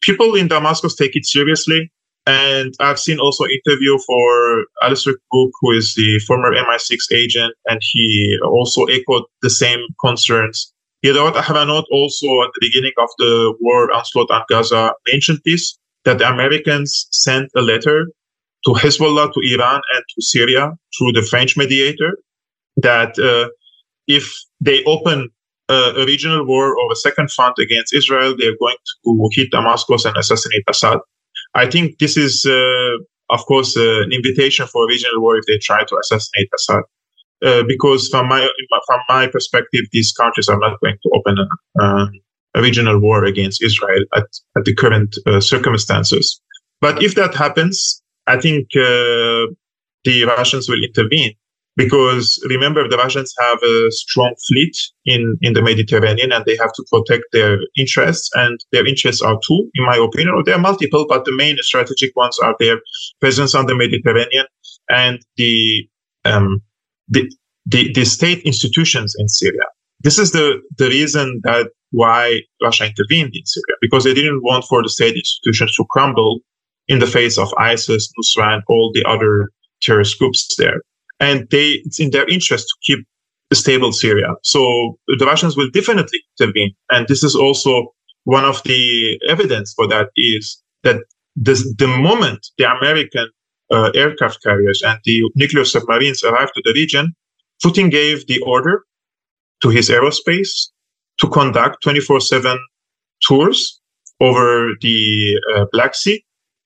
people 0.01 0.35
in 0.35 0.49
Damascus 0.49 0.95
take 0.95 1.14
it 1.14 1.25
seriously. 1.25 1.91
And 2.27 2.75
I've 2.81 2.99
seen 2.99 3.18
also 3.18 3.45
interview 3.45 3.99
for 4.07 4.64
Alastair 4.83 5.14
Crooke, 5.31 5.53
who 5.61 5.72
is 5.72 5.95
the 5.95 6.18
former 6.27 6.53
MI6 6.53 6.97
agent, 7.12 7.55
and 7.66 7.81
he 7.83 8.39
also 8.43 8.85
echoed 8.85 9.25
the 9.43 9.51
same 9.51 9.81
concerns. 10.01 10.72
Yedioth 11.05 11.34
Ahronoth 11.34 11.84
also 11.90 12.26
at 12.42 12.50
the 12.55 12.61
beginning 12.61 12.92
of 12.98 13.09
the 13.18 13.55
war 13.61 13.92
onslaught 13.92 14.30
on 14.30 14.42
Gaza 14.48 14.92
mentioned 15.12 15.40
this, 15.44 15.78
that 16.05 16.18
the 16.18 16.28
Americans 16.28 17.07
sent 17.11 17.50
a 17.57 17.61
letter 17.61 18.07
to 18.64 18.70
Hezbollah, 18.72 19.32
to 19.34 19.55
Iran, 19.55 19.82
and 19.94 20.05
to 20.14 20.22
Syria 20.22 20.72
through 20.96 21.12
the 21.12 21.22
French 21.22 21.57
mediator 21.57 22.16
that 22.78 23.18
uh, 23.18 23.50
if 24.07 24.32
they 24.61 24.82
open 24.84 25.28
uh, 25.68 25.92
a 25.96 26.05
regional 26.05 26.46
war 26.46 26.76
or 26.76 26.92
a 26.92 26.96
second 26.96 27.30
front 27.30 27.59
against 27.59 27.94
Israel. 27.94 28.34
They're 28.36 28.57
going 28.59 28.76
to 29.05 29.28
hit 29.32 29.50
Damascus 29.50 30.05
and 30.05 30.16
assassinate 30.16 30.64
Assad. 30.68 30.98
I 31.55 31.66
think 31.70 31.98
this 31.98 32.16
is, 32.16 32.44
uh, 32.44 32.96
of 33.30 33.44
course, 33.46 33.76
uh, 33.76 34.02
an 34.02 34.12
invitation 34.12 34.66
for 34.66 34.84
a 34.84 34.88
regional 34.88 35.20
war 35.20 35.36
if 35.36 35.46
they 35.46 35.59
try 35.59 35.84
to 35.84 35.96
assassinate 35.96 36.48
Assad. 36.55 36.82
Uh, 37.45 37.62
because 37.66 38.09
from 38.09 38.28
my 38.28 38.49
from 38.87 39.01
my 39.09 39.26
perspective, 39.26 39.82
these 39.93 40.12
countries 40.12 40.49
are 40.49 40.59
not 40.59 40.78
going 40.80 40.97
to 41.03 41.11
open 41.14 41.37
a, 41.39 41.82
uh, 41.82 42.07
a 42.55 42.62
regional 42.62 42.99
war 42.99 43.24
against 43.24 43.62
Israel 43.62 44.05
at, 44.14 44.26
at 44.57 44.64
the 44.64 44.74
current 44.74 45.16
uh, 45.26 45.41
circumstances. 45.41 46.41
But 46.80 47.03
if 47.03 47.14
that 47.14 47.35
happens, 47.35 48.03
I 48.26 48.41
think 48.41 48.68
the 48.72 50.24
Russians 50.24 50.68
will 50.68 50.82
intervene. 50.82 51.32
Because 51.76 52.41
remember 52.49 52.89
the 52.89 52.97
Russians 52.97 53.35
have 53.41 53.61
a 53.62 53.91
strong 53.91 54.32
fleet 54.47 54.76
in, 55.07 55.37
in 55.43 55.55
the 55.55 55.62
Mediterranean 55.62 56.30
and 56.30 56.45
they 56.45 56.57
have 56.57 56.72
to 56.72 56.85
protect 56.89 57.24
their 57.32 57.59
interests. 57.76 58.30
And 58.35 58.61
their 58.70 58.87
interests 58.87 59.20
are 59.20 59.41
two, 59.45 59.68
in 59.74 59.85
my 59.85 59.97
opinion, 59.97 60.35
or 60.37 60.45
there 60.45 60.55
are 60.55 60.61
multiple, 60.61 61.05
but 61.09 61.24
the 61.24 61.35
main 61.35 61.57
strategic 61.62 62.14
ones 62.14 62.39
are 62.39 62.55
their 62.61 62.80
presence 63.20 63.57
on 63.57 63.66
the 63.66 63.74
Mediterranean 63.74 64.47
and 64.89 65.18
the, 65.37 65.89
um, 66.24 66.62
the, 67.09 67.30
the, 67.66 67.92
the 67.92 68.05
state 68.05 68.42
institutions 68.42 69.14
in 69.18 69.28
Syria. 69.28 69.64
This 70.00 70.18
is 70.18 70.32
the, 70.32 70.61
the 70.76 70.88
reason 70.88 71.40
that 71.44 71.70
why 71.90 72.40
Russia 72.62 72.86
intervened 72.86 73.30
in 73.34 73.46
Syria, 73.46 73.76
because 73.80 74.05
they 74.05 74.14
didn't 74.14 74.42
want 74.42 74.64
for 74.64 74.82
the 74.82 74.88
state 74.88 75.14
institutions 75.14 75.74
to 75.76 75.84
crumble 75.90 76.40
in 76.88 76.98
the 76.98 77.07
face 77.07 77.38
of 77.38 77.52
ISIS, 77.59 78.12
Nusra, 78.18 78.55
and 78.55 78.62
all 78.68 78.90
the 78.92 79.05
other 79.05 79.50
terrorist 79.80 80.18
groups 80.18 80.55
there 80.59 80.80
and 81.20 81.48
they 81.50 81.82
it's 81.84 82.00
in 82.00 82.11
their 82.11 82.28
interest 82.28 82.66
to 82.68 82.74
keep 82.82 83.07
a 83.50 83.55
stable 83.55 83.92
Syria. 83.92 84.34
So 84.42 84.98
the 85.07 85.26
Russians 85.26 85.57
will 85.57 85.70
definitely 85.70 86.20
intervene, 86.38 86.74
and 86.90 87.07
this 87.09 87.22
is 87.22 87.34
also 87.34 87.94
one 88.24 88.44
of 88.44 88.62
the 88.64 89.20
evidence 89.28 89.74
for 89.74 89.86
that 89.88 90.09
is 90.16 90.62
that 90.82 90.96
this, 91.36 91.61
the 91.76 91.88
moment 91.88 92.46
the 92.59 92.70
American 92.70 93.28
uh, 93.70 93.90
aircraft 93.94 94.42
carriers 94.42 94.82
and 94.82 94.98
the 95.04 95.22
nuclear 95.34 95.64
submarines 95.64 96.22
arrived 96.22 96.52
to 96.54 96.62
the 96.64 96.72
region, 96.72 97.14
Putin 97.64 97.90
gave 97.90 98.26
the 98.26 98.40
order 98.40 98.84
to 99.62 99.68
his 99.68 99.88
aerospace 99.88 100.70
to 101.20 101.28
conduct 101.28 101.82
24/7 101.84 102.58
tours 103.26 103.80
over 104.20 104.70
the 104.80 105.40
uh, 105.54 105.66
Black 105.72 105.94
Sea 105.94 106.24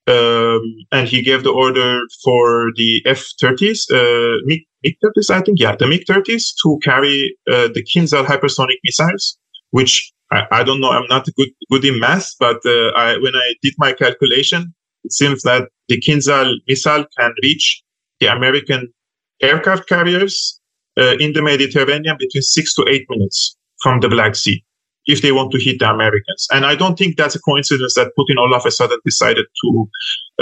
um, 0.08 0.62
and 0.90 1.06
he 1.06 1.20
gave 1.22 1.42
the 1.44 1.52
order 1.52 2.00
for 2.24 2.70
the 2.76 3.02
F-30s, 3.04 3.92
uh, 3.92 4.40
MiG, 4.44 4.62
MiG-30s, 4.82 5.30
I 5.30 5.40
think, 5.42 5.60
yeah, 5.60 5.76
the 5.76 5.86
MiG-30s 5.86 6.54
to 6.62 6.78
carry 6.82 7.36
uh, 7.50 7.68
the 7.68 7.84
Kinzhal 7.84 8.24
hypersonic 8.24 8.76
missiles, 8.84 9.36
which 9.70 10.10
I, 10.32 10.44
I, 10.50 10.62
don't 10.62 10.80
know, 10.80 10.90
I'm 10.90 11.06
not 11.08 11.26
good 11.36 11.50
good 11.70 11.84
in 11.84 12.00
math, 12.00 12.30
but 12.40 12.58
uh, 12.64 12.88
I, 12.96 13.18
when 13.18 13.34
I 13.36 13.54
did 13.62 13.74
my 13.76 13.92
calculation, 13.92 14.74
it 15.08 15.12
seems 15.12 15.42
that 15.42 15.62
the 15.88 15.98
Kinzhal 15.98 16.54
missile 16.68 17.06
can 17.18 17.32
reach 17.42 17.82
the 18.20 18.26
American 18.26 18.92
aircraft 19.40 19.88
carriers 19.88 20.60
uh, 20.98 21.16
in 21.18 21.32
the 21.32 21.42
Mediterranean 21.42 22.16
between 22.18 22.42
six 22.42 22.74
to 22.74 22.84
eight 22.88 23.06
minutes 23.08 23.56
from 23.82 24.00
the 24.00 24.08
Black 24.08 24.34
Sea 24.34 24.62
if 25.06 25.22
they 25.22 25.32
want 25.32 25.50
to 25.52 25.58
hit 25.58 25.78
the 25.78 25.88
Americans. 25.88 26.46
And 26.52 26.66
I 26.66 26.74
don't 26.74 26.98
think 26.98 27.16
that's 27.16 27.34
a 27.34 27.40
coincidence 27.40 27.94
that 27.94 28.12
Putin 28.18 28.36
all 28.36 28.54
of 28.54 28.66
a 28.66 28.70
sudden 28.70 28.98
decided 29.06 29.46
to 29.62 29.88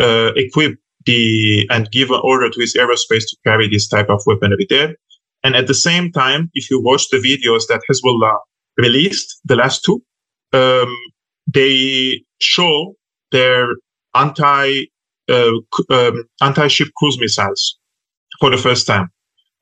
uh, 0.05 0.33
equip 0.35 0.73
the 1.05 1.69
and 1.71 1.89
give 1.93 2.11
an 2.11 2.21
order 2.25 2.51
to 2.51 2.61
his 2.61 2.75
aerospace 2.75 3.27
to 3.29 3.37
carry 3.45 3.69
this 3.69 3.87
type 3.87 4.11
of 4.11 4.21
weaponry 4.27 4.67
there. 4.69 4.97
And 5.45 5.55
at 5.55 5.69
the 5.69 5.75
same 5.75 6.11
time, 6.11 6.51
if 6.55 6.69
you 6.71 6.83
watch 6.83 7.09
the 7.11 7.19
videos 7.19 7.69
that 7.69 7.83
Hezbollah 7.89 8.39
released, 8.77 9.29
the 9.45 9.55
last 9.55 9.85
two, 9.85 10.03
um, 10.53 10.93
they 11.47 12.25
show 12.41 12.97
their 13.31 13.69
anti 14.17 14.87
uh, 15.29 15.53
um, 15.91 16.25
anti-ship 16.41 16.89
cruise 16.97 17.19
missiles 17.21 17.79
for 18.41 18.51
the 18.51 18.57
first 18.57 18.87
time. 18.87 19.11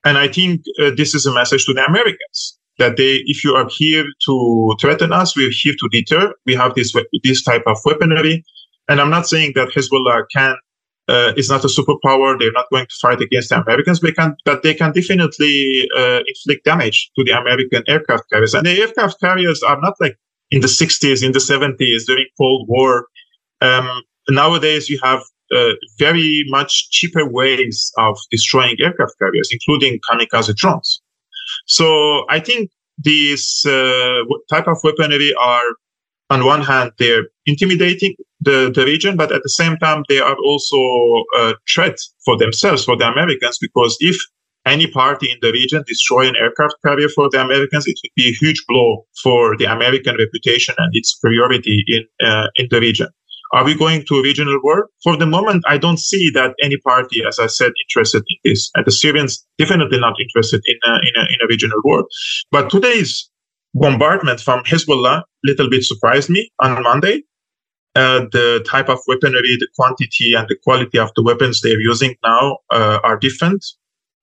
And 0.05 0.19
I 0.19 0.29
think 0.29 0.63
uh, 0.81 0.91
this 0.97 1.15
is 1.15 1.25
a 1.25 1.33
message 1.33 1.65
to 1.67 1.73
the 1.73 1.85
Americans 1.85 2.59
that 2.79 2.97
they, 2.97 3.23
if 3.27 3.43
you 3.45 3.55
are 3.55 3.69
here 3.71 4.05
to 4.27 4.77
threaten 4.81 5.13
us, 5.13 5.37
we're 5.37 5.51
here 5.51 5.75
to 5.79 5.89
deter. 5.91 6.35
We 6.45 6.55
have 6.55 6.75
this 6.75 6.95
this 7.23 7.43
type 7.43 7.63
of 7.67 7.79
weaponry, 7.85 8.45
and 8.89 9.01
I'm 9.01 9.11
not 9.11 9.27
saying 9.27 9.53
that 9.55 9.69
Hezbollah 9.69 10.25
can 10.35 10.57
uh, 11.09 11.33
is 11.37 11.49
not 11.49 11.65
a 11.65 11.69
superpower. 11.69 12.39
They're 12.39 12.53
not 12.53 12.67
going 12.71 12.87
to 12.87 12.95
fight 13.01 13.21
against 13.21 13.51
the 13.51 13.61
Americans, 13.61 14.01
but, 14.01 14.17
can, 14.17 14.37
but 14.45 14.63
they 14.63 14.75
can 14.75 14.93
definitely 14.93 15.89
uh, 15.97 16.21
inflict 16.27 16.65
damage 16.65 17.11
to 17.17 17.25
the 17.25 17.33
American 17.33 17.83
aircraft 17.89 18.25
carriers. 18.31 18.55
And 18.55 18.67
the 18.67 18.81
aircraft 18.81 19.21
carriers 19.21 19.63
are 19.63 19.81
not 19.81 19.95
like 20.01 20.17
in 20.51 20.61
the 20.61 20.67
60s, 20.67 21.25
in 21.25 21.33
the 21.33 21.39
70s 21.39 22.07
during 22.07 22.27
Cold 22.39 22.67
War. 22.69 23.07
Um, 23.61 24.03
nowadays, 24.29 24.89
you 24.89 24.99
have 25.03 25.23
uh, 25.55 25.73
very 25.99 26.45
much 26.49 26.91
cheaper 26.91 27.29
ways 27.29 27.93
of 27.99 28.19
destroying 28.31 28.77
aircraft 28.81 29.13
carriers, 29.19 29.49
including 29.53 30.01
kamikaze 30.09 30.55
drones. 30.57 31.01
So 31.67 32.25
I 32.29 32.41
think 32.41 32.71
these 32.99 33.65
uh, 33.67 34.23
type 34.51 34.67
of 34.67 34.79
weaponry 34.83 35.35
are, 35.35 35.69
on 36.31 36.45
one 36.45 36.63
hand, 36.63 36.93
they're 36.99 37.27
intimidating 37.47 38.15
the, 38.41 38.73
the 38.75 38.85
region, 38.85 39.17
but 39.17 39.33
at 39.33 39.43
the 39.43 39.49
same 39.49 39.77
time, 39.79 40.05
they 40.09 40.19
are 40.19 40.37
also 40.45 41.25
a 41.37 41.55
threat 41.69 41.97
for 42.25 42.37
themselves, 42.37 42.85
for 42.85 42.97
the 42.97 43.07
Americans, 43.07 43.59
because 43.61 43.97
if 44.01 44.17
any 44.67 44.87
party 44.87 45.31
in 45.31 45.37
the 45.43 45.53
region 45.53 45.85
destroy 45.87 46.27
an 46.27 46.37
aircraft 46.37 46.75
carrier 46.85 47.09
for 47.09 47.29
the 47.31 47.41
Americans, 47.41 47.87
it 47.87 47.99
would 48.03 48.11
be 48.17 48.29
a 48.29 48.33
huge 48.33 48.65
blow 48.67 49.05
for 49.23 49.57
the 49.57 49.67
American 49.67 50.17
reputation 50.17 50.75
and 50.79 50.91
its 50.95 51.15
superiority 51.15 51.85
in 51.87 52.27
uh, 52.27 52.49
in 52.57 52.69
the 52.71 52.81
region. 52.81 53.09
Are 53.55 53.65
we 53.65 53.77
going 53.77 54.05
to 54.07 54.17
a 54.17 54.23
regional 54.23 54.59
war? 54.65 54.89
For 55.05 55.17
the 55.17 55.27
moment, 55.27 55.63
I 55.69 55.79
don't 55.79 56.01
see 56.01 56.29
that 56.31 56.55
any 56.61 56.77
party, 56.79 57.23
as 57.25 57.39
I 57.39 57.47
said, 57.47 57.71
interested 57.87 58.25
in 58.29 58.37
this. 58.43 58.69
And 58.75 58.85
the 58.85 58.91
Syrians 58.91 59.47
definitely 59.59 60.01
not 60.01 60.17
interested 60.21 60.61
in 60.67 60.77
a, 60.85 60.95
in 60.97 61.13
a, 61.17 61.25
in 61.33 61.39
a 61.41 61.47
regional 61.49 61.79
war. 61.85 62.05
But 62.51 62.69
today's 62.69 63.31
bombardment 63.73 64.41
from 64.41 64.65
Hezbollah 64.65 65.23
little 65.45 65.71
bit 65.71 65.85
surprised 65.85 66.31
me 66.31 66.51
on 66.61 66.83
Monday. 66.83 67.23
Uh, 67.95 68.27
the 68.33 68.65
type 68.67 68.89
of 68.89 68.99
weaponry, 69.07 69.57
the 69.61 69.69
quantity 69.77 70.35
and 70.35 70.49
the 70.49 70.57
quality 70.65 70.99
of 70.99 71.13
the 71.15 71.23
weapons 71.23 71.61
they're 71.61 71.81
using 71.81 72.17
now 72.25 72.59
uh, 72.73 72.99
are 73.05 73.17
different 73.17 73.65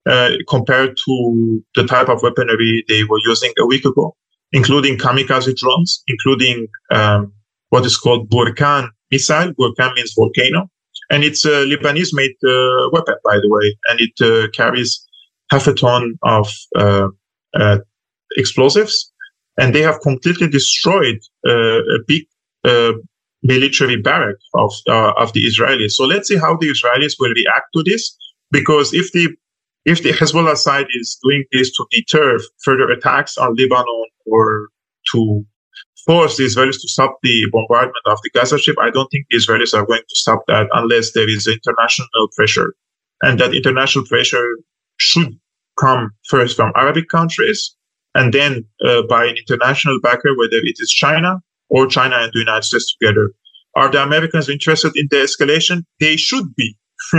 uh, 0.04 0.32
compared 0.46 0.94
to 1.06 1.64
the 1.74 1.84
type 1.84 2.10
of 2.10 2.22
weaponry 2.22 2.84
they 2.86 3.04
were 3.04 3.20
using 3.24 3.50
a 3.58 3.64
week 3.64 3.86
ago, 3.86 4.14
including 4.52 4.98
kamikaze 4.98 5.56
drones, 5.56 6.02
including 6.06 6.66
um, 6.90 7.32
what 7.70 7.86
is 7.86 7.96
called 7.96 8.28
Burkan 8.28 8.90
missile. 9.12 9.52
Burkan 9.58 9.94
means 9.94 10.12
volcano. 10.16 10.68
And 11.10 11.22
it's 11.22 11.44
a 11.44 11.66
Lebanese 11.70 12.12
made 12.12 12.36
uh, 12.44 12.88
weapon, 12.92 13.16
by 13.24 13.36
the 13.36 13.48
way. 13.48 13.76
And 13.88 14.00
it 14.00 14.14
uh, 14.20 14.50
carries 14.50 15.06
half 15.50 15.66
a 15.66 15.74
ton 15.74 16.18
of 16.22 16.50
uh, 16.74 17.08
explosives. 18.36 19.12
And 19.58 19.74
they 19.74 19.82
have 19.82 20.00
completely 20.00 20.48
destroyed 20.48 21.18
a 21.46 21.98
big 22.08 22.22
military 23.42 23.96
barrack 23.96 24.36
of, 24.54 24.72
of 24.88 25.32
the 25.34 25.44
Israelis. 25.44 25.92
So 25.92 26.04
let's 26.04 26.28
see 26.28 26.38
how 26.38 26.56
the 26.56 26.68
Israelis 26.68 27.14
will 27.20 27.34
react 27.34 27.66
to 27.74 27.82
this. 27.84 28.16
Because 28.50 28.94
if 28.94 29.12
the 29.12 29.28
if 29.84 30.02
the 30.02 30.12
Hezbollah 30.12 30.56
side 30.56 30.86
is 31.00 31.18
doing 31.22 31.44
this 31.52 31.72
to 31.76 31.84
deter 31.90 32.38
further 32.64 32.88
attacks 32.90 33.36
on 33.36 33.56
Lebanon 33.56 34.06
or 34.26 34.68
to 35.12 35.44
force 36.06 36.36
the 36.36 36.44
Israelis 36.44 36.80
to 36.80 36.88
stop 36.88 37.18
the 37.22 37.46
bombardment 37.52 38.04
of 38.06 38.18
the 38.22 38.30
Gaza 38.30 38.58
Strip, 38.58 38.78
I 38.80 38.90
don't 38.90 39.08
think 39.08 39.26
the 39.30 39.36
Israelis 39.36 39.74
are 39.74 39.86
going 39.86 40.02
to 40.08 40.16
stop 40.16 40.42
that 40.48 40.68
unless 40.72 41.12
there 41.12 41.28
is 41.28 41.46
international 41.46 42.28
pressure. 42.36 42.74
And 43.22 43.38
that 43.38 43.54
international 43.54 44.04
pressure 44.06 44.58
should 44.98 45.38
come 45.78 46.10
first 46.28 46.56
from 46.56 46.72
Arabic 46.76 47.08
countries 47.08 47.76
and 48.14 48.32
then 48.32 48.64
uh, 48.84 49.02
by 49.08 49.26
an 49.26 49.36
international 49.36 49.98
backer, 50.02 50.36
whether 50.36 50.58
it 50.58 50.76
is 50.78 50.90
China 50.90 51.40
or 51.68 51.86
China 51.86 52.16
and 52.16 52.30
the 52.32 52.40
United 52.40 52.64
States 52.64 52.94
together. 52.96 53.30
Are 53.74 53.90
the 53.90 54.02
Americans 54.02 54.50
interested 54.50 54.92
in 54.96 55.08
the 55.10 55.16
escalation? 55.16 55.84
They 55.98 56.16
should 56.16 56.54
be. 56.54 56.76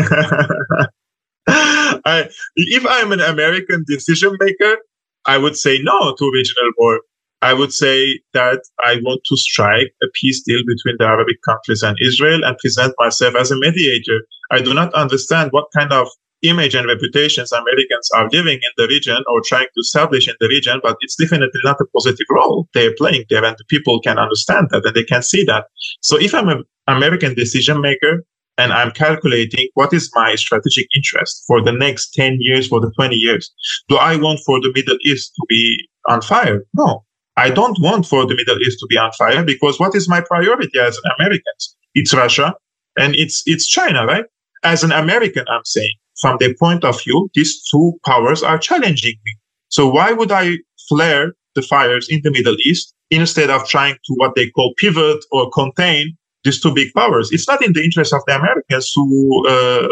I, 1.47 2.29
if 2.55 2.85
I'm 2.87 3.11
an 3.11 3.21
American 3.21 3.83
decision 3.87 4.37
maker, 4.39 4.77
I 5.25 5.37
would 5.39 5.57
say 5.57 5.79
no 5.81 6.15
to 6.15 6.31
regional 6.31 6.71
war. 6.77 7.01
I 7.43 7.51
would 7.53 7.73
say 7.73 8.21
that 8.33 8.61
I 8.79 9.01
want 9.03 9.21
to 9.25 9.35
strike 9.35 9.91
a 10.01 10.07
peace 10.13 10.41
deal 10.43 10.61
between 10.65 10.95
the 10.97 11.05
Arabic 11.05 11.35
countries 11.45 11.83
and 11.83 11.97
Israel 11.99 12.41
and 12.45 12.57
present 12.57 12.93
myself 12.97 13.35
as 13.35 13.51
a 13.51 13.57
mediator. 13.57 14.21
I 14.49 14.61
do 14.61 14.73
not 14.73 14.93
understand 14.93 15.51
what 15.51 15.67
kind 15.77 15.91
of 15.91 16.07
image 16.41 16.73
and 16.73 16.87
reputations 16.87 17.51
Americans 17.51 18.09
are 18.15 18.29
living 18.29 18.59
in 18.67 18.73
the 18.77 18.87
region 18.87 19.21
or 19.27 19.41
trying 19.45 19.67
to 19.73 19.79
establish 19.81 20.29
in 20.29 20.35
the 20.39 20.47
region, 20.47 20.79
but 20.81 20.95
it's 21.01 21.17
definitely 21.17 21.59
not 21.65 21.81
a 21.81 21.85
positive 21.93 22.27
role 22.29 22.69
they're 22.73 22.95
playing 22.95 23.25
there, 23.29 23.43
and 23.43 23.57
the 23.57 23.65
people 23.67 23.99
can 23.99 24.17
understand 24.17 24.69
that 24.71 24.85
and 24.85 24.95
they 24.95 25.03
can 25.03 25.21
see 25.21 25.43
that. 25.43 25.65
So 25.99 26.17
if 26.17 26.33
I'm 26.33 26.47
an 26.47 26.63
American 26.87 27.33
decision 27.33 27.81
maker 27.81 28.23
and 28.57 28.71
I'm 28.71 28.91
calculating 28.91 29.67
what 29.73 29.91
is 29.91 30.09
my 30.15 30.35
strategic 30.35 30.87
interest 30.95 31.43
for 31.45 31.61
the 31.61 31.73
next 31.73 32.13
10 32.13 32.37
years, 32.39 32.67
for 32.69 32.79
the 32.79 32.91
20 32.95 33.17
years, 33.17 33.51
do 33.89 33.97
I 33.97 34.15
want 34.15 34.39
for 34.45 34.61
the 34.61 34.71
Middle 34.73 34.97
East 35.05 35.33
to 35.35 35.45
be 35.49 35.89
on 36.07 36.21
fire? 36.21 36.63
No. 36.73 37.03
I 37.37 37.49
don't 37.49 37.77
want 37.79 38.05
for 38.05 38.25
the 38.25 38.35
Middle 38.35 38.61
East 38.61 38.79
to 38.79 38.87
be 38.87 38.97
on 38.97 39.11
fire 39.13 39.43
because 39.43 39.79
what 39.79 39.95
is 39.95 40.07
my 40.07 40.21
priority 40.21 40.79
as 40.79 40.97
an 41.03 41.11
American? 41.19 41.53
It's 41.95 42.13
Russia 42.13 42.53
and 42.97 43.15
it's 43.15 43.43
it's 43.45 43.67
China, 43.67 44.05
right? 44.05 44.25
As 44.63 44.83
an 44.83 44.91
American, 44.91 45.45
I'm 45.49 45.65
saying 45.65 45.93
from 46.21 46.37
their 46.39 46.53
point 46.55 46.83
of 46.83 47.01
view, 47.03 47.29
these 47.33 47.61
two 47.69 47.93
powers 48.05 48.43
are 48.43 48.57
challenging 48.57 49.15
me. 49.25 49.33
So 49.69 49.89
why 49.89 50.11
would 50.11 50.31
I 50.31 50.57
flare 50.87 51.33
the 51.55 51.61
fires 51.61 52.07
in 52.09 52.21
the 52.23 52.31
Middle 52.31 52.55
East 52.65 52.93
instead 53.09 53.49
of 53.49 53.67
trying 53.67 53.95
to 54.05 54.13
what 54.15 54.35
they 54.35 54.49
call 54.51 54.73
pivot 54.77 55.23
or 55.31 55.49
contain 55.51 56.15
these 56.43 56.61
two 56.61 56.73
big 56.73 56.93
powers? 56.93 57.31
It's 57.31 57.47
not 57.47 57.65
in 57.65 57.73
the 57.73 57.83
interest 57.83 58.13
of 58.13 58.21
the 58.27 58.35
Americans 58.35 58.93
to 58.93 59.45
uh, 59.49 59.87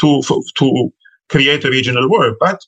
to 0.00 0.22
to 0.58 0.92
create 1.28 1.64
a 1.64 1.70
regional 1.70 2.08
war, 2.08 2.36
but 2.38 2.60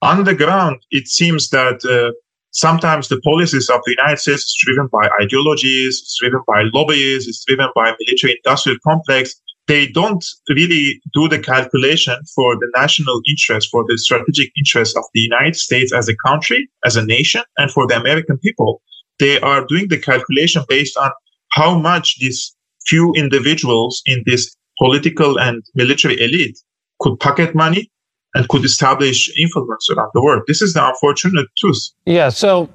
on 0.00 0.24
the 0.24 0.34
ground, 0.34 0.80
it 0.90 1.08
seems 1.08 1.50
that 1.50 1.84
uh, 1.84 2.12
sometimes 2.52 3.08
the 3.08 3.20
policies 3.20 3.68
of 3.68 3.80
the 3.84 3.94
United 3.98 4.18
States 4.18 4.44
is 4.44 4.56
driven 4.60 4.88
by 4.88 5.08
ideologies, 5.20 5.98
it's 6.00 6.18
driven 6.20 6.40
by 6.46 6.62
lobbies, 6.74 7.28
it's 7.28 7.44
driven 7.44 7.68
by 7.74 7.94
military 8.00 8.40
industrial 8.44 8.78
complex. 8.84 9.34
They 9.66 9.86
don't 9.88 10.24
really 10.48 11.00
do 11.12 11.28
the 11.28 11.38
calculation 11.38 12.16
for 12.34 12.56
the 12.56 12.70
national 12.74 13.20
interest, 13.28 13.68
for 13.70 13.84
the 13.86 13.98
strategic 13.98 14.50
interest 14.56 14.96
of 14.96 15.04
the 15.12 15.20
United 15.20 15.56
States 15.56 15.92
as 15.92 16.08
a 16.08 16.16
country, 16.16 16.68
as 16.84 16.96
a 16.96 17.04
nation, 17.04 17.42
and 17.58 17.70
for 17.70 17.86
the 17.86 17.96
American 17.96 18.38
people. 18.38 18.80
They 19.18 19.38
are 19.40 19.66
doing 19.66 19.88
the 19.88 19.98
calculation 19.98 20.64
based 20.68 20.96
on 20.96 21.10
how 21.52 21.78
much 21.78 22.18
these 22.18 22.54
few 22.86 23.12
individuals 23.14 24.00
in 24.06 24.22
this 24.24 24.56
political 24.78 25.38
and 25.38 25.62
military 25.74 26.18
elite 26.20 26.58
could 27.00 27.18
pocket 27.20 27.54
money 27.54 27.90
and 28.34 28.48
could 28.48 28.64
establish 28.64 29.30
influence 29.38 29.88
around 29.90 30.10
the 30.14 30.22
world. 30.22 30.42
This 30.46 30.62
is 30.62 30.74
the 30.74 30.86
unfortunate 30.86 31.48
truth. 31.56 31.90
Yeah. 32.06 32.28
So 32.28 32.68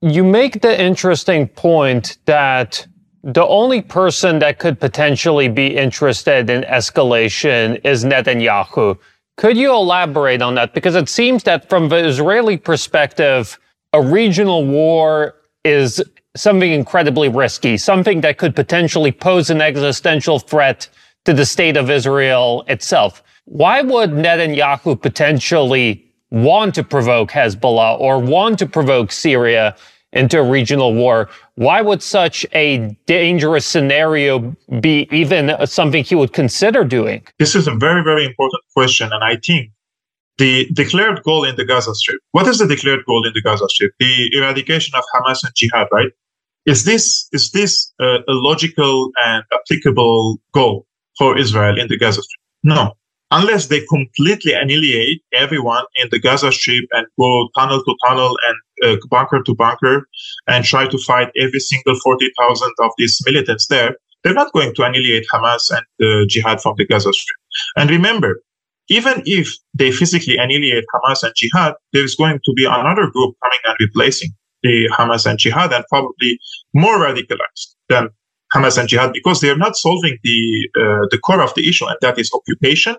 you 0.00 0.24
make 0.24 0.62
the 0.62 0.80
interesting 0.80 1.48
point 1.48 2.18
that 2.26 2.86
the 3.22 3.46
only 3.46 3.80
person 3.80 4.40
that 4.40 4.58
could 4.58 4.80
potentially 4.80 5.48
be 5.48 5.76
interested 5.76 6.50
in 6.50 6.62
escalation 6.62 7.80
is 7.84 8.04
Netanyahu. 8.04 8.98
Could 9.36 9.56
you 9.56 9.72
elaborate 9.72 10.42
on 10.42 10.56
that? 10.56 10.74
Because 10.74 10.96
it 10.96 11.08
seems 11.08 11.44
that 11.44 11.68
from 11.68 11.88
the 11.88 12.04
Israeli 12.04 12.56
perspective, 12.56 13.58
a 13.92 14.02
regional 14.02 14.66
war 14.66 15.36
is 15.64 16.02
something 16.36 16.72
incredibly 16.72 17.28
risky, 17.28 17.76
something 17.76 18.22
that 18.22 18.38
could 18.38 18.56
potentially 18.56 19.12
pose 19.12 19.50
an 19.50 19.60
existential 19.60 20.38
threat 20.38 20.88
to 21.24 21.32
the 21.32 21.46
state 21.46 21.76
of 21.76 21.90
Israel 21.90 22.64
itself. 22.66 23.22
Why 23.44 23.82
would 23.82 24.10
Netanyahu 24.10 25.00
potentially 25.00 26.04
want 26.30 26.74
to 26.76 26.84
provoke 26.84 27.30
Hezbollah 27.30 27.98
or 27.98 28.18
want 28.18 28.58
to 28.60 28.66
provoke 28.66 29.10
Syria 29.10 29.76
into 30.12 30.38
a 30.38 30.48
regional 30.48 30.94
war? 30.94 31.28
Why 31.56 31.82
would 31.82 32.02
such 32.02 32.46
a 32.54 32.96
dangerous 33.06 33.66
scenario 33.66 34.54
be 34.80 35.08
even 35.10 35.54
something 35.66 36.04
he 36.04 36.14
would 36.14 36.32
consider 36.32 36.84
doing? 36.84 37.26
This 37.38 37.54
is 37.54 37.66
a 37.66 37.74
very, 37.74 38.04
very 38.04 38.24
important 38.24 38.62
question. 38.74 39.10
And 39.12 39.24
I 39.24 39.36
think 39.36 39.70
the 40.38 40.68
declared 40.72 41.22
goal 41.24 41.44
in 41.44 41.56
the 41.56 41.64
Gaza 41.64 41.94
Strip, 41.94 42.20
what 42.30 42.46
is 42.46 42.58
the 42.58 42.66
declared 42.66 43.04
goal 43.06 43.26
in 43.26 43.32
the 43.34 43.42
Gaza 43.42 43.68
Strip? 43.68 43.92
The 43.98 44.34
eradication 44.36 44.94
of 44.94 45.04
Hamas 45.14 45.42
and 45.42 45.52
Jihad, 45.54 45.88
right? 45.90 46.12
Is 46.64 46.84
this, 46.84 47.28
is 47.32 47.50
this 47.50 47.92
a 48.00 48.20
logical 48.28 49.10
and 49.24 49.42
applicable 49.52 50.38
goal 50.54 50.86
for 51.18 51.36
Israel 51.36 51.76
in 51.78 51.88
the 51.88 51.98
Gaza 51.98 52.22
Strip? 52.22 52.40
No 52.62 52.92
unless 53.32 53.66
they 53.66 53.80
completely 53.86 54.52
annihilate 54.52 55.22
everyone 55.32 55.84
in 55.96 56.06
the 56.10 56.20
Gaza 56.20 56.52
Strip 56.52 56.84
and 56.92 57.06
go 57.18 57.48
tunnel 57.56 57.82
to 57.82 57.96
tunnel 58.06 58.36
and 58.46 58.56
uh, 58.84 58.96
bunker 59.10 59.42
to 59.42 59.54
bunker 59.54 60.06
and 60.46 60.64
try 60.64 60.86
to 60.86 60.98
fight 60.98 61.30
every 61.38 61.58
single 61.58 61.98
40,000 62.04 62.70
of 62.80 62.90
these 62.98 63.18
militants 63.24 63.66
there, 63.68 63.96
they're 64.22 64.34
not 64.34 64.52
going 64.52 64.74
to 64.74 64.82
annihilate 64.82 65.24
Hamas 65.32 65.70
and 65.70 65.84
the 65.98 66.26
jihad 66.28 66.60
from 66.60 66.74
the 66.76 66.86
Gaza 66.86 67.12
Strip. 67.12 67.36
And 67.76 67.90
remember, 67.90 68.42
even 68.88 69.22
if 69.24 69.48
they 69.72 69.90
physically 69.90 70.36
annihilate 70.36 70.84
Hamas 70.94 71.22
and 71.22 71.32
jihad, 71.34 71.74
there's 71.94 72.14
going 72.14 72.38
to 72.44 72.52
be 72.54 72.66
another 72.66 73.08
group 73.10 73.34
coming 73.42 73.58
and 73.64 73.76
replacing 73.80 74.30
the 74.62 74.90
Hamas 74.92 75.24
and 75.24 75.38
jihad 75.38 75.72
and 75.72 75.84
probably 75.88 76.38
more 76.74 76.98
radicalized 76.98 77.74
than 77.88 78.10
Hamas 78.54 78.76
and 78.76 78.90
jihad 78.90 79.14
because 79.14 79.40
they 79.40 79.48
are 79.48 79.56
not 79.56 79.74
solving 79.74 80.18
the 80.22 80.68
uh, 80.76 81.06
the 81.10 81.18
core 81.18 81.40
of 81.40 81.54
the 81.54 81.66
issue, 81.66 81.86
and 81.86 81.96
that 82.02 82.18
is 82.18 82.30
occupation 82.34 82.96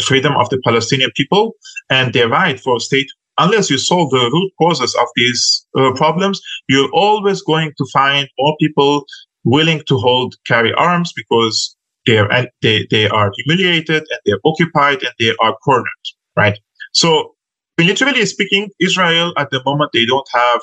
freedom 0.00 0.34
of 0.36 0.48
the 0.50 0.60
Palestinian 0.64 1.10
people 1.16 1.54
and 1.90 2.12
their 2.12 2.28
right 2.28 2.60
for 2.60 2.76
a 2.76 2.80
state. 2.80 3.08
Unless 3.38 3.70
you 3.70 3.78
solve 3.78 4.10
the 4.10 4.30
root 4.32 4.52
causes 4.60 4.94
of 4.96 5.06
these 5.14 5.66
uh, 5.76 5.92
problems, 5.92 6.40
you're 6.68 6.90
always 6.92 7.40
going 7.42 7.72
to 7.78 7.86
find 7.92 8.28
more 8.38 8.56
people 8.60 9.04
willing 9.44 9.80
to 9.86 9.96
hold 9.96 10.34
carry 10.46 10.72
arms 10.74 11.12
because 11.14 11.76
they 12.06 12.18
are 12.18 12.28
they, 12.62 12.86
they 12.90 13.08
are 13.08 13.30
humiliated 13.36 14.02
and 14.10 14.20
they're 14.26 14.40
occupied 14.44 15.02
and 15.02 15.12
they 15.18 15.34
are 15.40 15.56
cornered, 15.64 16.04
right? 16.36 16.58
So 16.92 17.34
militarily 17.76 18.26
speaking, 18.26 18.70
Israel 18.80 19.32
at 19.36 19.50
the 19.50 19.62
moment 19.64 19.90
they 19.92 20.04
don't 20.04 20.28
have 20.32 20.60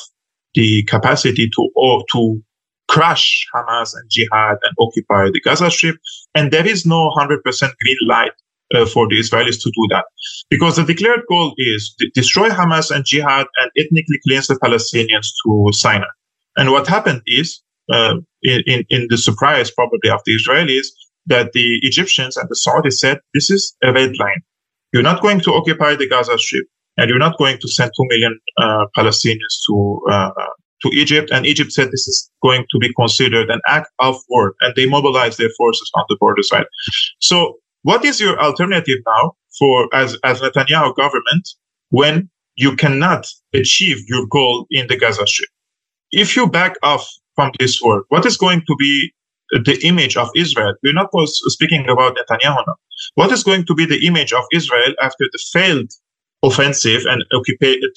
the 0.53 0.84
capacity 0.84 1.49
to 1.49 1.69
or 1.76 2.03
to 2.11 2.41
crush 2.88 3.47
Hamas 3.53 3.93
and 3.95 4.09
Jihad 4.09 4.57
and 4.63 4.73
occupy 4.80 5.30
the 5.32 5.41
Gaza 5.41 5.71
Strip, 5.71 5.97
and 6.34 6.51
there 6.51 6.67
is 6.67 6.86
no 6.86 7.09
100% 7.17 7.41
green 7.82 7.97
light 8.07 8.32
uh, 8.74 8.86
for 8.86 9.07
the 9.07 9.20
Israelis 9.20 9.61
to 9.61 9.72
do 9.72 9.88
that. 9.89 10.05
Because 10.49 10.76
the 10.76 10.84
declared 10.84 11.22
goal 11.30 11.53
is 11.57 11.93
to 11.99 12.09
destroy 12.13 12.49
Hamas 12.49 12.91
and 12.91 13.05
jihad 13.05 13.47
and 13.57 13.72
ethnically 13.78 14.20
cleanse 14.28 14.47
the 14.47 14.55
Palestinians 14.55 15.28
to 15.45 15.72
Sinai. 15.72 16.07
And 16.57 16.72
what 16.72 16.88
happened 16.88 17.22
is, 17.26 17.61
uh, 17.91 18.16
in, 18.43 18.84
in 18.89 19.07
the 19.09 19.18
surprise 19.18 19.72
probably 19.72 20.09
of 20.09 20.22
the 20.26 20.36
Israelis, 20.36 20.88
that 21.28 21.51
the 21.53 21.80
Egyptians 21.82 22.38
and 22.38 22.47
the 22.49 22.55
Saudis 22.55 22.93
said, 22.93 23.20
this 23.34 23.49
is 23.49 23.76
a 23.84 23.91
red 23.91 24.18
line. 24.20 24.41
You're 24.93 25.03
not 25.03 25.22
going 25.22 25.41
to 25.41 25.53
occupy 25.53 25.95
the 25.95 26.07
Gaza 26.07 26.38
Strip 26.38 26.66
and 26.97 27.09
you're 27.09 27.20
not 27.20 27.38
going 27.38 27.57
to 27.59 27.68
send 27.68 27.91
2 27.97 28.05
million 28.09 28.39
uh, 28.57 28.86
Palestinians 28.97 29.59
to 29.68 30.01
uh, 30.09 30.32
to 30.82 30.89
Egypt, 30.89 31.30
and 31.32 31.45
Egypt 31.45 31.72
said 31.72 31.88
this 31.88 32.07
is 32.07 32.30
going 32.43 32.66
to 32.70 32.78
be 32.80 32.93
considered 32.93 33.49
an 33.49 33.61
act 33.68 33.89
of 33.99 34.18
war, 34.30 34.55
and 34.61 34.74
they 34.76 34.86
mobilized 34.86 35.39
their 35.39 35.49
forces 35.57 35.89
on 35.95 36.03
the 36.09 36.18
border 36.20 36.43
side. 36.43 36.66
So 37.20 37.55
what 37.86 38.04
is 38.04 38.20
your 38.20 38.42
alternative 38.42 38.98
now 39.06 39.34
for 39.60 39.88
as, 39.94 40.18
as 40.24 40.42
Netanyahu 40.42 40.96
government 40.96 41.48
when 41.90 42.32
you 42.56 42.76
cannot 42.76 43.28
achieve 43.54 43.98
your 44.08 44.26
goal 44.26 44.66
in 44.72 44.88
the 44.88 44.98
Gaza 44.98 45.28
Strip? 45.28 45.50
If 46.12 46.36
you 46.36 46.48
back 46.48 46.78
off 46.82 47.08
from 47.36 47.52
this 47.60 47.80
war, 47.84 48.06
what 48.10 48.26
is 48.26 48.38
going 48.38 48.64
to 48.66 48.76
be 48.80 49.14
the 49.52 49.80
image 49.84 50.18
of 50.18 50.30
Israel? 50.36 50.74
We're 50.82 50.94
not 50.94 51.12
speaking 51.28 51.88
about 51.88 52.18
Netanyahu 52.18 52.64
now. 52.66 52.76
What 53.14 53.32
is 53.32 53.44
going 53.44 53.68
to 53.68 53.76
be 53.76 53.86
the 53.86 54.08
image 54.08 54.34
of 54.34 54.46
Israel 54.52 54.96
after 55.00 55.26
the 55.32 55.40
failed 55.54 55.92
offensive 56.42 57.04
and 57.06 57.24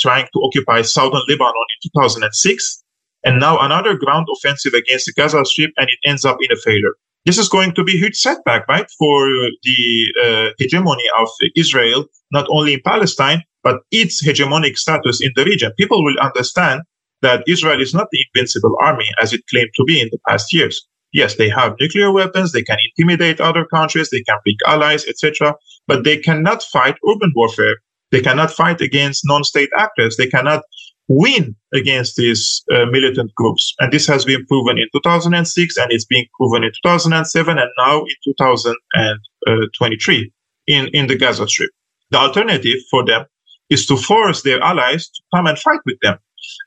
trying 0.01 0.27
to 0.35 0.41
occupy 0.45 0.83
southern 0.83 1.23
Lebanon 1.31 1.55
in 1.83 1.91
2006, 1.95 2.85
and 3.25 3.41
now 3.41 3.59
another 3.59 3.95
ground 3.97 4.27
offensive 4.37 4.75
against 4.75 5.07
the 5.07 5.15
Gaza 5.17 5.47
Strip, 5.47 5.71
and 5.79 5.89
it 5.89 5.99
ends 6.05 6.27
up 6.27 6.37
in 6.43 6.53
a 6.53 6.57
failure? 6.57 6.93
This 7.29 7.37
is 7.37 7.51
going 7.51 7.75
to 7.75 7.85
be 7.85 7.95
a 7.95 7.99
huge 7.99 8.17
setback, 8.17 8.67
right, 8.69 8.91
for 8.99 9.29
the 9.63 9.81
uh, 10.25 10.49
hegemony 10.59 11.05
of 11.19 11.29
Israel, 11.57 12.07
not 12.33 12.47
only 12.49 12.73
in 12.73 12.81
Palestine, 12.87 13.43
but 13.63 13.81
its 13.91 14.27
hegemonic 14.27 14.79
status 14.79 15.21
in 15.21 15.31
the 15.37 15.45
region. 15.45 15.71
People 15.77 16.03
will 16.03 16.19
understand 16.21 16.81
that 17.21 17.45
Israel 17.47 17.83
is 17.83 17.93
not 17.93 18.07
the 18.13 18.25
invincible 18.27 18.75
army 18.81 19.09
as 19.21 19.35
it 19.35 19.43
claimed 19.51 19.69
to 19.77 19.85
be 19.85 20.01
in 20.01 20.09
the 20.11 20.19
past 20.27 20.55
years. 20.55 20.89
Yes, 21.13 21.35
they 21.35 21.51
have 21.51 21.77
nuclear 21.79 22.11
weapons, 22.11 22.53
they 22.53 22.63
can 22.63 22.79
intimidate 22.89 23.43
other 23.43 23.67
countries, 23.67 24.09
they 24.09 24.23
can 24.23 24.39
bring 24.43 24.57
allies, 24.67 25.05
etc., 25.07 25.55
but 25.87 26.05
they 26.05 26.17
cannot 26.17 26.63
fight 26.63 26.97
urban 27.11 27.33
warfare. 27.37 27.77
They 28.11 28.23
cannot 28.23 28.51
fight 28.51 28.81
against 28.81 29.27
non-state 29.27 29.69
actors. 29.77 30.17
They 30.17 30.29
cannot 30.29 30.63
win 31.09 31.57
against 31.73 32.17
these 32.17 32.63
uh, 32.73 32.87
militant 32.87 33.35
groups. 33.35 33.75
And 33.81 33.93
this 33.93 34.07
has 34.07 34.25
been 34.25 34.45
proven 34.47 34.79
in 34.79 34.89
2006 34.93 35.77
and 35.77 35.91
it's 35.91 36.05
being 36.05 36.27
proven 36.39 36.65
in 36.65 36.71
2007 36.85 37.59
and 37.59 37.71
now 37.79 38.01
in 38.01 38.15
2023 38.25 40.33
in, 40.67 40.89
in 40.89 41.07
the 41.07 41.17
Gaza 41.17 41.49
Strip. 41.49 41.71
The 42.11 42.19
alternative 42.19 42.79
for 42.91 43.05
them 43.05 43.25
is 43.71 43.87
to 43.87 43.97
force 43.97 44.43
their 44.43 44.63
allies 44.63 45.09
to 45.09 45.23
come 45.35 45.47
and 45.47 45.59
fight 45.59 45.81
with 45.85 45.99
them. 46.01 46.19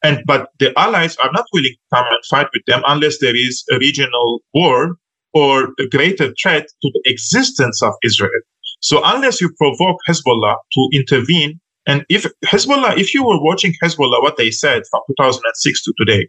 And 0.03 0.23
but 0.25 0.49
the 0.59 0.77
allies 0.77 1.15
are 1.17 1.31
not 1.31 1.45
willing 1.53 1.71
to 1.71 1.95
come 1.95 2.05
and 2.09 2.19
fight 2.29 2.47
with 2.53 2.63
them 2.67 2.83
unless 2.87 3.19
there 3.19 3.35
is 3.35 3.63
a 3.71 3.79
regional 3.79 4.41
war 4.53 4.97
or 5.33 5.69
a 5.79 5.87
greater 5.87 6.33
threat 6.41 6.67
to 6.81 6.91
the 6.93 7.01
existence 7.05 7.81
of 7.81 7.93
Israel. 8.03 8.41
So 8.81 9.01
unless 9.03 9.39
you 9.39 9.51
provoke 9.57 9.97
Hezbollah 10.07 10.55
to 10.73 10.89
intervene 10.93 11.59
and 11.87 12.05
if 12.09 12.25
Hezbollah, 12.45 12.97
if 12.97 13.13
you 13.13 13.25
were 13.25 13.41
watching 13.41 13.73
Hezbollah, 13.83 14.21
what 14.21 14.37
they 14.37 14.51
said 14.51 14.83
from 14.89 15.01
2006 15.07 15.83
to 15.83 15.93
today, 15.97 16.27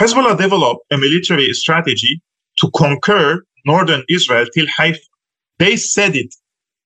Hezbollah 0.00 0.36
developed 0.38 0.84
a 0.90 0.98
military 0.98 1.52
strategy 1.52 2.20
to 2.60 2.70
conquer 2.74 3.44
northern 3.64 4.02
Israel 4.08 4.46
till 4.54 4.66
Haifa. 4.66 4.98
They 5.58 5.76
said 5.76 6.16
it. 6.16 6.34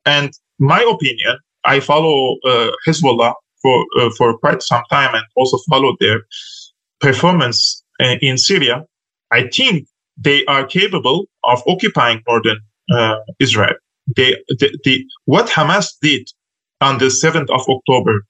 And 0.05 0.33
my 0.59 0.83
opinion, 0.83 1.39
I 1.65 1.81
follow 1.81 2.37
uh, 2.45 2.71
Hezbollah 2.87 3.35
for 3.63 3.85
uh, 4.01 4.11
for 4.19 4.37
quite 4.39 4.63
some 4.63 4.83
time 4.91 5.15
and 5.15 5.25
also 5.37 5.59
followed 5.71 5.97
their 6.01 6.23
performance 7.01 7.83
uh, 8.01 8.17
in 8.21 8.39
Syria, 8.39 8.85
I 9.31 9.49
think 9.49 9.87
they 10.17 10.45
are 10.47 10.65
capable 10.67 11.27
of 11.45 11.63
occupying 11.67 12.23
northern 12.29 12.61
uh, 12.91 13.17
Israel. 13.39 13.75
They, 14.17 14.37
the, 14.49 14.79
the, 14.85 15.05
what 15.27 15.47
Hamas 15.49 15.93
did 16.01 16.29
on 16.83 16.99
the 16.99 17.07
7th 17.07 17.51
of 17.51 17.63
October, 17.69 18.25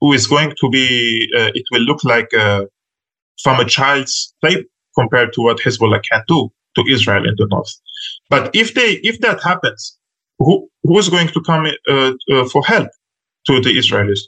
who 0.00 0.12
is 0.12 0.26
going 0.26 0.52
to 0.60 0.70
be, 0.70 1.28
uh, 1.36 1.50
it 1.54 1.64
will 1.70 1.82
look 1.82 2.02
like 2.04 2.32
uh, 2.34 2.64
from 3.42 3.60
a 3.60 3.64
child's 3.64 4.34
play 4.40 4.64
compared 4.98 5.32
to 5.34 5.42
what 5.42 5.58
Hezbollah 5.58 6.02
can 6.10 6.22
do 6.26 6.50
to 6.76 6.84
Israel 6.88 7.28
in 7.28 7.34
the 7.36 7.46
north. 7.50 7.72
But 8.28 8.54
if 8.54 8.74
they, 8.74 8.92
if 9.10 9.20
that 9.20 9.42
happens, 9.42 9.98
who, 10.38 10.68
who's 10.84 11.08
going 11.08 11.28
to 11.28 11.40
come 11.42 11.66
uh, 11.88 12.12
uh, 12.32 12.48
for 12.48 12.64
help 12.64 12.88
to 13.46 13.60
the 13.60 13.76
Israelis? 13.76 14.20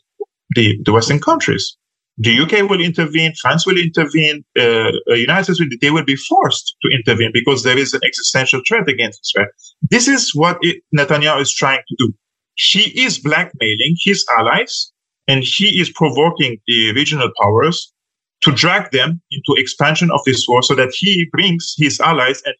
The, 0.54 0.78
the 0.84 0.92
Western 0.92 1.18
countries. 1.18 1.76
The 2.18 2.40
UK 2.40 2.68
will 2.68 2.80
intervene, 2.80 3.32
France 3.40 3.66
will 3.66 3.78
intervene, 3.78 4.44
uh, 4.58 4.92
United 5.06 5.44
States 5.44 5.60
will, 5.60 5.68
they 5.80 5.90
will 5.90 6.04
be 6.04 6.16
forced 6.16 6.76
to 6.82 6.90
intervene 6.90 7.30
because 7.32 7.62
there 7.62 7.78
is 7.78 7.94
an 7.94 8.02
existential 8.04 8.60
threat 8.68 8.86
against 8.86 9.22
Israel. 9.26 9.48
This 9.90 10.08
is 10.08 10.34
what 10.34 10.58
it, 10.60 10.82
Netanyahu 10.94 11.40
is 11.40 11.52
trying 11.52 11.80
to 11.88 11.96
do. 11.98 12.14
He 12.54 13.02
is 13.02 13.18
blackmailing 13.18 13.96
his 14.02 14.24
allies 14.36 14.92
and 15.28 15.42
he 15.42 15.80
is 15.80 15.90
provoking 15.90 16.58
the 16.66 16.92
regional 16.92 17.30
powers 17.40 17.92
to 18.42 18.52
drag 18.52 18.90
them 18.90 19.20
into 19.30 19.60
expansion 19.60 20.10
of 20.10 20.20
this 20.26 20.46
war 20.48 20.62
so 20.62 20.74
that 20.74 20.92
he 20.94 21.26
brings 21.32 21.74
his 21.78 22.00
allies 22.00 22.42
and 22.44 22.54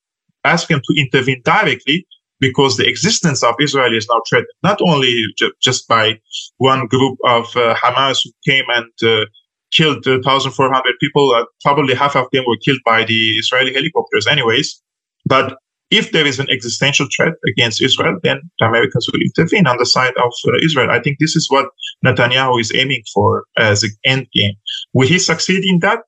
asks 0.45 0.69
them 0.69 0.81
to 0.85 1.01
intervene 1.01 1.43
directly 1.45 2.07
because 2.41 2.77
the 2.77 2.89
existence 2.89 3.43
of 3.43 3.55
Israel 3.61 3.95
is 3.97 4.07
now 4.11 4.21
threatened, 4.29 4.49
not 4.63 4.81
only 4.83 5.27
ju- 5.39 5.53
just 5.61 5.87
by 5.87 6.19
one 6.59 6.87
group 6.87 7.17
of 7.25 7.57
uh, 7.57 7.75
Hamas 7.77 8.19
who 8.25 8.31
came 8.45 8.65
and 8.69 8.91
uh, 9.05 9.27
killed 9.73 10.05
1,400 10.07 10.95
people. 11.01 11.33
Uh, 11.33 11.45
probably 11.63 11.95
half 11.95 12.17
of 12.17 12.27
them 12.33 12.45
were 12.47 12.57
killed 12.65 12.81
by 12.85 13.05
the 13.05 13.39
Israeli 13.39 13.73
helicopters, 13.73 14.27
anyways. 14.27 14.83
But 15.25 15.57
if 15.93 16.11
there 16.13 16.27
is 16.27 16.39
an 16.39 16.49
existential 16.51 17.07
threat 17.15 17.35
against 17.47 17.83
Israel, 17.83 18.19
then 18.23 18.41
the 18.59 18.67
Americans 18.67 19.07
will 19.13 19.21
intervene 19.21 19.67
on 19.67 19.77
the 19.77 19.85
side 19.85 20.15
of 20.17 20.33
uh, 20.49 20.57
Israel. 20.65 20.91
I 20.91 21.01
think 21.01 21.19
this 21.19 21.37
is 21.37 21.47
what 21.51 21.67
Netanyahu 22.05 22.59
is 22.61 22.73
aiming 22.75 23.03
for 23.13 23.45
as 23.59 23.83
an 23.83 23.91
end 24.05 24.27
game. 24.33 24.55
Will 24.95 25.07
he 25.07 25.19
succeed 25.19 25.63
in 25.65 25.81
that? 25.81 26.01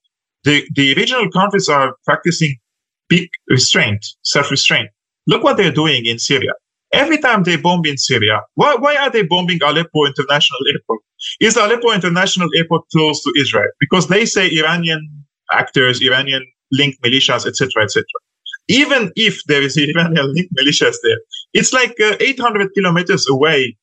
The, 0.45 0.67
the 0.75 0.95
regional 0.95 1.31
countries 1.31 1.69
are 1.69 1.97
practicing 2.07 2.57
big 3.09 3.29
restraint, 3.49 4.05
self-restraint. 4.23 4.89
Look 5.27 5.45
what 5.45 5.59
they're 5.59 5.73
doing 5.73 6.07
in 6.07 6.19
Syria. 6.19 6.53
Every 6.95 7.19
time 7.19 7.43
they 7.43 7.57
bomb 7.57 7.85
in 7.85 7.99
Syria, 7.99 8.41
why, 8.55 8.77
why 8.77 8.97
are 8.97 9.11
they 9.11 9.23
bombing 9.23 9.59
Aleppo 9.63 10.07
International 10.07 10.61
Airport? 10.69 11.01
Is 11.41 11.57
Aleppo 11.57 11.93
International 11.93 12.49
Airport 12.57 12.85
close 12.93 13.23
to 13.23 13.33
Israel? 13.39 13.71
Because 13.81 14.09
they 14.09 14.25
say 14.25 14.49
Iranian 14.51 15.03
actors, 15.53 16.01
Iranian 16.01 16.47
linked 16.73 17.03
militias, 17.03 17.47
etc., 17.47 17.83
etc. 17.83 18.05
Even 18.69 19.13
if 19.17 19.43
there 19.47 19.63
is 19.63 19.77
Iranian 19.79 20.35
militias 20.59 20.97
there, 21.03 21.19
it's 21.53 21.73
like 21.73 21.95
uh, 22.01 22.17
800 22.21 22.73
kilometers 22.75 23.27
away 23.29 23.77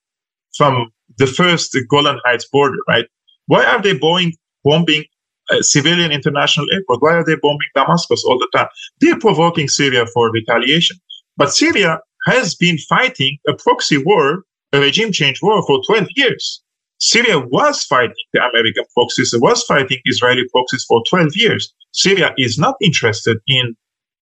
from 0.58 0.92
the 1.18 1.28
first 1.28 1.76
Golan 1.90 2.20
Heights 2.26 2.48
border, 2.52 2.78
right? 2.88 3.06
Why 3.48 3.66
are 3.66 3.82
they 3.82 3.98
bombing, 3.98 4.34
bombing 4.64 5.06
a 5.52 5.64
civilian 5.64 6.12
international 6.12 6.68
airport? 6.72 7.02
Why 7.02 7.14
are 7.16 7.26
they 7.26 7.36
bombing 7.36 7.70
Damascus 7.76 8.24
all 8.26 8.40
the 8.40 8.50
time? 8.56 8.68
They're 9.00 9.20
provoking 9.20 9.68
Syria 9.68 10.06
for 10.14 10.32
retaliation. 10.32 10.98
But 11.38 11.54
Syria 11.54 12.00
has 12.28 12.56
been 12.56 12.78
fighting 12.78 13.38
a 13.48 13.54
proxy 13.54 13.98
war, 13.98 14.44
a 14.74 14.80
regime 14.80 15.12
change 15.12 15.42
war 15.42 15.66
for 15.66 15.82
12 15.88 16.08
years. 16.16 16.62
Syria 17.00 17.40
was 17.40 17.84
fighting 17.84 18.14
the 18.32 18.42
American 18.44 18.86
proxies, 18.94 19.34
it 19.34 19.42
was 19.42 19.64
fighting 19.64 19.98
Israeli 20.06 20.44
proxies 20.52 20.86
for 20.88 21.02
12 21.10 21.30
years. 21.36 21.74
Syria 21.94 22.32
is 22.38 22.60
not 22.60 22.76
interested 22.80 23.38
in 23.48 23.76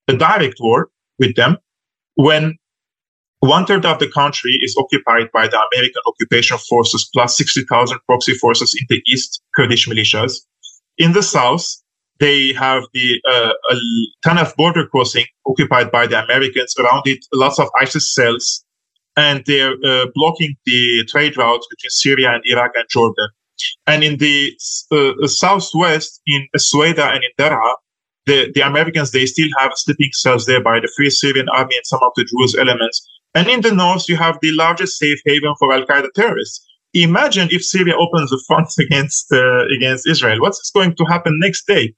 a 0.10 0.18
direct 0.18 0.58
war 0.60 0.90
with 1.20 1.36
them 1.36 1.58
when 2.16 2.58
one 3.40 3.66
third 3.66 3.86
of 3.86 4.00
the 4.00 4.10
country 4.10 4.60
is 4.62 4.76
occupied 4.78 5.32
by 5.32 5.48
the 5.48 5.60
American 5.72 6.02
occupation 6.08 6.58
forces 6.58 7.10
plus 7.14 7.38
60,000 7.38 7.98
proxy 8.06 8.34
forces 8.34 8.76
in 8.78 8.86
the 8.90 9.02
east, 9.08 9.42
Kurdish 9.56 9.88
militias. 9.88 10.34
In 10.98 11.14
the 11.14 11.24
south, 11.24 11.66
they 12.20 12.52
have 12.54 12.84
the 12.94 13.22
uh, 13.32 13.54
of 14.38 14.56
border 14.58 14.86
crossing 14.88 15.26
occupied 15.46 15.90
by 15.90 16.06
the 16.06 16.22
Americans. 16.22 16.76
Around 16.78 17.04
it, 17.06 17.26
lots 17.34 17.60
of 17.60 17.70
ISIS 17.80 18.14
cells, 18.14 18.66
and 19.16 19.42
they're 19.46 19.76
uh, 19.86 20.08
blocking 20.14 20.56
the 20.66 21.06
trade 21.06 21.38
routes 21.38 21.66
between 21.70 21.92
Syria 21.92 22.32
and 22.34 22.44
Iraq 22.46 22.72
and 22.76 22.86
Jordan. 22.90 23.30
And 23.88 24.04
in 24.04 24.18
the 24.18 24.54
uh, 24.92 25.28
southwest, 25.28 26.22
in 26.26 26.48
Sueda 26.58 27.14
and 27.14 27.24
in 27.24 27.32
Daraa, 27.38 27.74
the, 28.30 28.52
the 28.56 28.62
Americans, 28.62 29.12
they 29.12 29.26
still 29.26 29.50
have 29.58 29.72
sleeping 29.76 30.12
cells 30.14 30.46
there 30.46 30.64
by 30.64 30.80
the 30.80 30.92
Free 30.96 31.10
Syrian 31.10 31.50
Army 31.50 31.76
and 31.76 31.86
some 31.86 32.00
of 32.04 32.12
the 32.16 32.26
Druze 32.30 32.56
elements. 32.56 32.98
And 33.36 33.48
in 33.48 33.62
the 33.62 33.74
north, 33.74 34.08
you 34.10 34.18
have 34.18 34.38
the 34.42 34.52
largest 34.54 34.98
safe 34.98 35.20
haven 35.26 35.54
for 35.60 35.74
Al 35.74 35.86
Qaeda 35.86 36.10
terrorists. 36.16 36.66
Imagine 36.94 37.48
if 37.52 37.64
Syria 37.64 37.96
opens 37.96 38.30
the 38.30 38.42
front 38.48 38.70
against 38.86 39.32
uh, 39.32 39.66
against 39.78 40.08
Israel. 40.08 40.40
What's 40.42 40.72
going 40.72 40.96
to 40.96 41.06
happen 41.06 41.34
next 41.40 41.68
day? 41.68 41.94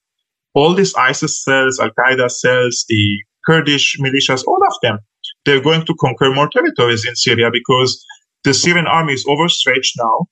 all 0.54 0.74
these 0.74 0.94
ISIS 0.96 1.44
cells, 1.44 1.80
Al 1.80 1.92
Qaeda 1.92 2.30
cells, 2.30 2.86
the 2.90 3.20
Kurdish 3.46 3.98
militias, 4.00 4.44
all 4.46 4.60
of 4.66 4.74
them, 4.82 5.00
they're 5.46 5.62
going 5.62 5.86
to 5.86 5.96
conquer 6.00 6.32
more 6.32 6.50
territories 6.50 7.06
in 7.06 7.16
Syria 7.16 7.50
because 7.52 8.04
the 8.44 8.54
Syrian 8.54 8.88
army 8.88 9.14
is 9.14 9.26
overstretched 9.28 9.98
now 9.98 10.26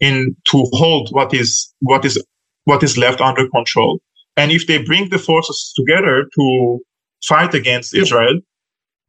in 0.00 0.36
to 0.50 0.64
hold 0.72 1.08
what 1.10 1.32
is 1.32 1.72
what 1.80 2.04
is 2.04 2.22
what 2.64 2.82
is 2.82 2.98
left 2.98 3.20
under 3.20 3.48
control. 3.48 4.00
And 4.36 4.50
if 4.50 4.66
they 4.66 4.82
bring 4.82 5.10
the 5.10 5.18
forces 5.18 5.72
together 5.76 6.26
to 6.34 6.78
fight 7.26 7.54
against 7.54 7.94
Israel, 7.94 8.40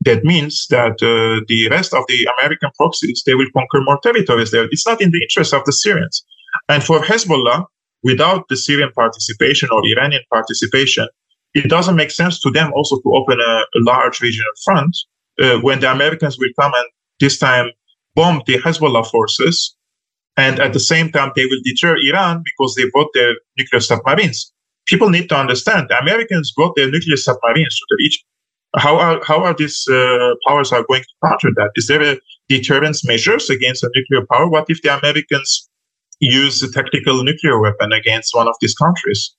that 0.05 0.23
means 0.23 0.67
that 0.69 0.93
uh, 1.01 1.43
the 1.47 1.69
rest 1.69 1.93
of 1.93 2.03
the 2.07 2.27
American 2.37 2.69
proxies 2.75 3.23
they 3.25 3.35
will 3.35 3.47
conquer 3.55 3.81
more 3.81 3.99
territories 4.01 4.51
there. 4.51 4.67
It's 4.71 4.85
not 4.85 5.01
in 5.01 5.11
the 5.11 5.21
interest 5.21 5.53
of 5.53 5.63
the 5.65 5.71
Syrians. 5.71 6.25
And 6.67 6.83
for 6.83 6.99
Hezbollah, 6.99 7.65
without 8.03 8.47
the 8.49 8.57
Syrian 8.57 8.91
participation 8.93 9.69
or 9.71 9.81
Iranian 9.87 10.23
participation, 10.31 11.07
it 11.53 11.69
doesn't 11.69 11.95
make 11.95 12.11
sense 12.11 12.39
to 12.41 12.51
them 12.51 12.71
also 12.73 12.97
to 12.97 13.13
open 13.13 13.39
a, 13.39 13.53
a 13.77 13.79
large 13.79 14.21
regional 14.21 14.51
front 14.63 14.95
uh, 15.41 15.57
when 15.59 15.79
the 15.79 15.91
Americans 15.91 16.37
will 16.37 16.51
come 16.59 16.73
and 16.75 16.85
this 17.19 17.37
time 17.37 17.71
bomb 18.15 18.41
the 18.45 18.57
Hezbollah 18.59 19.09
forces. 19.09 19.75
And 20.35 20.59
at 20.59 20.73
the 20.73 20.79
same 20.79 21.11
time, 21.11 21.31
they 21.35 21.45
will 21.45 21.61
deter 21.63 21.95
Iran 21.97 22.41
because 22.43 22.75
they 22.75 22.89
bought 22.91 23.09
their 23.13 23.35
nuclear 23.57 23.79
submarines. 23.79 24.51
People 24.87 25.09
need 25.09 25.29
to 25.29 25.35
understand 25.35 25.87
the 25.89 25.97
Americans 25.97 26.51
brought 26.51 26.75
their 26.75 26.89
nuclear 26.91 27.17
submarines 27.17 27.75
to 27.75 27.85
the 27.89 27.95
region. 27.99 28.21
How 28.75 28.97
are, 28.97 29.21
how 29.23 29.43
are 29.43 29.53
these 29.53 29.87
uh, 29.87 30.33
powers 30.47 30.71
are 30.71 30.83
going 30.89 31.03
to 31.03 31.27
counter 31.27 31.49
that? 31.55 31.71
Is 31.75 31.87
there 31.87 32.01
a 32.01 32.17
deterrence 32.49 33.05
measures 33.05 33.49
against 33.49 33.83
a 33.83 33.91
nuclear 33.95 34.25
power? 34.31 34.49
What 34.49 34.65
if 34.67 34.81
the 34.81 34.97
Americans 34.97 35.69
use 36.19 36.63
a 36.63 36.71
tactical 36.71 37.23
nuclear 37.23 37.59
weapon 37.59 37.91
against 37.91 38.35
one 38.35 38.47
of 38.47 38.55
these 38.61 38.73
countries. 38.75 39.35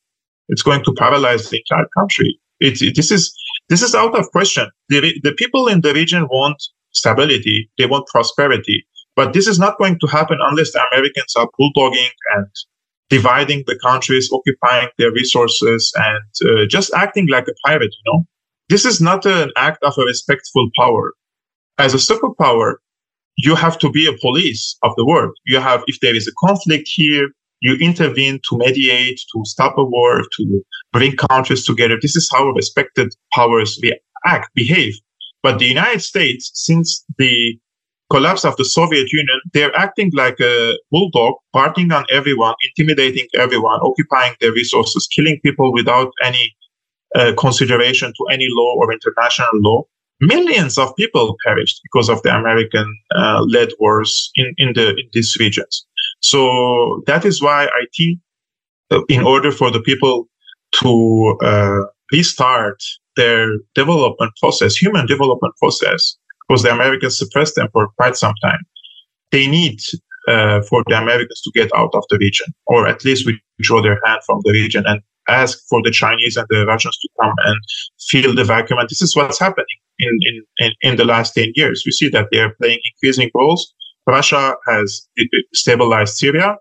It's 0.48 0.62
going 0.62 0.84
to 0.84 0.92
paralyze 0.98 1.48
the 1.48 1.58
entire 1.58 1.88
country. 1.96 2.38
It, 2.60 2.82
it, 2.82 2.96
this 2.96 3.10
is 3.10 3.34
this 3.68 3.82
is 3.82 3.94
out 3.94 4.16
of 4.18 4.30
question. 4.30 4.68
The, 4.88 5.18
the 5.22 5.32
people 5.32 5.68
in 5.68 5.80
the 5.80 5.94
region 5.94 6.24
want 6.24 6.62
stability, 6.92 7.70
they 7.78 7.86
want 7.86 8.06
prosperity, 8.08 8.86
but 9.16 9.32
this 9.32 9.46
is 9.46 9.58
not 9.58 9.78
going 9.78 9.98
to 10.00 10.06
happen 10.06 10.38
unless 10.40 10.72
the 10.72 10.84
Americans 10.92 11.34
are 11.36 11.48
bulldogging 11.58 12.10
and 12.36 12.46
dividing 13.16 13.60
the 13.70 13.78
countries, 13.88 14.28
occupying 14.36 14.88
their 14.98 15.12
resources, 15.20 15.80
and 16.08 16.24
uh, 16.48 16.66
just 16.76 16.88
acting 17.04 17.26
like 17.34 17.46
a 17.48 17.56
pirate. 17.66 17.94
You 17.98 18.04
know, 18.06 18.20
this 18.72 18.84
is 18.90 19.00
not 19.08 19.20
an 19.26 19.50
act 19.56 19.80
of 19.88 19.94
a 19.98 20.04
respectful 20.12 20.66
power. 20.80 21.06
As 21.78 21.92
a 21.94 22.02
superpower, 22.08 22.70
you 23.46 23.54
have 23.64 23.76
to 23.78 23.88
be 23.90 24.04
a 24.06 24.18
police 24.26 24.64
of 24.82 24.92
the 24.96 25.06
world. 25.10 25.34
You 25.52 25.58
have, 25.68 25.80
if 25.86 25.96
there 26.00 26.16
is 26.20 26.26
a 26.28 26.46
conflict 26.46 26.86
here, 27.00 27.26
you 27.66 27.72
intervene 27.88 28.40
to 28.48 28.58
mediate, 28.58 29.20
to 29.32 29.38
stop 29.44 29.74
a 29.78 29.84
war, 29.84 30.22
to 30.36 30.42
bring 30.92 31.16
countries 31.16 31.64
together. 31.64 31.96
This 32.00 32.16
is 32.16 32.28
how 32.32 32.44
respected 32.62 33.08
powers 33.32 33.80
act, 34.26 34.48
behave. 34.54 34.94
But 35.42 35.58
the 35.58 35.66
United 35.66 36.02
States, 36.02 36.50
since 36.54 37.04
the 37.18 37.58
collapse 38.10 38.44
of 38.44 38.56
the 38.56 38.64
Soviet 38.64 39.12
Union, 39.12 39.40
they're 39.52 39.74
acting 39.76 40.10
like 40.14 40.38
a 40.40 40.78
bulldog, 40.90 41.34
barking 41.52 41.90
on 41.92 42.04
everyone, 42.10 42.54
intimidating 42.62 43.26
everyone, 43.34 43.80
occupying 43.80 44.34
their 44.40 44.52
resources, 44.52 45.08
killing 45.14 45.40
people 45.42 45.72
without 45.72 46.12
any 46.22 46.54
uh, 47.14 47.32
consideration 47.38 48.12
to 48.16 48.24
any 48.30 48.46
law 48.50 48.74
or 48.76 48.92
international 48.92 49.50
law 49.54 49.82
millions 50.20 50.78
of 50.78 50.94
people 50.96 51.36
perished 51.44 51.80
because 51.82 52.08
of 52.08 52.22
the 52.22 52.34
American 52.34 52.96
uh, 53.14 53.44
led 53.48 53.68
wars 53.80 54.30
in, 54.36 54.54
in 54.58 54.72
the 54.74 54.90
in 54.90 55.08
these 55.12 55.36
regions. 55.38 55.86
So 56.20 57.02
that 57.06 57.24
is 57.24 57.42
why 57.42 57.66
I 57.66 57.84
think 57.96 58.18
uh, 58.90 59.02
in 59.08 59.24
order 59.24 59.50
for 59.50 59.70
the 59.70 59.80
people 59.80 60.28
to 60.80 61.38
uh, 61.42 61.80
restart 62.12 62.82
their 63.16 63.58
development 63.74 64.32
process, 64.40 64.76
human 64.76 65.06
development 65.06 65.54
process, 65.56 66.16
because 66.48 66.62
the 66.62 66.72
Americans 66.72 67.18
suppressed 67.18 67.54
them 67.54 67.68
for 67.72 67.88
quite 67.96 68.16
some 68.16 68.34
time, 68.42 68.60
they 69.30 69.46
need 69.46 69.80
uh, 70.28 70.62
for 70.62 70.82
the 70.86 70.96
Americans 70.96 71.40
to 71.42 71.50
get 71.54 71.70
out 71.74 71.94
of 71.94 72.04
the 72.10 72.18
region, 72.18 72.46
or 72.66 72.86
at 72.86 73.04
least 73.04 73.26
withdraw 73.26 73.82
their 73.82 74.00
hand 74.04 74.20
from 74.26 74.40
the 74.44 74.52
region 74.52 74.84
and 74.86 75.00
ask 75.28 75.58
for 75.68 75.82
the 75.82 75.90
Chinese 75.90 76.36
and 76.36 76.46
the 76.50 76.66
Russians 76.66 76.98
to 76.98 77.08
come 77.20 77.34
and 77.44 77.56
fill 78.08 78.34
the 78.34 78.44
vacuum. 78.44 78.78
And 78.78 78.88
this 78.88 79.02
is 79.02 79.16
what's 79.16 79.38
happening 79.38 79.66
in, 79.98 80.18
in, 80.22 80.42
in, 80.58 80.72
in 80.82 80.96
the 80.96 81.04
last 81.04 81.34
10 81.34 81.52
years. 81.54 81.82
We 81.84 81.92
see 81.92 82.08
that 82.10 82.28
they 82.30 82.40
are 82.40 82.54
playing 82.60 82.80
increasing 82.94 83.30
roles. 83.34 83.72
Russia 84.06 84.54
has 84.66 85.08
stabilized 85.54 86.16
Syria 86.16 86.56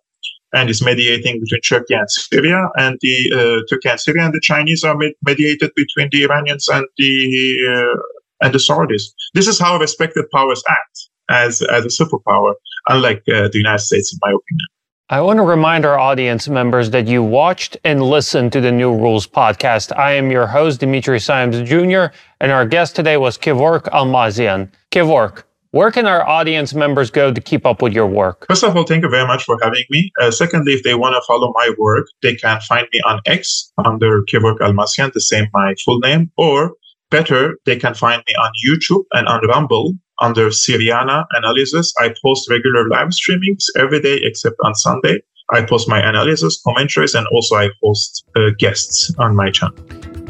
and 0.54 0.70
is 0.70 0.84
mediating 0.84 1.40
between 1.40 1.62
Turkey 1.62 1.96
and 1.96 2.10
Syria, 2.10 2.70
and 2.78 2.98
the 3.02 3.32
uh, 3.34 3.62
Turkey 3.70 3.90
and 3.90 4.00
Syria 4.00 4.26
and 4.26 4.34
the 4.34 4.40
Chinese 4.40 4.84
are 4.84 4.96
med- 4.96 5.14
mediated 5.24 5.72
between 5.76 6.10
the 6.12 6.24
Iranians 6.24 6.68
and 6.70 6.86
the 6.98 7.58
uh, 7.68 8.02
and 8.44 8.54
the 8.54 8.60
Saudis. 8.60 9.04
This 9.34 9.48
is 9.48 9.60
how 9.60 9.80
respected 9.80 10.26
powers 10.32 10.62
act 10.70 11.10
as 11.30 11.62
as 11.64 11.86
a 11.86 12.04
superpower, 12.04 12.54
unlike 12.89 13.24
uh, 13.30 13.48
the 13.48 13.58
United 13.58 13.80
States, 13.80 14.14
in 14.14 14.20
my 14.22 14.30
opinion. 14.30 14.68
I 15.10 15.22
want 15.22 15.38
to 15.38 15.44
remind 15.44 15.86
our 15.86 16.00
audience 16.00 16.48
members 16.48 16.89
that 16.91 17.08
you 17.08 17.22
watched 17.22 17.78
and 17.84 18.02
listened 18.02 18.52
to 18.54 18.62
the 18.62 18.72
New 18.72 18.96
Rules 18.96 19.28
podcast. 19.28 19.96
I 19.98 20.14
am 20.14 20.32
your 20.32 20.48
host, 20.48 20.80
Dimitri 20.80 21.20
Simes 21.20 21.62
Jr., 21.70 22.06
and 22.39 22.52
our 22.52 22.66
guest 22.66 22.96
today 22.96 23.18
was 23.18 23.38
Kevork 23.38 23.84
Almassian. 23.91 24.72
Kevork, 24.91 25.44
where 25.72 25.91
can 25.91 26.06
our 26.06 26.26
audience 26.28 26.74
members 26.74 27.12
go 27.12 27.34
to 27.34 27.41
keep 27.41 27.66
up 27.66 27.82
with 27.82 27.94
your 27.94 28.08
work? 28.08 28.46
First 28.48 28.64
of 28.64 28.76
all, 28.78 28.86
thank 28.86 29.04
you 29.04 29.10
very 29.10 29.28
much 29.28 29.44
for 29.44 29.58
having 29.62 29.84
me. 29.89 30.12
Uh, 30.22 30.32
secondly, 30.32 30.74
if 30.74 30.84
they 30.84 30.96
want 30.96 31.16
to 31.16 31.22
follow 31.28 31.52
my 31.56 31.74
work, 31.78 32.08
they 32.22 32.36
can 32.36 32.62
find 32.62 32.88
me 32.94 33.02
on 33.02 33.22
X 33.26 33.72
under 33.84 34.24
Kevork 34.24 34.60
Almassian, 34.60 35.12
the 35.14 35.20
same 35.20 35.48
my 35.54 35.76
full 35.84 36.00
name, 36.00 36.32
or 36.38 36.74
better, 37.14 37.55
they 37.66 37.78
can 37.78 37.93
find 37.93 38.24
me 38.28 38.34
on 38.43 38.51
YouTube 38.66 39.05
and 39.14 39.28
on 39.28 39.39
Rumble 39.47 39.93
under 40.20 40.49
Syriana 40.49 41.26
Analysis. 41.32 41.93
I 41.99 42.14
post 42.24 42.49
regular 42.49 42.89
live 42.89 43.09
streamings 43.09 43.66
every 43.78 44.01
day 44.01 44.18
except 44.24 44.55
on 44.64 44.74
Sunday. 44.74 45.22
I 45.51 45.61
post 45.64 45.88
my 45.88 45.99
analysis, 45.99 46.59
commentaries, 46.66 47.14
and 47.14 47.28
also 47.28 47.55
I 47.55 47.70
host 47.84 48.26
uh, 48.36 48.49
guests 48.57 49.14
on 49.20 49.36
my 49.36 49.51
channel. 49.51 49.78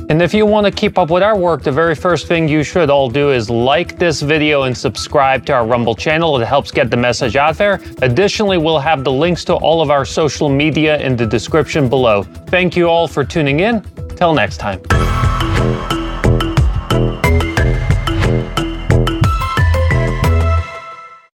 And 0.10 0.22
if 0.22 0.34
you 0.34 0.46
want 0.46 0.66
to 0.66 0.72
keep 0.72 0.98
up 0.98 1.10
with 1.10 1.24
our 1.24 1.38
work, 1.38 1.64
the 1.64 1.72
very 1.72 1.96
first 1.96 2.28
thing 2.28 2.50
you 2.50 2.64
should 2.64 2.90
all 2.90 3.10
do 3.10 3.32
is 3.32 3.50
like 3.50 3.98
this 3.98 4.22
video 4.22 4.64
and 4.64 4.78
subscribe 4.78 5.46
to 5.46 5.54
our 5.54 5.66
Rumble 5.66 5.96
channel. 5.96 6.38
It 6.42 6.46
helps 6.46 6.72
get 6.72 6.92
the 6.92 6.98
message 6.98 7.38
out 7.38 7.56
there. 7.56 7.80
Additionally, 8.02 8.58
we'll 8.58 8.80
have 8.80 9.06
the 9.06 9.12
links 9.14 9.46
to 9.46 9.54
all 9.54 9.82
of 9.82 9.90
our 9.90 10.04
social 10.04 10.50
media 10.50 11.00
in 11.00 11.16
the 11.16 11.26
description 11.26 11.88
below. 11.88 12.24
Thank 12.56 12.76
you 12.76 12.90
all 12.90 13.08
for 13.08 13.24
tuning 13.24 13.62
in. 13.62 13.82
Till 14.18 14.34
next 14.34 14.58
time. 14.58 14.82